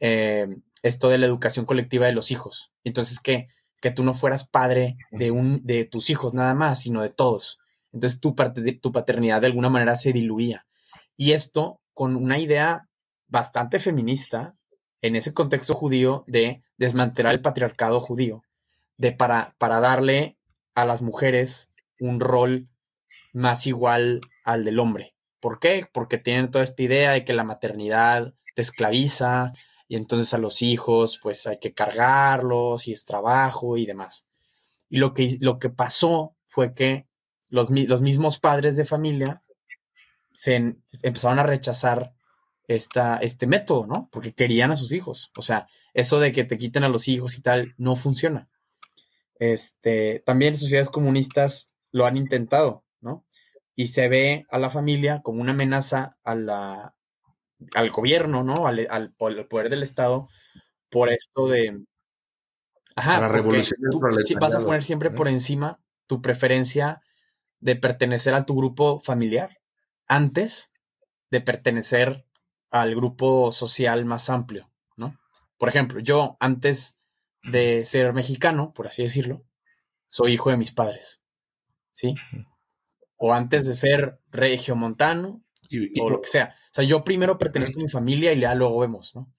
eh, 0.00 0.46
esto 0.82 1.08
de 1.08 1.18
la 1.18 1.26
educación 1.26 1.66
colectiva 1.66 2.06
de 2.06 2.12
los 2.12 2.30
hijos. 2.30 2.72
Entonces, 2.84 3.20
¿qué? 3.20 3.48
Que 3.80 3.90
tú 3.90 4.02
no 4.02 4.14
fueras 4.14 4.48
padre 4.48 4.96
de, 5.10 5.30
un, 5.30 5.60
de 5.64 5.84
tus 5.84 6.10
hijos 6.10 6.34
nada 6.34 6.54
más, 6.54 6.80
sino 6.80 7.02
de 7.02 7.10
todos. 7.10 7.58
Entonces, 7.92 8.20
tu, 8.20 8.34
tu 8.80 8.92
paternidad 8.92 9.40
de 9.40 9.46
alguna 9.48 9.68
manera 9.68 9.96
se 9.96 10.12
diluía. 10.12 10.66
Y 11.16 11.32
esto 11.32 11.80
con 11.94 12.16
una 12.16 12.38
idea 12.38 12.88
bastante 13.26 13.78
feminista 13.78 14.54
en 15.02 15.16
ese 15.16 15.34
contexto 15.34 15.74
judío 15.74 16.24
de 16.26 16.62
desmantelar 16.76 17.32
el 17.32 17.40
patriarcado 17.40 18.00
judío, 18.00 18.42
de 18.96 19.12
para, 19.12 19.54
para 19.58 19.80
darle 19.80 20.36
a 20.74 20.84
las 20.84 21.02
mujeres 21.02 21.72
un 22.00 22.20
rol 22.20 22.68
más 23.32 23.66
igual 23.66 24.20
al 24.44 24.64
del 24.64 24.78
hombre. 24.78 25.14
¿Por 25.40 25.60
qué? 25.60 25.86
Porque 25.92 26.18
tienen 26.18 26.50
toda 26.50 26.64
esta 26.64 26.82
idea 26.82 27.12
de 27.12 27.24
que 27.24 27.32
la 27.32 27.44
maternidad 27.44 28.34
te 28.54 28.62
esclaviza 28.62 29.52
y 29.86 29.96
entonces 29.96 30.34
a 30.34 30.38
los 30.38 30.62
hijos 30.62 31.18
pues 31.22 31.46
hay 31.46 31.58
que 31.58 31.74
cargarlos 31.74 32.88
y 32.88 32.92
es 32.92 33.04
trabajo 33.04 33.76
y 33.76 33.86
demás. 33.86 34.26
Y 34.88 34.98
lo 34.98 35.14
que, 35.14 35.36
lo 35.40 35.58
que 35.58 35.70
pasó 35.70 36.36
fue 36.46 36.74
que 36.74 37.06
los, 37.48 37.70
los 37.70 38.00
mismos 38.00 38.38
padres 38.38 38.76
de 38.76 38.84
familia 38.84 39.40
se 40.32 40.76
empezaron 41.02 41.38
a 41.38 41.44
rechazar 41.44 42.12
esta, 42.68 43.16
este 43.16 43.46
método, 43.46 43.86
¿no? 43.86 44.08
Porque 44.12 44.34
querían 44.34 44.70
a 44.70 44.76
sus 44.76 44.92
hijos. 44.92 45.32
O 45.36 45.42
sea, 45.42 45.66
eso 45.94 46.20
de 46.20 46.32
que 46.32 46.44
te 46.44 46.58
quiten 46.58 46.84
a 46.84 46.88
los 46.88 47.08
hijos 47.08 47.36
y 47.36 47.40
tal 47.42 47.74
no 47.78 47.96
funciona. 47.96 48.48
Este, 49.38 50.22
también 50.24 50.54
sociedades 50.54 50.90
comunistas 50.90 51.72
lo 51.90 52.04
han 52.04 52.16
intentado, 52.16 52.84
¿no? 53.00 53.24
Y 53.74 53.88
se 53.88 54.08
ve 54.08 54.46
a 54.50 54.58
la 54.58 54.68
familia 54.68 55.22
como 55.22 55.40
una 55.40 55.52
amenaza 55.52 56.18
a 56.24 56.34
la, 56.34 56.94
al 57.74 57.90
gobierno, 57.90 58.44
¿no? 58.44 58.66
Al, 58.66 58.86
al, 58.90 59.12
poder 59.12 59.70
del 59.70 59.82
Estado 59.82 60.28
por 60.90 61.10
esto 61.10 61.48
de... 61.48 61.84
Ajá, 62.96 63.20
la 63.20 63.28
revolución 63.28 63.80
tú, 63.90 64.00
vas 64.40 64.56
a 64.56 64.60
poner 64.60 64.82
siempre 64.82 65.10
por 65.10 65.28
encima 65.28 65.80
tu 66.06 66.20
preferencia 66.20 67.00
de 67.60 67.76
pertenecer 67.76 68.34
a 68.34 68.44
tu 68.44 68.56
grupo 68.56 68.98
familiar 69.00 69.58
antes 70.08 70.72
de 71.30 71.40
pertenecer 71.40 72.27
al 72.70 72.94
grupo 72.94 73.52
social 73.52 74.04
más 74.04 74.30
amplio, 74.30 74.70
¿no? 74.96 75.18
Por 75.56 75.68
ejemplo, 75.68 76.00
yo 76.00 76.36
antes 76.40 76.98
de 77.42 77.84
ser 77.84 78.12
mexicano, 78.12 78.72
por 78.72 78.86
así 78.86 79.02
decirlo, 79.02 79.44
soy 80.08 80.34
hijo 80.34 80.50
de 80.50 80.56
mis 80.56 80.72
padres. 80.72 81.22
¿Sí? 81.92 82.14
O 83.16 83.32
antes 83.34 83.66
de 83.66 83.74
ser 83.74 84.20
regiomontano 84.30 85.42
o 86.00 86.10
lo 86.10 86.20
que 86.20 86.28
sea. 86.28 86.54
O 86.70 86.74
sea, 86.74 86.84
yo 86.84 87.04
primero 87.04 87.38
pertenezco 87.38 87.78
a 87.78 87.82
mi 87.82 87.88
familia 87.88 88.32
y 88.32 88.40
ya 88.40 88.54
luego 88.54 88.80
vemos, 88.80 89.14
¿no? 89.14 89.32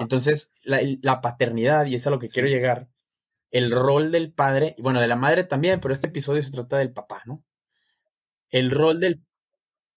Entonces, 0.00 0.50
la, 0.62 1.20
paternidad, 1.20 1.86
y 1.86 1.94
es 1.94 2.06
a 2.06 2.10
lo 2.10 2.18
que 2.18 2.28
quiero 2.28 2.48
llegar, 2.48 2.88
el 3.50 3.70
rol 3.70 4.10
del 4.10 4.32
padre, 4.32 4.74
y 4.78 4.82
bueno, 4.82 5.00
de 5.00 5.08
la 5.08 5.16
madre 5.16 5.44
también, 5.44 5.80
pero 5.80 5.94
este 5.94 6.08
episodio 6.08 6.42
se 6.42 6.52
trata 6.52 6.78
del 6.78 6.92
papá, 6.92 7.22
¿no? 7.26 7.44
El 8.50 8.70
rol 8.70 9.00
del... 9.00 9.22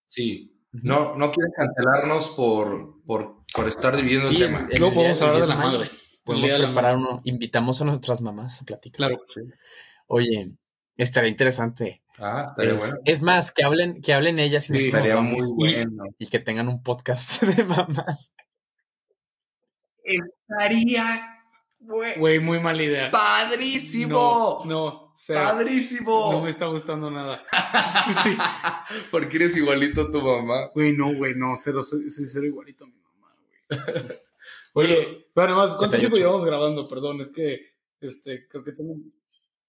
Sí, 0.08 0.51
no, 0.72 1.16
no 1.16 1.32
quieren 1.32 1.52
cancelarnos 1.56 2.30
por, 2.30 3.04
por, 3.06 3.44
estar 3.68 3.96
dividiendo 3.96 4.30
el 4.30 4.38
tema. 4.38 4.68
No 4.80 4.94
podemos 4.94 5.22
hablar 5.22 5.42
de 5.42 5.48
la 5.48 5.56
madre. 5.56 5.90
Podemos 6.24 6.52
preparar 6.52 6.98
uno. 6.98 7.22
Invitamos 7.26 7.82
a 7.82 7.86
nuestras 7.86 8.22
mamás 8.22 8.62
a 8.62 8.66
platicar. 8.66 8.98
Claro. 8.98 9.24
Oye, 10.08 10.52
estaría 10.96 11.30
interesante. 11.30 12.04
Ah, 12.18 12.46
estaría 12.50 12.74
bueno. 12.76 12.94
Es 13.06 13.22
más, 13.22 13.52
que 13.52 13.64
hablen, 13.64 14.02
que 14.02 14.14
hablen 14.14 14.40
ellas 14.40 14.70
y 14.70 14.78
estaría 14.78 15.20
muy 15.20 15.48
bueno. 15.54 16.04
Y, 16.18 16.28
que 16.28 16.40
tengan 16.40 16.68
un 16.68 16.84
podcast 16.84 17.42
de 17.42 17.64
mamás. 17.64 18.32
Estaría 20.04 21.32
Güey, 21.82 22.40
muy 22.40 22.60
mala 22.60 22.84
idea. 22.84 23.12
¡Padrísimo! 23.12 24.62
No, 24.66 25.11
¡Padrísimo! 25.28 26.32
No 26.32 26.42
me 26.42 26.50
está 26.50 26.66
gustando 26.68 27.12
nada. 27.12 27.44
sí. 28.24 28.36
Porque 29.12 29.38
eres 29.38 29.56
igualito 29.56 30.02
a 30.02 30.12
tu 30.12 30.22
mamá. 30.22 30.70
Güey, 30.74 30.94
no, 30.94 31.14
güey, 31.14 31.36
no, 31.36 31.56
cero, 31.58 31.82
soy, 31.84 32.10
cero 32.10 32.46
igualito 32.46 32.86
a 32.86 32.88
mi 32.88 32.96
mamá, 32.96 33.34
güey. 33.70 33.80
Oye, 34.74 35.28
pero 35.34 35.48
además, 35.48 35.76
¿cuánto 35.76 35.98
tiempo 35.98 36.18
llevamos 36.18 36.46
grabando? 36.46 36.88
Perdón, 36.88 37.22
es 37.22 37.30
que 37.30 37.72
este, 38.00 38.48
creo 38.48 38.64
que 38.64 38.72
tengo. 38.72 38.96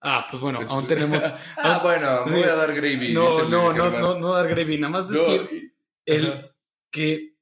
Ah, 0.00 0.26
pues 0.28 0.40
bueno, 0.40 0.61
aún 0.68 0.86
tenemos. 0.86 1.22
ah, 1.59 1.80
bueno, 1.82 2.24
voy 2.26 2.42
a 2.42 2.55
dar 2.55 2.74
gravy. 2.74 3.12
No, 3.12 3.48
no, 3.48 3.72
no, 3.72 3.90
no, 3.90 4.18
no, 4.18 4.32
dar 4.32 4.48
gravy. 4.48 4.78
Nada 4.78 4.90
más 4.90 5.09
decir 5.09 5.74
el 6.07 6.50
que 6.90 7.36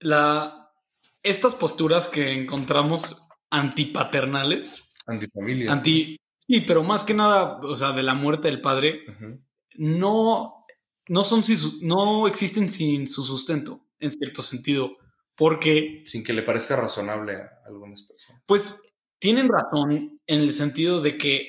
la 0.00 0.62
estas 1.22 1.54
posturas 1.54 2.08
que 2.08 2.32
encontramos 2.32 3.26
antipaternales. 3.50 4.90
Antifamilia. 5.06 5.72
Anti. 5.72 6.18
Sí, 6.46 6.60
pero 6.60 6.82
más 6.82 7.04
que 7.04 7.14
nada, 7.14 7.60
o 7.62 7.76
sea, 7.76 7.92
de 7.92 8.02
la 8.02 8.14
muerte 8.14 8.48
del 8.48 8.60
padre, 8.60 9.04
no, 9.74 10.64
no 11.08 11.24
son 11.24 11.42
no 11.82 12.26
existen 12.26 12.68
sin 12.68 13.06
su 13.06 13.24
sustento, 13.24 13.86
en 13.98 14.12
cierto 14.12 14.42
sentido. 14.42 14.96
Porque. 15.34 16.02
Sin 16.06 16.24
que 16.24 16.32
le 16.32 16.42
parezca 16.42 16.76
razonable 16.76 17.36
a 17.36 17.50
algunas 17.66 18.02
personas. 18.02 18.42
Pues 18.46 18.82
tienen 19.18 19.48
razón 19.48 20.20
en 20.26 20.40
el 20.40 20.52
sentido 20.52 21.00
de 21.00 21.16
que 21.16 21.48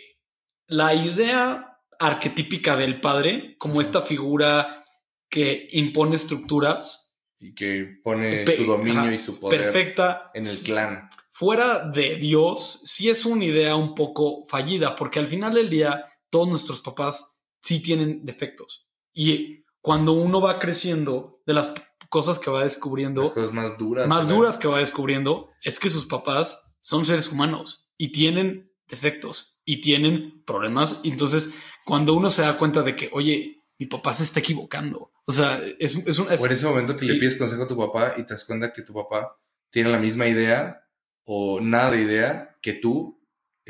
la 0.68 0.94
idea 0.94 1.80
arquetípica 2.00 2.76
del 2.76 3.02
padre, 3.02 3.56
como 3.58 3.82
esta 3.82 4.02
figura 4.02 4.86
que 5.30 5.70
impone 5.72 6.16
estructuras. 6.16 7.18
Y 7.40 7.54
que 7.56 8.00
pone 8.04 8.46
su 8.46 8.66
dominio 8.66 9.12
y 9.12 9.18
su 9.18 9.40
poder 9.40 9.64
perfecta, 9.64 10.32
en 10.34 10.46
el 10.46 10.58
clan. 10.64 11.10
Fuera 11.36 11.90
de 11.90 12.18
Dios, 12.18 12.80
sí 12.84 13.10
es 13.10 13.26
una 13.26 13.44
idea 13.44 13.76
un 13.76 13.96
poco 13.96 14.46
fallida, 14.46 14.94
porque 14.94 15.18
al 15.18 15.26
final 15.26 15.56
del 15.56 15.68
día, 15.68 16.06
todos 16.30 16.48
nuestros 16.48 16.80
papás 16.80 17.42
sí 17.60 17.82
tienen 17.82 18.24
defectos. 18.24 18.88
Y 19.12 19.66
cuando 19.82 20.14
uno 20.14 20.40
va 20.42 20.60
creciendo, 20.60 21.42
de 21.48 21.56
las 21.56 21.74
cosas 22.10 22.38
que 22.38 22.52
va 22.52 22.64
descubriendo, 22.64 23.34
cosas 23.34 23.52
más 23.52 23.80
duras, 23.80 24.08
más 24.08 24.28
duras 24.28 24.60
que 24.60 24.68
va 24.68 24.78
descubriendo, 24.78 25.50
es 25.64 25.80
que 25.80 25.90
sus 25.90 26.06
papás 26.06 26.72
son 26.82 27.04
seres 27.04 27.32
humanos 27.32 27.90
y 27.98 28.12
tienen 28.12 28.72
defectos 28.88 29.60
y 29.66 29.82
tienen 29.82 30.44
problemas. 30.46 31.02
Y 31.02 31.10
entonces, 31.10 31.56
cuando 31.84 32.14
uno 32.14 32.30
se 32.30 32.44
da 32.44 32.60
cuenta 32.60 32.84
de 32.84 32.96
que, 32.96 33.10
oye, 33.12 33.58
mi 33.80 33.88
papá 33.88 34.14
se 34.14 34.22
está 34.22 34.40
equivocando, 34.40 35.12
o 35.26 35.32
sea, 35.32 35.60
es, 35.80 35.96
es 35.96 36.20
un... 36.20 36.28
o 36.28 36.46
en 36.46 36.52
ese 36.52 36.68
momento 36.68 36.96
que 36.96 37.06
le 37.06 37.16
pides 37.16 37.38
consejo 37.38 37.64
a 37.64 37.68
tu 37.68 37.76
papá 37.76 38.14
y 38.18 38.24
te 38.24 38.36
das 38.36 38.46
cuenta 38.46 38.72
que 38.72 38.84
tu 38.84 38.94
papá 38.94 39.36
tiene 39.72 39.90
la 39.90 39.98
misma 39.98 40.28
idea 40.28 40.83
o 41.26 41.60
nada 41.62 41.92
de 41.92 42.02
idea 42.02 42.56
que 42.62 42.74
tú, 42.74 43.22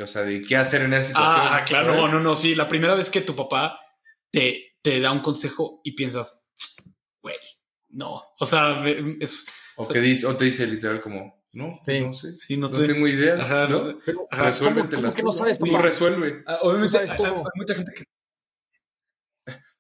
o 0.02 0.08
sea, 0.08 0.24
de 0.24 0.42
qué 0.42 0.56
hacer 0.56 0.82
en 0.82 0.94
esa 0.94 1.10
situación. 1.10 1.48
Ah, 1.50 1.64
claro, 1.66 1.96
no, 1.96 2.08
no, 2.08 2.20
no, 2.20 2.36
sí, 2.36 2.56
la 2.56 2.68
primera 2.68 2.96
vez 2.96 3.10
que 3.10 3.22
tu 3.22 3.36
papá 3.36 3.80
te, 4.32 4.78
te 4.82 5.00
da 5.00 5.12
un 5.12 5.20
consejo 5.20 5.82
y 5.84 5.94
piensas, 5.94 6.50
güey, 7.22 7.36
no, 7.90 8.24
o 8.40 8.46
sea, 8.46 8.84
es, 9.20 9.46
O, 9.76 9.88
que 9.88 10.00
dice, 10.00 10.26
o 10.26 10.36
te 10.36 10.46
dice 10.46 10.66
literal 10.66 11.00
como, 11.00 11.44
no, 11.54 11.80
pues 11.86 12.02
no 12.02 12.14
sé, 12.14 12.36
sí, 12.36 12.58
no, 12.58 12.70
tengo 12.72 13.08
idea. 13.08 13.36
Ajá, 13.36 13.68
¿no? 13.68 13.96
Resuélvete 14.32 15.00
las 15.00 15.16
que 15.16 15.22
no 15.22 15.32
sabes? 15.32 15.60
¿Cómo 15.60 15.78
resuelve? 15.78 16.44
Ah, 16.48 16.60
obviamente, 16.64 16.98
hay, 16.98 17.08
mucha 17.56 17.76
gente 17.76 17.94
que 17.94 18.04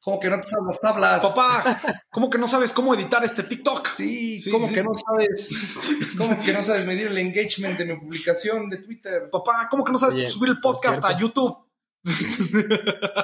¿Cómo 0.03 0.19
que 0.19 0.29
no 0.29 0.35
te 0.35 0.43
sabes 0.43 0.65
las 0.67 0.81
tablas? 0.81 1.23
Papá, 1.23 1.79
¿cómo 2.09 2.29
que 2.29 2.37
no 2.37 2.45
sabes 2.45 2.73
cómo 2.73 2.93
editar 2.93 3.23
este 3.23 3.43
TikTok? 3.43 3.87
Sí, 3.87 4.37
sí 4.37 4.51
¿cómo 4.51 4.69
que 4.69 4.83
no 4.83 4.91
sabes? 4.93 5.79
¿Cómo 6.17 6.37
que 6.43 6.51
no 6.51 6.61
sabes 6.61 6.85
medir 6.85 7.07
el 7.07 7.17
engagement 7.17 7.77
de 7.77 7.85
mi 7.85 7.97
publicación 7.97 8.69
de 8.69 8.77
Twitter? 8.77 9.29
Papá, 9.31 9.69
¿cómo 9.71 9.85
que 9.85 9.93
no 9.93 9.97
sabes 9.97 10.29
subir 10.29 10.49
el 10.49 10.59
podcast 10.59 11.05
a 11.05 11.17
YouTube? 11.17 11.57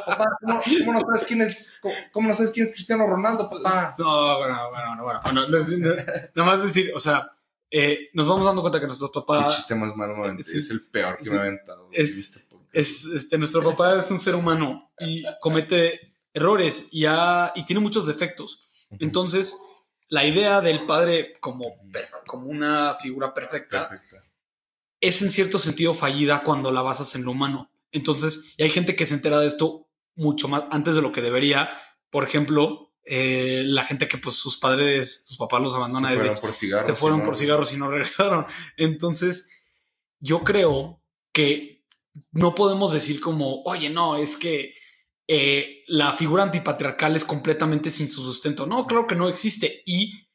papá, 0.06 0.38
¿cómo, 0.40 0.94
no 0.94 1.02
sabes 1.02 1.26
quién 1.28 1.42
es, 1.42 1.82
cómo, 2.14 2.30
no 2.30 2.34
sabes 2.34 2.52
quién 2.52 2.66
es 2.66 2.72
Cristiano 2.72 3.06
Ronaldo, 3.06 3.50
papá? 3.50 3.96
No, 4.00 4.38
bueno, 4.38 4.70
bueno, 4.70 5.04
bueno, 5.04 5.22
bueno. 5.22 5.44
Nada 6.34 6.56
más 6.56 6.64
decir, 6.64 6.94
o 6.96 7.00
sea, 7.02 7.30
eh, 7.70 8.08
nos 8.14 8.26
vamos 8.26 8.46
dando 8.46 8.62
cuenta 8.62 8.80
que 8.80 8.86
nuestros 8.86 9.12
papás. 9.12 9.48
El 9.48 9.52
sistema 9.52 9.86
es 9.86 9.98
malo, 9.98 10.32
es, 10.32 10.48
es, 10.48 10.70
el 10.70 10.88
peor 10.90 11.18
que 11.18 11.30
me 11.30 11.40
ha 11.40 11.42
aventado. 11.42 11.90
Es, 11.92 12.10
este 12.10 12.50
es, 12.72 13.06
este, 13.06 13.38
nuestro 13.38 13.64
papá 13.64 14.00
es 14.00 14.12
un 14.12 14.20
ser 14.20 14.36
humano 14.36 14.92
y 15.00 15.24
comete 15.40 16.09
errores 16.34 16.90
y, 16.92 17.06
y 17.06 17.66
tiene 17.66 17.80
muchos 17.80 18.08
defectos. 18.08 18.88
Entonces, 19.00 19.60
la 20.10 20.26
idea 20.26 20.62
del 20.62 20.86
padre 20.86 21.40
como, 21.40 21.76
como 22.26 22.48
una 22.48 22.96
figura 23.00 23.34
perfecta, 23.34 24.04
es 25.02 25.22
en 25.22 25.32
cierto 25.32 25.60
sentido 25.60 25.94
fallida 25.94 26.44
cuando 26.44 26.72
la 26.72 26.82
basas 26.82 27.16
en 27.16 27.24
lo 27.24 27.32
humano. 27.32 27.72
Entonces, 27.92 28.54
y 28.58 28.64
hay 28.64 28.70
gente 28.70 28.96
que 28.96 29.06
se 29.06 29.14
entera 29.14 29.40
de 29.40 29.48
esto 29.48 29.88
mucho 30.16 30.48
más 30.48 30.66
antes 30.72 30.96
de 30.96 31.02
lo 31.02 31.12
que 31.12 31.22
debería. 31.22 31.70
Por 32.10 32.24
ejemplo, 32.24 32.92
eh, 33.06 33.64
la 33.66 33.86
gente 33.86 34.08
que 34.08 34.18
pues 34.18 34.36
sus 34.36 34.58
padres, 34.58 35.24
sus 35.26 35.38
papás 35.38 35.62
los 35.62 35.76
abandonan 35.76 36.12
se 36.12 36.18
desde 36.18 36.28
fueron 36.28 36.42
por 36.42 36.54
cigarros, 36.54 36.86
se 36.86 36.94
fueron 36.94 37.24
por 37.24 37.36
cigarros 37.38 37.74
y 37.74 37.78
no 37.78 37.88
regresaron. 37.92 38.46
Entonces, 38.78 39.50
yo 40.20 40.44
creo 40.44 41.02
que 41.32 41.86
no 42.32 42.56
podemos 42.56 42.94
decir 42.94 43.22
como, 43.22 43.64
oye, 43.64 43.90
no, 43.90 44.18
es 44.18 44.38
que 44.38 44.76
eh, 45.32 45.84
la 45.86 46.12
figura 46.14 46.42
antipatriarcal 46.42 47.16
es 47.16 47.24
completamente 47.24 47.92
sin 47.92 48.08
su 48.08 48.24
sustento. 48.24 48.66
No, 48.66 48.88
claro 48.88 49.06
que 49.06 49.14
no 49.16 49.30
existe. 49.30 49.84
Y 49.86 50.28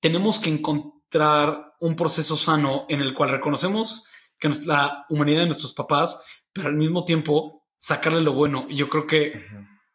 tenemos 0.00 0.38
que 0.38 0.48
encontrar 0.48 1.74
un 1.80 1.94
proceso 1.94 2.34
sano 2.34 2.86
en 2.88 3.02
el 3.02 3.12
cual 3.12 3.28
reconocemos 3.28 4.04
que 4.38 4.48
la 4.64 5.04
humanidad 5.10 5.40
de 5.40 5.46
nuestros 5.46 5.74
papás, 5.74 6.24
pero 6.50 6.68
al 6.68 6.76
mismo 6.76 7.04
tiempo 7.04 7.66
sacarle 7.76 8.22
lo 8.22 8.32
bueno. 8.32 8.64
Y 8.70 8.76
yo 8.76 8.88
creo 8.88 9.06
que 9.06 9.34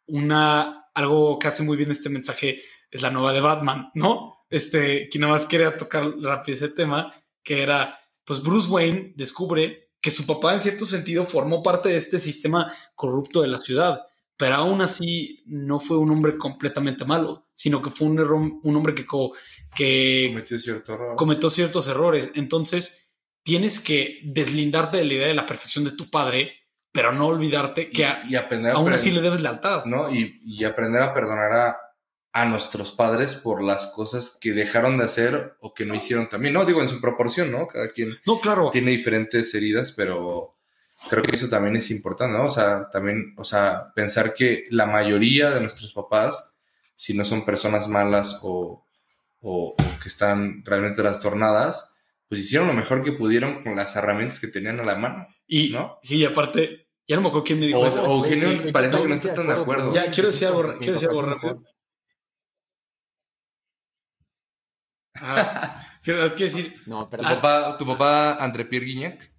una, 0.06 0.86
algo 0.94 1.36
que 1.40 1.48
hace 1.48 1.64
muy 1.64 1.76
bien 1.76 1.90
este 1.90 2.08
mensaje 2.08 2.56
es 2.92 3.02
la 3.02 3.10
nueva 3.10 3.32
de 3.32 3.40
Batman, 3.40 3.90
¿no? 3.94 4.44
Este, 4.50 5.08
que 5.08 5.18
nada 5.18 5.32
más 5.32 5.46
quería 5.46 5.76
tocar 5.76 6.04
rápido 6.20 6.54
ese 6.54 6.68
tema, 6.68 7.12
que 7.42 7.60
era, 7.60 7.98
pues 8.24 8.40
Bruce 8.40 8.68
Wayne 8.68 9.14
descubre 9.16 9.90
que 10.00 10.12
su 10.12 10.24
papá 10.26 10.54
en 10.54 10.62
cierto 10.62 10.86
sentido 10.86 11.26
formó 11.26 11.60
parte 11.60 11.88
de 11.88 11.96
este 11.96 12.20
sistema 12.20 12.72
corrupto 12.94 13.42
de 13.42 13.48
la 13.48 13.58
ciudad 13.58 14.04
pero 14.36 14.56
aún 14.56 14.82
así 14.82 15.42
no 15.46 15.78
fue 15.78 15.96
un 15.96 16.10
hombre 16.10 16.36
completamente 16.36 17.04
malo, 17.04 17.46
sino 17.54 17.80
que 17.80 17.90
fue 17.90 18.08
un, 18.08 18.18
error, 18.18 18.40
un 18.62 18.76
hombre 18.76 18.94
que, 18.94 19.06
que 19.74 20.28
cometió, 20.28 20.58
cierto 20.58 20.98
cometió 21.16 21.50
ciertos 21.50 21.88
errores. 21.88 22.32
Entonces, 22.34 23.14
tienes 23.44 23.78
que 23.78 24.20
deslindarte 24.24 24.98
de 24.98 25.04
la 25.04 25.14
idea 25.14 25.28
de 25.28 25.34
la 25.34 25.46
perfección 25.46 25.84
de 25.84 25.92
tu 25.92 26.10
padre, 26.10 26.52
pero 26.90 27.12
no 27.12 27.26
olvidarte 27.26 27.90
que 27.90 28.08
y, 28.28 28.34
aprender 28.34 28.72
aún 28.72 28.92
así 28.92 29.10
le 29.12 29.20
debes 29.20 29.42
lealtad. 29.42 29.84
¿no? 29.84 30.12
Y, 30.12 30.40
y 30.44 30.64
aprender 30.64 31.02
a 31.02 31.14
perdonar 31.14 31.52
a, 31.52 31.76
a, 32.32 32.44
nuestros 32.46 32.90
padres 32.90 33.36
por 33.36 33.62
las 33.62 33.92
cosas 33.94 34.38
que 34.40 34.52
dejaron 34.52 34.98
de 34.98 35.04
hacer 35.04 35.56
o 35.60 35.74
que 35.74 35.86
no 35.86 35.94
hicieron 35.94 36.28
también. 36.28 36.54
No, 36.54 36.64
digo 36.64 36.80
en 36.80 36.88
su 36.88 37.00
proporción, 37.00 37.52
¿no? 37.52 37.68
Cada 37.68 37.88
quien 37.88 38.10
no, 38.26 38.40
claro. 38.40 38.70
tiene 38.70 38.90
diferentes 38.90 39.54
heridas, 39.54 39.92
pero 39.92 40.53
creo 41.08 41.22
que 41.22 41.34
eso 41.34 41.48
también 41.48 41.76
es 41.76 41.90
importante, 41.90 42.36
¿no? 42.36 42.46
O 42.46 42.50
sea, 42.50 42.88
también, 42.90 43.34
o 43.36 43.44
sea, 43.44 43.92
pensar 43.94 44.34
que 44.34 44.66
la 44.70 44.86
mayoría 44.86 45.50
de 45.50 45.60
nuestros 45.60 45.92
papás, 45.92 46.54
si 46.96 47.14
no 47.14 47.24
son 47.24 47.44
personas 47.44 47.88
malas 47.88 48.40
o, 48.42 48.86
o, 49.40 49.74
que 50.02 50.08
están 50.08 50.64
realmente 50.64 51.02
trastornadas, 51.02 51.96
pues 52.28 52.40
hicieron 52.40 52.68
lo 52.68 52.74
mejor 52.74 53.04
que 53.04 53.12
pudieron 53.12 53.60
con 53.62 53.76
las 53.76 53.94
herramientas 53.96 54.40
que 54.40 54.48
tenían 54.48 54.80
a 54.80 54.84
la 54.84 54.96
mano. 54.96 55.26
Y, 55.46 55.70
¿no? 55.70 55.98
Sí, 56.02 56.16
y 56.16 56.24
aparte, 56.24 56.88
ya 57.06 57.16
no 57.16 57.22
me 57.22 57.28
acuerdo 57.28 57.44
quién 57.44 57.60
me 57.60 57.66
dijo 57.66 57.80
o, 57.80 57.86
O 57.86 58.24
Eugenio 58.24 58.72
parece 58.72 59.00
que 59.00 59.08
no 59.08 59.14
está 59.14 59.34
tan 59.34 59.46
de 59.46 59.54
acuerdo. 59.54 59.92
Ya, 59.92 60.10
quiero 60.10 60.30
decir 60.30 60.48
algo, 60.48 60.78
quiero 60.78 60.92
decir 60.94 61.08
algo 61.08 61.22
rápido. 61.22 61.62
Ah, 65.20 65.86
quiero 66.02 66.28
decir... 66.28 66.74
No, 66.86 67.08
pero... 67.08 67.22
¿Tu, 67.22 67.28
papá, 67.28 67.76
¿Tu 67.78 67.86
papá 67.86 68.34
André 68.34 68.64
Pierre 68.64 68.86
Guignac? 68.86 69.33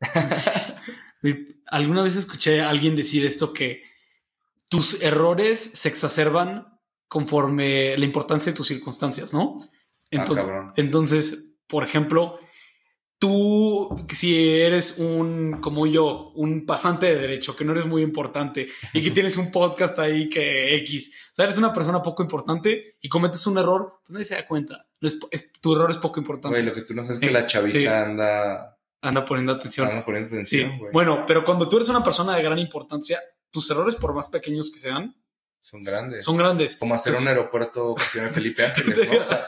Alguna 1.66 2.02
vez 2.02 2.16
escuché 2.16 2.60
a 2.60 2.70
alguien 2.70 2.96
decir 2.96 3.24
esto 3.24 3.52
que 3.52 3.82
tus 4.68 5.02
errores 5.02 5.60
se 5.60 5.88
exacerban 5.88 6.80
conforme 7.08 7.96
la 7.98 8.04
importancia 8.04 8.52
de 8.52 8.56
tus 8.56 8.68
circunstancias, 8.68 9.32
¿no? 9.32 9.60
Ah, 10.12 10.72
entonces, 10.76 11.56
por 11.66 11.84
ejemplo, 11.84 12.38
tú, 13.18 14.06
si 14.08 14.60
eres 14.60 14.98
un, 14.98 15.60
como 15.60 15.86
yo, 15.86 16.32
un 16.34 16.66
pasante 16.66 17.06
de 17.06 17.20
derecho, 17.20 17.54
que 17.54 17.64
no 17.64 17.72
eres 17.72 17.86
muy 17.86 18.02
importante 18.02 18.68
y 18.92 19.02
que 19.02 19.10
tienes 19.12 19.36
un 19.36 19.52
podcast 19.52 19.98
ahí 19.98 20.28
que 20.28 20.74
X, 20.76 21.14
o 21.32 21.34
sea, 21.34 21.44
eres 21.44 21.58
una 21.58 21.72
persona 21.72 22.02
poco 22.02 22.22
importante 22.22 22.96
y 23.00 23.08
cometes 23.08 23.46
un 23.46 23.58
error, 23.58 24.00
pues 24.04 24.12
nadie 24.12 24.24
se 24.24 24.34
da 24.36 24.46
cuenta. 24.46 24.86
tu 25.60 25.74
error 25.74 25.90
es 25.90 25.98
poco 25.98 26.18
importante. 26.18 26.56
Güey, 26.56 26.66
lo 26.66 26.72
que 26.72 26.82
tú 26.82 26.94
no 26.94 27.02
sabes 27.02 27.18
es 27.18 27.20
que 27.20 27.32
la 27.32 27.46
chaviza 27.46 28.04
anda 28.04 28.79
anda 29.00 29.24
poniendo 29.24 29.52
atención. 29.52 29.88
Anda 29.88 30.04
poniendo 30.04 30.28
atención. 30.28 30.72
Sí. 30.72 30.80
Bueno, 30.92 31.24
pero 31.26 31.44
cuando 31.44 31.68
tú 31.68 31.76
eres 31.76 31.88
una 31.88 32.04
persona 32.04 32.36
de 32.36 32.42
gran 32.42 32.58
importancia, 32.58 33.18
tus 33.50 33.70
errores, 33.70 33.94
por 33.94 34.14
más 34.14 34.28
pequeños 34.28 34.70
que 34.70 34.78
sean, 34.78 35.14
son 35.62 35.82
grandes. 35.82 36.24
Son 36.24 36.36
grandes. 36.36 36.76
Como 36.76 36.94
hacer 36.94 37.14
un 37.14 37.28
aeropuerto 37.28 37.94
que 37.94 38.02
se 38.02 38.18
llama 38.18 38.30
Felipe 38.32 38.64
Ángeles, 38.64 39.08
¿no? 39.08 39.20
O 39.20 39.24
sea, 39.24 39.46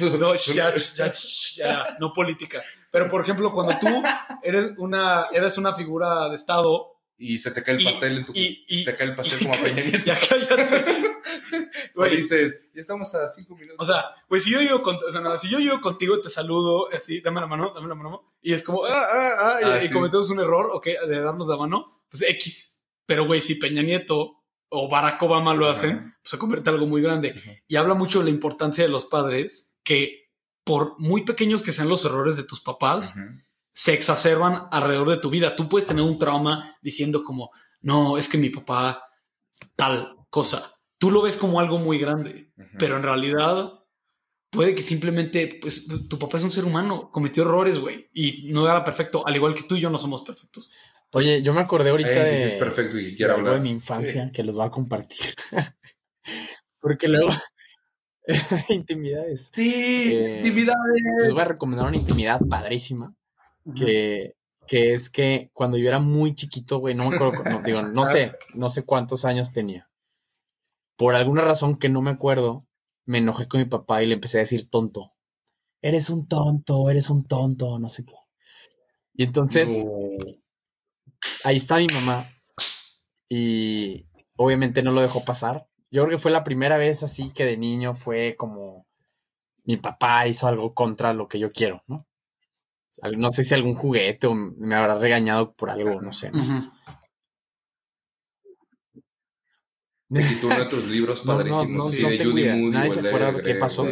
no, 0.18 0.34
ya, 0.54 0.74
ya, 0.74 1.12
ya, 1.12 1.96
no 1.98 2.12
política. 2.12 2.62
Pero, 2.90 3.08
por 3.08 3.22
ejemplo, 3.22 3.52
cuando 3.52 3.78
tú 3.78 4.02
eres 4.42 4.74
una, 4.78 5.26
eres 5.32 5.58
una 5.58 5.74
figura 5.74 6.28
de 6.28 6.36
Estado... 6.36 6.99
Y 7.22 7.36
se 7.36 7.50
te 7.50 7.62
cae 7.62 7.76
el 7.76 7.84
pastel 7.84 8.16
en 8.16 8.24
tu... 8.24 8.32
Y, 8.34 8.64
y, 8.66 8.78
se 8.82 8.90
te 8.90 8.96
cae 8.96 9.08
el 9.08 9.14
pastel 9.14 9.40
como 9.40 9.52
a 9.52 9.58
Peña 9.58 9.82
Nieto. 9.84 10.04
Ya 10.06 10.18
cállate. 10.18 11.20
Güey, 11.94 12.16
dices, 12.16 12.68
ya 12.74 12.80
estamos 12.80 13.14
a 13.14 13.28
cinco 13.28 13.54
minutos. 13.54 13.76
O 13.78 13.84
sea, 13.84 14.02
pues 14.26 14.44
si 14.44 14.50
yo 14.50 14.60
llego, 14.60 14.80
con, 14.80 14.96
o 14.96 15.12
sea, 15.12 15.36
si 15.36 15.50
yo 15.50 15.58
llego 15.58 15.80
contigo 15.82 16.16
y 16.16 16.22
te 16.22 16.30
saludo, 16.30 16.88
así, 16.90 17.20
dame 17.20 17.40
la 17.40 17.46
mano, 17.46 17.72
dame 17.74 17.88
la 17.88 17.94
mano, 17.94 18.32
y 18.40 18.54
es 18.54 18.62
como, 18.62 18.84
ah, 18.86 18.88
ah, 18.90 19.32
ah, 19.38 19.58
y, 19.60 19.86
ah, 19.86 19.92
cometemos 19.92 20.30
un 20.30 20.40
error, 20.40 20.70
ok, 20.72 20.86
de 21.06 21.20
darnos 21.20 21.46
la 21.46 21.58
mano, 21.58 22.04
pues 22.08 22.22
X. 22.22 22.80
Pero, 23.04 23.26
güey, 23.26 23.42
si 23.42 23.56
Peña 23.56 23.82
Nieto 23.82 24.42
o 24.70 24.88
Barack 24.88 25.22
Obama 25.22 25.52
lo 25.52 25.68
hacen, 25.68 26.14
pues 26.22 26.30
se 26.30 26.38
convierte 26.38 26.70
en 26.70 26.76
algo 26.76 26.86
muy 26.86 27.02
grande. 27.02 27.62
Y 27.68 27.76
habla 27.76 27.94
mucho 27.94 28.20
de 28.20 28.26
la 28.26 28.30
importancia 28.30 28.82
de 28.82 28.90
los 28.90 29.04
padres, 29.04 29.78
que 29.82 30.30
por 30.64 30.98
muy 30.98 31.24
pequeños 31.24 31.62
que 31.62 31.72
sean 31.72 31.88
los 31.88 32.04
errores 32.04 32.36
de 32.36 32.44
tus 32.44 32.60
papás, 32.60 33.14
se 33.80 33.94
exacerban 33.94 34.68
alrededor 34.70 35.10
de 35.10 35.16
tu 35.18 35.30
vida. 35.30 35.56
Tú 35.56 35.68
puedes 35.68 35.88
tener 35.88 36.04
un 36.04 36.18
trauma 36.18 36.76
diciendo 36.82 37.22
como, 37.24 37.50
no, 37.80 38.18
es 38.18 38.28
que 38.28 38.38
mi 38.38 38.50
papá 38.50 39.02
tal 39.76 40.16
cosa 40.28 40.70
tú 41.00 41.10
lo 41.10 41.22
ves 41.22 41.36
como 41.36 41.58
algo 41.58 41.78
muy 41.78 41.98
grande, 41.98 42.52
pero 42.78 42.96
en 42.96 43.02
realidad 43.02 43.72
puede 44.50 44.74
que 44.74 44.82
simplemente, 44.82 45.58
pues 45.60 45.88
tu 46.08 46.18
papá 46.18 46.36
es 46.36 46.44
un 46.44 46.50
ser 46.50 46.66
humano, 46.66 47.10
cometió 47.10 47.42
errores, 47.42 47.78
güey, 47.78 48.10
y 48.12 48.52
no 48.52 48.66
era 48.66 48.84
perfecto, 48.84 49.26
al 49.26 49.34
igual 49.34 49.54
que 49.54 49.62
tú 49.62 49.76
y 49.76 49.80
yo 49.80 49.88
no 49.88 49.96
somos 49.96 50.22
perfectos. 50.22 50.70
Oye, 51.12 51.42
yo 51.42 51.54
me 51.54 51.60
acordé 51.60 51.90
ahorita 51.90 52.10
de, 52.10 52.44
es 52.44 52.52
perfecto 52.54 52.98
y 52.98 53.16
quiero 53.16 53.34
hablar. 53.34 53.54
de 53.54 53.60
mi 53.60 53.70
infancia 53.70 54.30
que 54.30 54.44
los 54.44 54.54
voy 54.54 54.66
a 54.66 54.70
compartir. 54.70 55.34
Porque 56.80 57.08
luego 57.08 57.32
intimidades. 58.68 59.50
Sí, 59.52 60.10
eh, 60.14 60.36
intimidades. 60.38 61.02
Les 61.22 61.32
voy 61.32 61.42
a 61.42 61.46
recomendar 61.48 61.88
una 61.88 61.96
intimidad 61.96 62.40
padrísima 62.48 63.14
que, 63.76 64.34
que 64.66 64.94
es 64.94 65.10
que 65.10 65.50
cuando 65.52 65.76
yo 65.76 65.88
era 65.88 65.98
muy 65.98 66.34
chiquito, 66.34 66.78
güey, 66.78 66.94
no 66.94 67.08
me 67.08 67.16
acuerdo, 67.16 67.44
no, 67.44 67.62
digo, 67.62 67.82
no 67.82 68.04
sé, 68.06 68.32
no 68.54 68.70
sé 68.70 68.84
cuántos 68.84 69.24
años 69.24 69.52
tenía 69.52 69.90
por 71.00 71.14
alguna 71.14 71.40
razón 71.40 71.78
que 71.78 71.88
no 71.88 72.02
me 72.02 72.10
acuerdo, 72.10 72.66
me 73.06 73.16
enojé 73.16 73.48
con 73.48 73.58
mi 73.58 73.64
papá 73.64 74.02
y 74.02 74.06
le 74.06 74.12
empecé 74.12 74.36
a 74.36 74.40
decir 74.40 74.68
tonto. 74.68 75.14
Eres 75.80 76.10
un 76.10 76.28
tonto, 76.28 76.90
eres 76.90 77.08
un 77.08 77.24
tonto, 77.24 77.78
no 77.78 77.88
sé 77.88 78.04
qué. 78.04 78.12
Y 79.14 79.22
entonces, 79.22 79.82
ahí 81.42 81.56
está 81.56 81.78
mi 81.78 81.86
mamá. 81.86 82.26
Y 83.30 84.08
obviamente 84.36 84.82
no 84.82 84.92
lo 84.92 85.00
dejó 85.00 85.24
pasar. 85.24 85.66
Yo 85.90 86.04
creo 86.04 86.18
que 86.18 86.22
fue 86.22 86.32
la 86.32 86.44
primera 86.44 86.76
vez 86.76 87.02
así 87.02 87.30
que 87.30 87.46
de 87.46 87.56
niño 87.56 87.94
fue 87.94 88.36
como 88.36 88.86
mi 89.64 89.78
papá 89.78 90.26
hizo 90.26 90.48
algo 90.48 90.74
contra 90.74 91.14
lo 91.14 91.28
que 91.28 91.38
yo 91.38 91.50
quiero, 91.50 91.82
¿no? 91.86 92.06
No 93.16 93.30
sé 93.30 93.44
si 93.44 93.54
algún 93.54 93.74
juguete 93.74 94.26
o 94.26 94.34
me 94.34 94.74
habrá 94.74 94.96
regañado 94.96 95.52
por 95.52 95.70
algo, 95.70 96.00
no 96.00 96.12
sé. 96.12 96.30
Tú 100.40 100.48
uno 100.48 100.58
de 100.58 100.66
tus 100.66 100.86
libros 100.88 101.20
padrísimos. 101.20 101.94
sí, 101.94 102.02
de 102.02 102.24
Judy 102.24 102.48
Moody. 102.48 102.70
Nadie 102.70 102.90
se 102.90 103.00
acuerda 103.00 103.32
de 103.32 103.42
qué 103.42 103.54
pasó. 103.54 103.86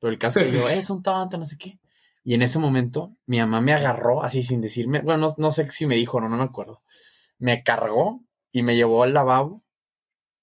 Pero 0.00 0.10
el 0.10 0.18
caso 0.18 0.40
es 0.40 0.50
que 0.50 0.58
yo, 0.58 0.68
es 0.70 0.88
un 0.88 1.02
tonto, 1.02 1.36
no 1.36 1.44
sé 1.44 1.58
qué. 1.58 1.78
Y 2.24 2.34
en 2.34 2.42
ese 2.42 2.58
momento, 2.58 3.16
mi 3.26 3.38
mamá 3.38 3.60
me 3.60 3.72
agarró 3.72 4.22
así 4.22 4.42
sin 4.42 4.60
decirme, 4.60 5.00
bueno, 5.00 5.28
no, 5.28 5.34
no 5.36 5.52
sé 5.52 5.70
si 5.70 5.86
me 5.86 5.96
dijo 5.96 6.16
o 6.16 6.20
no, 6.20 6.28
no 6.28 6.36
me 6.38 6.44
acuerdo. 6.44 6.82
Me 7.38 7.62
cargó 7.62 8.22
y 8.52 8.62
me 8.62 8.74
llevó 8.74 9.02
al 9.02 9.12
lavabo 9.12 9.62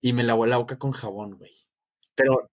y 0.02 0.14
me 0.14 0.24
lavó 0.24 0.46
la 0.46 0.58
boca 0.58 0.78
con 0.78 0.92
jabón, 0.92 1.38
güey. 1.38 1.54
Pero. 2.16 2.50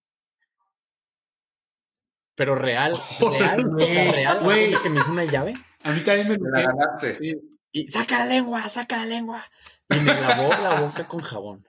Pero 2.35 2.55
real, 2.55 2.93
real, 3.19 3.73
o 3.73 3.85
sea, 3.85 4.11
real, 4.11 4.39
güey. 4.43 4.73
Que 4.81 4.89
me 4.89 4.99
hizo 4.99 5.11
una 5.11 5.25
llave. 5.25 5.53
A 5.83 5.91
mí 5.91 6.01
también 6.01 6.29
me, 6.29 6.37
la 6.51 6.61
ganaste. 6.61 7.15
Sí. 7.15 7.59
Y 7.71 7.87
saca 7.87 8.19
la 8.19 8.25
lengua, 8.25 8.67
saca 8.69 8.97
la 8.97 9.05
lengua. 9.05 9.43
Y 9.89 9.99
me 9.99 10.13
lavó 10.13 10.49
la 10.49 10.81
boca 10.81 11.07
con 11.07 11.19
jabón. 11.21 11.67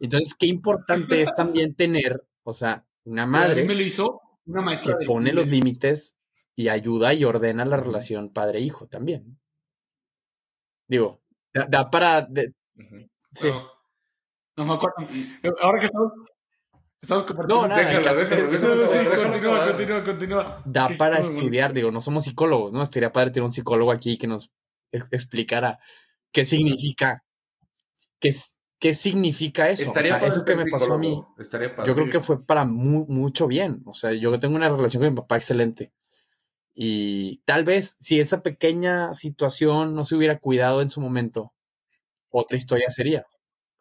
Entonces, 0.00 0.34
qué 0.34 0.46
importante 0.46 1.22
es 1.22 1.34
también 1.34 1.74
tener, 1.74 2.24
o 2.42 2.52
sea, 2.52 2.84
una 3.04 3.26
madre. 3.26 3.64
me 3.64 3.74
lo 3.74 3.82
hizo 3.82 4.20
una 4.46 4.62
maestra. 4.62 4.96
Que 4.98 5.06
pone 5.06 5.32
los 5.32 5.46
límites 5.48 6.14
y 6.56 6.68
ayuda 6.68 7.14
y 7.14 7.24
ordena 7.24 7.64
la 7.64 7.76
relación 7.76 8.30
padre-hijo 8.30 8.86
también. 8.86 9.38
Digo, 10.88 11.22
da, 11.52 11.90
para. 11.90 12.28
Sí. 13.32 13.48
No, 14.56 14.66
me 14.66 14.74
acuerdo. 14.74 14.96
Ahora 15.60 15.80
que 15.80 15.86
estamos. 15.86 16.12
Estamos 17.04 17.24
compartiendo. 17.24 17.62
No, 17.62 17.68
nada. 17.68 17.84
Continúa, 19.22 19.66
continúa, 19.66 20.04
continúa. 20.04 20.62
Da 20.64 20.88
para 20.96 21.18
estudiar, 21.18 21.74
digo, 21.74 21.90
no 21.90 22.00
somos 22.00 22.24
psicólogos, 22.24 22.72
¿no? 22.72 22.82
Estaría 22.82 23.12
padre 23.12 23.30
tener 23.30 23.44
un 23.44 23.52
psicólogo 23.52 23.92
aquí 23.92 24.16
que 24.16 24.26
nos 24.26 24.50
explicara 24.90 25.78
qué 26.32 26.44
significa. 26.46 27.22
Qué, 28.18 28.30
qué 28.78 28.94
significa 28.94 29.68
eso. 29.68 29.82
Estaría 29.82 30.16
o 30.16 30.20
sea, 30.20 30.28
eso 30.28 30.44
que 30.46 30.56
me 30.56 30.64
pasó 30.64 30.94
a 30.94 30.98
mí. 30.98 31.22
Yo 31.84 31.94
creo 31.94 32.08
que 32.08 32.20
fue 32.20 32.42
para 32.42 32.64
mucho 32.64 33.46
bien. 33.46 33.82
O 33.84 33.92
sea, 33.92 34.12
yo 34.12 34.38
tengo 34.40 34.56
una 34.56 34.70
relación 34.70 35.02
con 35.02 35.12
mi 35.12 35.16
papá 35.20 35.36
excelente. 35.36 35.92
Y 36.74 37.42
tal 37.44 37.64
vez 37.64 37.96
si 38.00 38.18
esa 38.18 38.42
pequeña 38.42 39.12
situación 39.12 39.94
no 39.94 40.04
se 40.04 40.16
hubiera 40.16 40.38
cuidado 40.38 40.80
en 40.80 40.88
su 40.88 41.02
momento, 41.02 41.52
otra 42.30 42.56
historia 42.56 42.88
sería. 42.88 43.26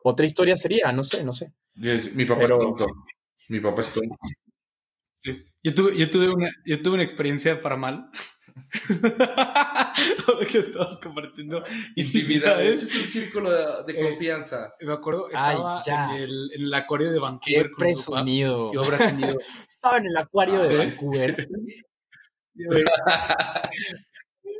Otra 0.04 0.26
historia 0.26 0.58
sería, 0.58 0.92
no 0.92 1.06
sé, 1.06 1.24
no 1.24 1.32
sé. 1.32 1.54
Mi 1.76 2.26
papá 2.26 2.44
es 2.44 2.50
tonto. 2.50 2.88
Mi 3.50 3.60
papá 3.60 3.82
es 3.82 3.94
tonto. 3.94 4.16
Yo, 5.64 5.74
tuve, 5.74 5.98
yo, 5.98 6.10
tuve 6.10 6.30
una, 6.30 6.52
yo 6.66 6.82
tuve 6.82 6.96
una 6.96 7.04
experiencia 7.04 7.62
para 7.62 7.78
mal. 7.78 8.10
Que 10.52 10.58
estamos 10.60 11.00
compartiendo 11.00 11.64
intimidades. 11.96 12.84
Ese 12.84 12.86
es 12.86 13.02
un 13.02 13.08
círculo 13.08 13.84
de, 13.84 13.94
eh, 13.94 14.10
confianza. 14.10 14.74
me 14.82 14.94
acuerdo, 14.94 15.28
estaba 15.28 15.82
en, 15.86 16.10
el, 16.22 16.52
en, 16.54 16.62
el, 16.64 16.74
acuario 16.74 17.12
de 17.12 17.20
Vancouver. 17.20 17.70
Qué 17.70 17.76
presumido. 17.78 18.72
Yo 18.74 18.84
habrá 18.84 18.98
tenido. 18.98 19.38
estaba 19.70 19.98
en 19.98 20.08
el 20.08 20.18
acuario 20.18 20.62
de 20.62 20.78
Vancouver. 20.78 21.48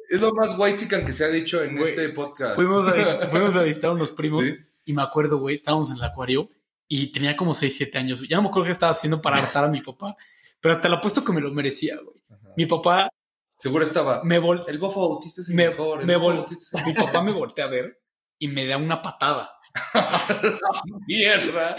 es 0.10 0.22
lo 0.22 0.34
más 0.34 0.58
white 0.58 0.78
chican 0.78 1.06
que 1.06 1.14
se 1.14 1.26
ha 1.26 1.30
dicho 1.30 1.64
en 1.64 1.78
este 1.80 2.10
podcast. 2.10 2.56
Fuimos 2.56 2.88
a, 2.88 2.94
fuimos 3.30 3.56
a 3.56 3.64
visitar 3.64 3.90
a 3.90 3.94
unos 3.94 4.12
primos 4.12 4.46
y 4.86 4.94
me 4.94 5.02
acuerdo, 5.02 5.40
güey, 5.40 5.58
estábamos 5.58 5.92
en 5.92 5.98
el 5.98 6.04
acuario 6.04 6.50
y 6.96 7.08
tenía 7.08 7.36
como 7.36 7.56
6, 7.56 7.76
7 7.76 7.98
años. 7.98 8.28
Ya 8.28 8.36
no 8.36 8.44
me 8.44 8.50
acuerdo 8.50 8.68
qué 8.68 8.72
estaba 8.72 8.92
haciendo 8.92 9.20
para 9.20 9.38
hartar 9.38 9.64
a 9.64 9.68
mi 9.68 9.82
papá, 9.82 10.16
pero 10.62 10.80
te 10.80 10.88
lo 10.88 10.98
apuesto 10.98 11.24
que 11.24 11.34
me 11.34 11.42
lo 11.42 11.52
merecía, 11.52 11.96
güey. 11.96 12.16
Mi 12.56 12.68
papá. 12.68 13.10
Seguro 13.58 13.84
estaba. 13.84 14.24
Me 14.24 14.38
vol 14.38 14.62
el 14.68 14.78
bofo 14.78 15.02
autista 15.02 15.42
es 15.42 15.50
el 15.50 15.56
me, 15.56 15.70
mejor. 15.70 16.06
me 16.06 16.16
Mi 16.86 16.94
papá 16.94 17.24
me 17.24 17.32
voltea 17.32 17.66
a 17.66 17.70
ver 17.70 18.00
y 18.38 18.48
me 18.48 18.68
da 18.68 18.78
una 18.78 19.02
patada. 19.02 19.50
¡Mierda! 21.08 21.76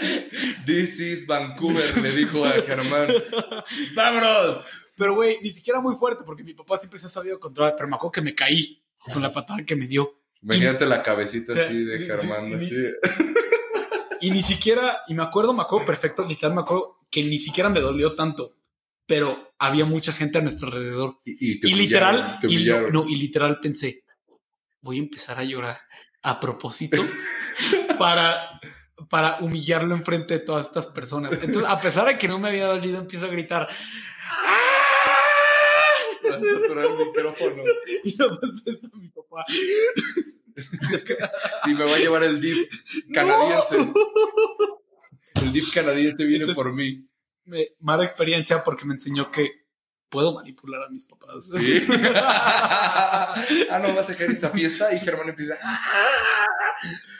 This 0.65 0.99
is 0.99 1.25
Vancouver, 1.25 1.97
le 2.01 2.11
dijo 2.11 2.43
a 2.43 2.51
Germán. 2.51 3.07
¡Vámonos! 3.95 4.65
Pero, 4.97 5.15
güey, 5.15 5.39
ni 5.41 5.53
siquiera 5.55 5.79
muy 5.79 5.95
fuerte, 5.95 6.25
porque 6.25 6.43
mi 6.43 6.53
papá 6.53 6.75
siempre 6.75 6.99
se 6.99 7.07
ha 7.07 7.09
sabido 7.09 7.39
controlar, 7.39 7.75
pero 7.77 7.87
me 7.87 7.95
acuerdo 7.95 8.11
que 8.11 8.21
me 8.21 8.35
caí 8.35 8.83
con 9.13 9.21
la 9.21 9.31
patada 9.31 9.63
que 9.63 9.77
me 9.77 9.87
dio. 9.87 10.19
Imagínate 10.41 10.85
la 10.85 11.01
cabecita 11.01 11.53
así 11.53 11.85
de 11.85 11.99
Germán, 11.99 12.53
así. 12.55 12.75
Y 14.21 14.31
ni 14.31 14.43
siquiera, 14.43 15.01
y 15.07 15.13
me 15.13 15.23
acuerdo, 15.23 15.53
me 15.53 15.63
acuerdo 15.63 15.85
perfecto, 15.85 16.25
literal, 16.25 16.55
me 16.55 16.61
acuerdo 16.61 16.99
que 17.09 17.23
ni 17.23 17.39
siquiera 17.39 17.69
me 17.69 17.79
dolió 17.79 18.15
tanto, 18.15 18.55
pero 19.05 19.53
había 19.59 19.85
mucha 19.85 20.11
gente 20.13 20.37
a 20.37 20.41
nuestro 20.41 20.67
alrededor. 20.67 21.21
Y, 21.25 21.73
literal, 21.73 22.39
y, 22.43 22.65
no, 22.91 23.07
y 23.07 23.15
literal 23.15 23.59
pensé, 23.59 24.03
voy 24.81 24.97
a 24.97 25.03
empezar 25.03 25.39
a 25.39 25.43
llorar 25.43 25.77
a 26.23 26.39
propósito 26.39 27.03
para, 27.99 28.59
para 29.09 29.37
humillarlo 29.39 29.95
enfrente 29.95 30.35
de 30.35 30.39
todas 30.39 30.65
estas 30.65 30.87
personas. 30.87 31.31
Entonces, 31.33 31.69
a 31.69 31.79
pesar 31.79 32.07
de 32.07 32.17
que 32.17 32.27
no 32.27 32.39
me 32.39 32.49
había 32.49 32.67
dolido, 32.67 32.99
empiezo 32.99 33.25
a 33.25 33.29
gritar, 33.29 33.69
saturar 36.21 36.85
el 36.85 36.97
micrófono. 36.97 37.63
Y 38.03 38.15
no 38.17 38.29
más 38.29 38.41
a 38.93 38.97
mi 38.97 39.09
papá. 39.09 39.45
Sí, 41.63 41.73
me 41.73 41.83
va 41.83 41.95
a 41.95 41.99
llevar 41.99 42.23
el 42.23 42.39
DIF 42.39 42.69
canadiense. 43.13 43.91
El 45.41 45.51
DIF 45.51 45.73
canadiense 45.73 46.25
viene 46.25 46.53
por 46.53 46.73
mí. 46.73 47.07
mala 47.79 48.03
experiencia 48.03 48.63
porque 48.63 48.85
me 48.85 48.93
enseñó 48.93 49.31
que 49.31 49.65
puedo 50.09 50.33
manipular 50.33 50.83
a 50.83 50.89
mis 50.89 51.05
papás. 51.05 51.49
Sí. 51.49 51.85
ah, 52.15 53.79
no, 53.81 53.93
vas 53.93 54.09
a 54.09 54.15
querer 54.15 54.31
esa 54.31 54.49
fiesta 54.49 54.93
y 54.93 54.99
Germán 54.99 55.29
empieza. 55.29 55.55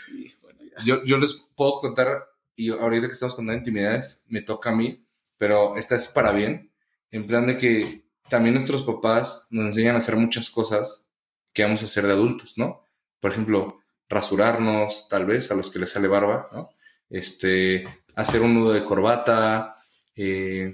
sí, 0.05 0.33
bueno, 0.41 0.59
ya. 0.63 0.83
Yo, 0.85 1.03
yo 1.03 1.17
les 1.17 1.33
puedo 1.55 1.79
contar, 1.79 2.25
y 2.55 2.69
ahorita 2.69 3.07
que 3.07 3.13
estamos 3.13 3.35
contando 3.35 3.57
intimidades, 3.57 4.25
me 4.29 4.41
toca 4.41 4.69
a 4.69 4.75
mí, 4.75 5.05
pero 5.37 5.75
esta 5.75 5.95
es 5.95 6.07
para 6.07 6.31
bien, 6.31 6.71
en 7.11 7.25
plan 7.25 7.45
de 7.47 7.57
que 7.57 8.05
también 8.29 8.55
nuestros 8.55 8.83
papás 8.83 9.47
nos 9.51 9.65
enseñan 9.65 9.95
a 9.95 9.99
hacer 9.99 10.15
muchas 10.15 10.49
cosas 10.49 11.09
que 11.53 11.63
vamos 11.63 11.81
a 11.81 11.85
hacer 11.85 12.05
de 12.05 12.13
adultos, 12.13 12.57
¿no? 12.57 12.84
Por 13.25 13.31
ejemplo, 13.31 13.79
rasurarnos, 14.07 15.09
tal 15.09 15.25
vez, 15.25 15.49
a 15.51 15.55
los 15.55 15.71
que 15.71 15.79
les 15.79 15.89
sale 15.89 16.07
barba, 16.07 16.47
¿no? 16.53 16.69
Este, 17.09 17.83
hacer 18.15 18.43
un 18.43 18.53
nudo 18.53 18.71
de 18.71 18.83
corbata, 18.83 19.77
eh, 20.15 20.71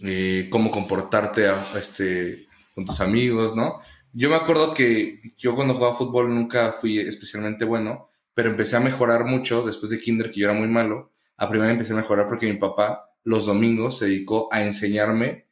eh, 0.00 0.48
cómo 0.50 0.70
comportarte 0.70 1.50
este, 1.74 2.48
con 2.74 2.84
tus 2.84 3.00
amigos, 3.00 3.56
¿no? 3.56 3.80
Yo 4.12 4.28
me 4.28 4.36
acuerdo 4.36 4.74
que 4.74 5.22
yo 5.38 5.54
cuando 5.54 5.72
jugaba 5.72 5.96
fútbol 5.96 6.34
nunca 6.34 6.70
fui 6.70 6.98
especialmente 6.98 7.64
bueno, 7.64 8.10
pero 8.34 8.50
empecé 8.50 8.76
a 8.76 8.80
mejorar 8.80 9.24
mucho 9.24 9.62
después 9.62 9.90
de 9.90 10.00
kinder, 10.02 10.30
que 10.30 10.40
yo 10.40 10.50
era 10.50 10.58
muy 10.58 10.68
malo. 10.68 11.14
A 11.38 11.48
primero 11.48 11.70
empecé 11.70 11.94
a 11.94 11.96
mejorar 11.96 12.26
porque 12.26 12.52
mi 12.52 12.58
papá 12.58 13.08
los 13.24 13.46
domingos 13.46 13.96
se 13.96 14.04
dedicó 14.04 14.50
a 14.52 14.62
enseñarme 14.62 15.47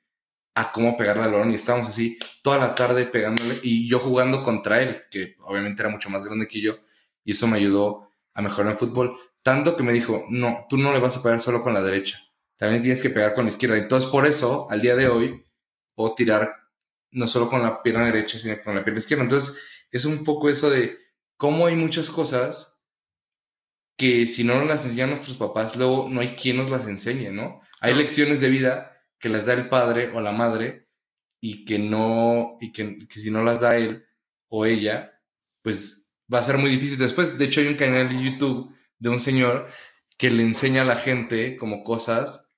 a 0.57 0.73
cómo 0.73 0.97
pegarle 0.97 1.25
al 1.25 1.33
balón 1.33 1.51
y 1.51 1.55
estábamos 1.55 1.87
así 1.87 2.19
toda 2.43 2.57
la 2.57 2.75
tarde 2.75 3.05
pegándole 3.05 3.61
y 3.63 3.87
yo 3.89 3.99
jugando 3.99 4.43
contra 4.43 4.81
él, 4.81 5.03
que 5.11 5.37
obviamente 5.41 5.83
era 5.83 5.91
mucho 5.91 6.09
más 6.09 6.25
grande 6.25 6.49
que 6.49 6.63
yo, 6.63 6.77
y 7.23 7.33
eso 7.33 7.47
me 7.47 7.59
ayudó 7.59 8.11
a 8.33 8.41
mejorar 8.41 8.73
el 8.73 8.79
fútbol. 8.79 9.19
Tanto 9.43 9.77
que 9.77 9.83
me 9.83 9.93
dijo, 9.93 10.25
no, 10.31 10.65
tú 10.71 10.79
no 10.79 10.95
le 10.95 10.99
vas 10.99 11.19
a 11.19 11.23
pegar 11.23 11.41
solo 11.41 11.63
con 11.63 11.75
la 11.75 11.83
derecha, 11.83 12.19
también 12.57 12.81
tienes 12.81 13.03
que 13.03 13.11
pegar 13.11 13.35
con 13.35 13.45
la 13.45 13.51
izquierda. 13.51 13.77
Entonces, 13.77 14.11
por 14.11 14.27
eso, 14.27 14.67
al 14.71 14.81
día 14.81 14.97
de 14.97 15.09
hoy, 15.09 15.45
puedo 15.95 16.15
tirar 16.15 16.55
no 17.11 17.29
solo 17.29 17.51
con 17.51 17.63
la 17.63 17.83
pierna 17.83 18.07
derecha, 18.07 18.39
sino 18.39 18.59
con 18.63 18.75
la 18.75 18.83
pierna 18.83 19.01
izquierda. 19.01 19.25
Entonces, 19.25 19.59
es 19.91 20.07
un 20.07 20.25
poco 20.25 20.49
eso 20.49 20.71
de 20.71 20.99
cómo 21.37 21.67
hay 21.67 21.77
muchas 21.77 22.09
cosas 22.09 22.83
que 23.99 24.27
si 24.27 24.43
no 24.43 24.57
nos 24.57 24.69
las 24.69 24.85
enseñan 24.87 25.11
nuestros 25.11 25.37
papás, 25.37 25.77
luego 25.77 26.09
no 26.11 26.23
hay 26.23 26.35
quien 26.35 26.57
nos 26.57 26.71
las 26.71 26.89
enseñe, 26.89 27.31
¿no? 27.31 27.61
Hay 27.81 27.93
lecciones 27.93 28.41
de 28.41 28.49
vida 28.49 28.96
que 29.19 29.29
las 29.29 29.47
da 29.47 29.55
el 29.55 29.69
padre 29.69 30.11
o 30.15 30.21
la 30.21 30.33
madre 30.33 30.89
y 31.41 31.65
que 31.65 31.79
no, 31.79 32.59
y 32.61 32.73
que, 32.73 33.07
si 33.09 33.31
no 33.31 33.43
las 33.45 33.61
da 33.61 33.77
él 33.77 34.05
o 34.49 34.67
ella, 34.67 35.21
pues 35.63 36.13
va 36.33 36.39
a 36.39 36.43
ser 36.43 36.59
muy 36.59 36.71
difícil 36.71 36.99
después. 36.99 37.39
De 37.39 37.45
hecho, 37.45 37.61
hay 37.61 37.69
un 37.69 37.77
canal 37.77 38.09
de 38.09 38.23
YouTube 38.23 38.75
de 38.99 39.09
un 39.09 39.21
señor 39.21 39.69
que 40.17 40.31
le 40.31 40.43
enseña 40.43 40.83
a 40.83 40.87
la 40.87 40.97
gente 40.97 41.57
como 41.57 41.83
cosas 41.83 42.57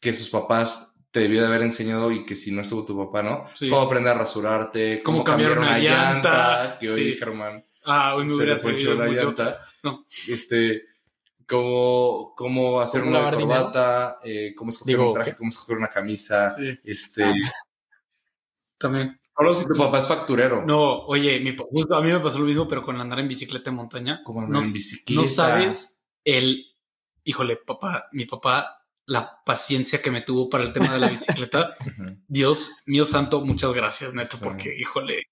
que 0.00 0.12
sus 0.12 0.28
papás 0.28 1.00
te 1.10 1.20
debió 1.20 1.40
de 1.40 1.46
haber 1.46 1.62
enseñado 1.62 2.12
y 2.12 2.26
que 2.26 2.36
si 2.36 2.52
no 2.52 2.60
estuvo 2.60 2.84
tu 2.84 2.96
papá, 2.96 3.22
¿no? 3.22 3.44
Cómo 3.58 3.80
aprender 3.80 4.12
a 4.12 4.18
rasurarte, 4.18 5.02
cómo, 5.02 5.24
cambiar, 5.24 5.58
una, 5.58 5.78
llanta, 5.78 6.76
que 6.78 6.90
hoy 6.90 7.14
Germán 7.14 7.64
ah, 7.88 8.14
hoy 8.14 8.26
me 8.26 8.34
hubiera 8.34 8.58
se 8.58 8.72
la 8.72 9.06
llanta. 9.06 9.60
No. 9.82 10.04
Este, 10.28 10.82
cómo, 11.48 12.34
cómo 12.36 12.80
hacer 12.80 13.02
una 13.02 13.30
corbata, 13.30 14.18
eh, 14.22 14.54
cómo 14.54 14.70
escoger 14.70 15.00
un 15.00 15.12
traje, 15.12 15.34
cómo 15.34 15.48
escoger 15.48 15.78
una 15.78 15.88
camisa. 15.88 16.48
Este. 16.84 17.32
También. 18.76 19.18
Solo 19.36 19.54
si 19.54 19.66
tu 19.66 19.74
papá 19.74 19.98
es 19.98 20.08
facturero. 20.08 20.64
No, 20.66 21.04
oye, 21.06 21.38
mi, 21.40 21.56
justo 21.56 21.94
a 21.94 22.02
mí 22.02 22.12
me 22.12 22.20
pasó 22.20 22.40
lo 22.40 22.44
mismo, 22.44 22.66
pero 22.66 22.82
con 22.82 23.00
andar 23.00 23.20
en 23.20 23.28
bicicleta 23.28 23.70
en 23.70 23.76
montaña. 23.76 24.20
Como 24.24 24.40
andar 24.40 24.60
no, 24.60 24.66
en 24.66 24.72
bicicleta. 24.72 25.20
No 25.20 25.26
sabes 25.26 26.02
el. 26.24 26.64
Híjole, 27.24 27.56
papá, 27.56 28.08
mi 28.12 28.24
papá, 28.24 28.84
la 29.06 29.42
paciencia 29.44 30.00
que 30.00 30.10
me 30.10 30.22
tuvo 30.22 30.48
para 30.48 30.64
el 30.64 30.72
tema 30.72 30.92
de 30.92 30.98
la 30.98 31.08
bicicleta. 31.08 31.74
Dios 32.26 32.82
mío 32.86 33.04
santo, 33.04 33.44
muchas 33.44 33.72
gracias, 33.72 34.12
neto, 34.12 34.38
porque, 34.40 34.74
híjole. 34.76 35.24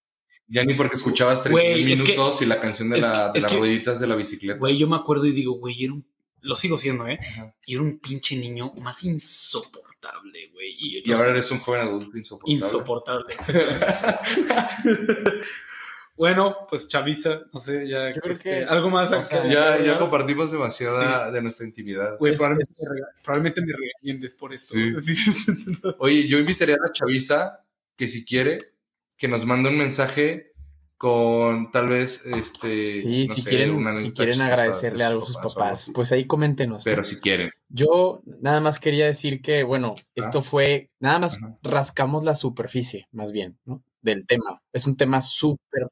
Ya 0.49 0.65
ni 0.65 0.75
porque 0.75 0.97
escuchabas 0.97 1.43
30 1.43 1.85
minutos 1.85 2.43
y 2.43 2.47
la 2.47 2.61
canción 2.61 2.91
de, 2.91 3.01
las 3.01 3.53
rueditas 3.53 4.01
de 4.01 4.07
la 4.07 4.15
bicicleta. 4.15 4.59
Güey, 4.59 4.79
yo 4.79 4.89
me 4.89 4.97
acuerdo 4.97 5.27
y 5.27 5.33
digo, 5.33 5.55
güey, 5.55 5.85
era 5.85 5.93
un 5.93 6.05
lo 6.47 6.55
sigo 6.55 6.79
siendo, 6.79 7.07
¿eh? 7.07 7.19
Y 7.67 7.75
era 7.75 7.83
un 7.83 7.99
pinche 7.99 8.37
niño 8.37 8.73
más 8.75 9.05
insoportable, 9.05 10.51
güey. 10.53 10.75
Y, 10.79 11.13
ahora 11.13 11.31
eres 11.31 11.51
un 11.51 11.59
joven 11.59 11.83
adulto 11.83 12.17
insoportable. 12.17 12.55
Insoportable. 12.55 13.37
bueno, 16.17 16.57
pues 16.69 16.89
Chavisa, 16.89 17.47
no 17.53 17.59
sé, 17.59 17.89
ya 17.89 18.11
este, 18.11 18.65
algo 18.65 18.91
más. 18.91 19.29
ya, 19.31 19.83
ya 19.83 19.99
compartimos 19.99 20.53
demasiada 20.53 21.31
de 21.31 21.43
nuestra 21.43 21.67
intimidad. 21.67 22.17
Güey, 22.19 22.35
probablemente, 22.37 23.63
me 23.63 23.73
regañes 24.05 24.35
por 24.35 24.53
esto. 24.53 24.75
Oye, 25.99 26.29
yo 26.29 26.39
invitaría 26.39 26.77
a 26.77 26.93
Chavisa 26.93 27.65
que 27.97 28.09
si 28.09 28.25
quiere, 28.25 28.75
que 29.17 29.29
nos 29.29 29.47
mande 29.47 29.71
un 29.71 29.79
mensaje 29.79 30.53
con 30.97 31.71
tal 31.71 31.89
vez 31.89 32.25
este 32.25 32.97
sí 32.97 33.27
si 33.27 33.45
quieren 33.45 33.97
si 33.99 34.13
quieren 34.13 34.41
agradecerle 34.41 35.05
algo 35.05 35.25
a 35.25 35.27
sus 35.27 35.37
papás, 35.37 35.91
pues 35.95 36.11
ahí 36.13 36.25
coméntenos 36.25 36.85
pero 36.85 37.05
si 37.05 37.21
quieren. 37.21 37.51
Yo 37.69 38.23
nada 38.41 38.61
más 38.61 38.79
quería 38.79 39.07
decir 39.07 39.43
que 39.43 39.63
bueno 39.63 39.95
esto 40.15 40.43
fue 40.43 40.91
nada 40.99 41.19
más 41.19 41.39
rascamos 41.63 42.25
la 42.25 42.35
superficie 42.35 43.09
más 43.13 43.33
bien 43.33 43.59
¿no? 43.67 43.83
del 44.01 44.27
tema. 44.27 44.63
Es 44.73 44.87
un 44.87 44.97
tema 44.97 45.21
súper 45.21 45.89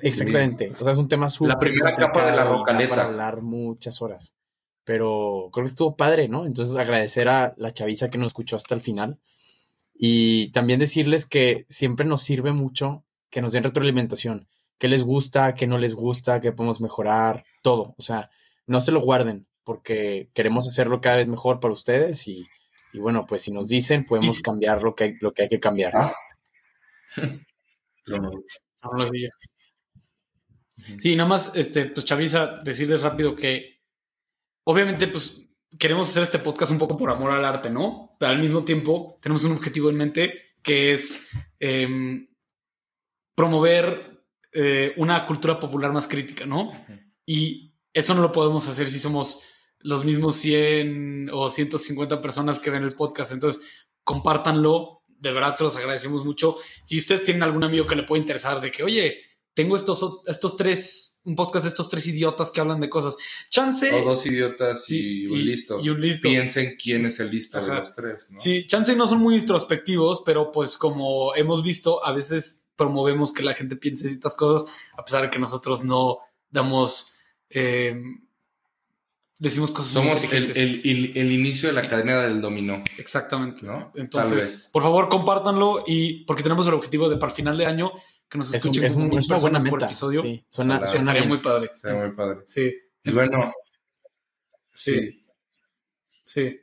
exactamente 0.00 0.68
o 0.70 0.74
sea 0.74 0.92
es 0.92 0.98
un 0.98 1.08
tema 1.08 1.28
súper 1.28 1.54
la 1.54 1.60
primera 1.60 1.96
capa 1.96 2.30
de 2.30 2.34
la 2.34 2.44
rocaleta 2.44 2.90
para 2.90 3.08
hablar 3.08 3.42
muchas 3.42 4.00
horas. 4.00 4.34
Pero 4.84 5.50
creo 5.52 5.66
que 5.66 5.70
estuvo 5.70 5.96
padre 5.96 6.28
no 6.28 6.46
entonces 6.46 6.76
agradecer 6.76 7.28
a 7.28 7.52
la 7.58 7.72
chaviza 7.72 8.08
que 8.08 8.16
nos 8.16 8.28
escuchó 8.28 8.56
hasta 8.56 8.74
el 8.74 8.80
final 8.80 9.18
y 10.00 10.52
también 10.52 10.78
decirles 10.78 11.26
que 11.26 11.66
siempre 11.68 12.06
nos 12.06 12.22
sirve 12.22 12.52
mucho 12.52 13.04
que 13.30 13.42
nos 13.42 13.52
den 13.52 13.64
retroalimentación, 13.64 14.48
qué 14.78 14.88
les 14.88 15.02
gusta, 15.02 15.54
qué 15.54 15.66
no 15.66 15.76
les 15.76 15.94
gusta, 15.94 16.40
qué 16.40 16.52
podemos 16.52 16.80
mejorar, 16.80 17.44
todo. 17.62 17.94
O 17.98 18.02
sea, 18.02 18.30
no 18.66 18.80
se 18.80 18.92
lo 18.92 19.00
guarden 19.00 19.46
porque 19.64 20.30
queremos 20.32 20.66
hacerlo 20.66 21.00
cada 21.00 21.16
vez 21.16 21.28
mejor 21.28 21.60
para 21.60 21.74
ustedes 21.74 22.26
y, 22.28 22.46
bueno, 22.94 23.26
pues 23.28 23.42
si 23.42 23.52
nos 23.52 23.68
dicen, 23.68 24.06
podemos 24.06 24.40
cambiar 24.40 24.82
lo 24.82 24.94
que 24.94 25.04
hay, 25.04 25.14
lo 25.20 25.32
que, 25.34 25.42
hay 25.42 25.48
que 25.48 25.60
cambiar. 25.60 25.92
¿no? 28.06 28.30
Sí, 30.98 31.16
nada 31.16 31.28
más, 31.28 31.56
este, 31.56 31.86
pues 31.86 32.06
Chavisa, 32.06 32.62
decirles 32.62 33.02
rápido 33.02 33.34
que 33.34 33.80
obviamente, 34.64 35.08
pues 35.08 35.47
queremos 35.76 36.08
hacer 36.08 36.22
este 36.22 36.38
podcast 36.38 36.72
un 36.72 36.78
poco 36.78 36.96
por 36.96 37.10
amor 37.10 37.30
al 37.30 37.44
arte, 37.44 37.70
¿no? 37.70 38.16
Pero 38.18 38.32
al 38.32 38.38
mismo 38.38 38.64
tiempo 38.64 39.18
tenemos 39.20 39.44
un 39.44 39.52
objetivo 39.52 39.90
en 39.90 39.96
mente 39.96 40.42
que 40.62 40.92
es 40.92 41.28
em, 41.60 42.28
promover 43.34 44.24
eh, 44.52 44.94
una 44.96 45.26
cultura 45.26 45.60
popular 45.60 45.92
más 45.92 46.08
crítica, 46.08 46.46
¿no? 46.46 46.72
Y 47.26 47.74
eso 47.92 48.14
no 48.14 48.22
lo 48.22 48.32
podemos 48.32 48.66
hacer 48.68 48.88
si 48.88 48.98
somos 48.98 49.42
los 49.80 50.04
mismos 50.04 50.34
100 50.36 51.30
o 51.32 51.48
150 51.48 52.20
personas 52.20 52.58
que 52.58 52.70
ven 52.70 52.82
el 52.82 52.94
podcast. 52.94 53.32
Entonces, 53.32 53.62
compártanlo. 54.04 55.02
De 55.06 55.32
verdad, 55.32 55.56
se 55.56 55.64
los 55.64 55.76
agradecemos 55.76 56.24
mucho. 56.24 56.56
Si 56.84 56.96
ustedes 56.98 57.24
tienen 57.24 57.42
algún 57.42 57.64
amigo 57.64 57.86
que 57.86 57.96
le 57.96 58.04
pueda 58.04 58.20
interesar 58.20 58.60
de 58.60 58.70
que, 58.70 58.82
oye, 58.82 59.18
tengo 59.54 59.76
estos, 59.76 60.22
estos 60.26 60.56
tres, 60.56 61.17
un 61.28 61.36
podcast 61.36 61.64
de 61.64 61.68
estos 61.68 61.90
tres 61.90 62.06
idiotas 62.06 62.50
que 62.50 62.60
hablan 62.60 62.80
de 62.80 62.88
cosas. 62.88 63.16
Chance. 63.50 63.92
O 64.00 64.04
dos 64.04 64.24
idiotas 64.24 64.90
y, 64.90 65.26
un 65.26 65.44
listo. 65.44 65.78
Y 65.80 65.90
un 65.90 66.00
listo. 66.00 66.28
Piensen 66.28 66.76
quién 66.82 67.04
es 67.04 67.20
el 67.20 67.30
listo 67.30 67.60
de 67.60 67.74
los 67.74 67.94
tres, 67.94 68.30
¿no? 68.30 68.40
Sí, 68.40 68.66
chance 68.66 68.96
no 68.96 69.06
son 69.06 69.20
muy 69.20 69.36
introspectivos, 69.36 70.22
pero 70.24 70.50
pues 70.50 70.78
como 70.78 71.34
hemos 71.34 71.62
visto, 71.62 72.04
a 72.04 72.12
veces 72.12 72.64
promovemos 72.76 73.32
que 73.32 73.42
la 73.42 73.54
gente 73.54 73.76
piense 73.76 74.08
ciertas 74.08 74.34
cosas, 74.34 74.72
a 74.96 75.04
pesar 75.04 75.22
de 75.22 75.30
que 75.30 75.38
nosotros 75.38 75.84
no 75.84 76.20
damos, 76.48 77.18
eh, 77.50 78.00
decimos 79.36 79.70
cosas. 79.70 79.92
Somos 79.92 80.24
el, 80.32 80.50
el, 80.56 81.32
inicio 81.32 81.68
de 81.68 81.74
la 81.74 81.86
cadena 81.86 82.22
del 82.22 82.40
dominó. 82.40 82.82
Exactamente. 82.96 83.66
¿no? 83.66 83.92
Entonces, 83.96 84.70
por 84.72 84.82
favor, 84.82 85.10
compártanlo 85.10 85.84
y 85.86 86.24
porque 86.24 86.42
tenemos 86.42 86.66
el 86.68 86.74
objetivo 86.74 87.10
de 87.10 87.18
para 87.18 87.32
el 87.32 87.36
final 87.36 87.58
de 87.58 87.66
año 87.66 87.92
que 88.28 88.38
nos 88.38 88.54
escuchen 88.54 88.84
es, 88.84 88.94
un, 88.94 89.18
es 89.18 89.26
una 89.28 89.38
buena 89.38 89.58
meta. 89.58 89.70
por 89.70 89.82
episodio. 89.84 90.22
Sí, 90.22 90.44
suena, 90.48 90.82
estaría 90.84 91.24
muy 91.24 91.40
padre. 91.40 91.70
Estaría 91.72 92.00
muy 92.06 92.14
padre. 92.14 92.40
Sí. 92.46 92.74
Y 93.04 93.12
bueno. 93.12 93.52
Sí. 94.74 95.20
Sí. 96.24 96.60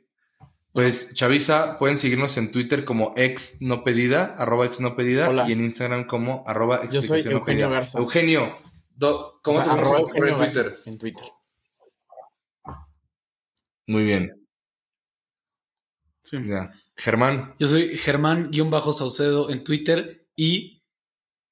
Pues 0.72 1.14
Chavisa, 1.14 1.78
pueden 1.78 1.96
seguirnos 1.96 2.36
en 2.36 2.52
Twitter 2.52 2.84
como 2.84 3.14
ex 3.16 3.62
no 3.62 3.82
pedida, 3.82 4.34
arroba 4.36 4.66
ex 4.66 4.80
no 4.80 4.94
pedida, 4.94 5.48
y 5.48 5.52
en 5.52 5.62
Instagram 5.62 6.06
como 6.06 6.44
arroba 6.46 6.86
Yo 6.90 7.00
soy 7.00 7.22
Eugenio 7.22 7.70
Garza. 7.70 7.98
Eugenio, 7.98 8.54
¿cómo 9.42 9.62
te 9.62 9.70
arroba 9.70 10.00
Eugenio 10.00 10.28
en 10.28 10.36
Twitter? 10.36 10.78
En 10.84 10.98
Twitter. 10.98 11.24
Muy 13.86 14.04
bien. 14.04 14.46
Sí. 16.22 16.38
Germán. 16.96 17.54
Yo 17.58 17.68
soy 17.68 17.96
Germán-Saucedo 17.96 19.48
en 19.48 19.64
Twitter 19.64 20.26
y 20.36 20.75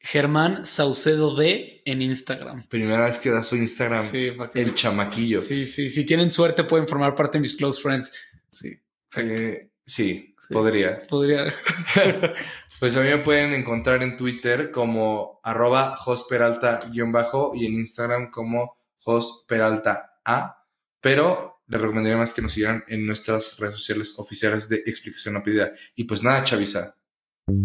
Germán 0.05 0.67
Saucedo 0.67 1.35
D 1.35 1.81
en 1.87 2.03
Instagram. 2.03 2.65
Primera 2.69 3.07
vez 3.07 3.19
que 3.19 3.31
da 3.31 3.43
su 3.43 3.57
Instagram. 3.57 4.05
Sí, 4.05 4.33
el 4.55 4.75
chamaquillo. 4.75 5.41
Sí, 5.41 5.65
sí. 5.65 5.89
Si 5.89 6.05
tienen 6.05 6.31
suerte 6.31 6.65
pueden 6.65 6.87
formar 6.87 7.15
parte 7.15 7.39
de 7.39 7.43
mis 7.43 7.57
close 7.57 7.81
friends. 7.81 8.13
Sí. 8.51 8.79
Eh, 9.17 9.71
sí, 9.87 10.37
podría. 10.51 10.99
Podría. 11.09 11.55
pues 12.81 12.95
a 12.97 13.01
mí 13.01 13.09
me 13.09 13.19
pueden 13.19 13.55
encontrar 13.55 14.03
en 14.03 14.19
Twitter 14.19 14.71
como 14.71 15.41
arroba 15.43 15.97
josperalta-bajo 15.97 17.53
y 17.55 17.65
en 17.65 17.73
Instagram 17.73 18.31
como 18.31 18.77
josperalta 18.99 20.21
A. 20.23 20.67
Pero 21.01 21.63
les 21.67 21.81
recomendaría 21.81 22.19
más 22.19 22.35
que 22.35 22.43
nos 22.43 22.53
sigan 22.53 22.85
en 22.89 23.07
nuestras 23.07 23.57
redes 23.57 23.77
sociales 23.77 24.19
oficiales 24.19 24.69
de 24.69 24.83
Explicación 24.85 25.43
Pedida. 25.43 25.71
Y 25.95 26.05
pues 26.05 26.23
nada, 26.23 26.45
Chavisa 26.45 26.95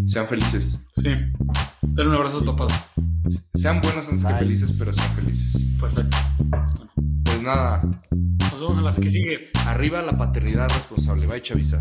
sean 0.05 0.27
felices. 0.27 0.85
Sí. 0.91 1.09
Den 1.81 2.07
un 2.07 2.15
abrazo 2.15 2.39
a 2.39 2.45
papás. 2.45 2.93
Sean 3.53 3.81
buenos 3.81 4.07
antes 4.07 4.25
que 4.25 4.33
felices, 4.33 4.73
pero 4.77 4.93
sean 4.93 5.09
felices. 5.15 5.61
Perfecto. 5.79 6.17
Pues 7.23 7.41
nada. 7.41 7.81
Nos 8.11 8.59
vemos 8.59 8.77
en 8.77 8.83
las 8.83 8.99
que 8.99 9.09
sigue. 9.09 9.49
Arriba 9.67 10.01
la 10.01 10.17
paternidad 10.17 10.67
responsable. 10.69 11.27
Bye, 11.27 11.41
Chavisa. 11.41 11.79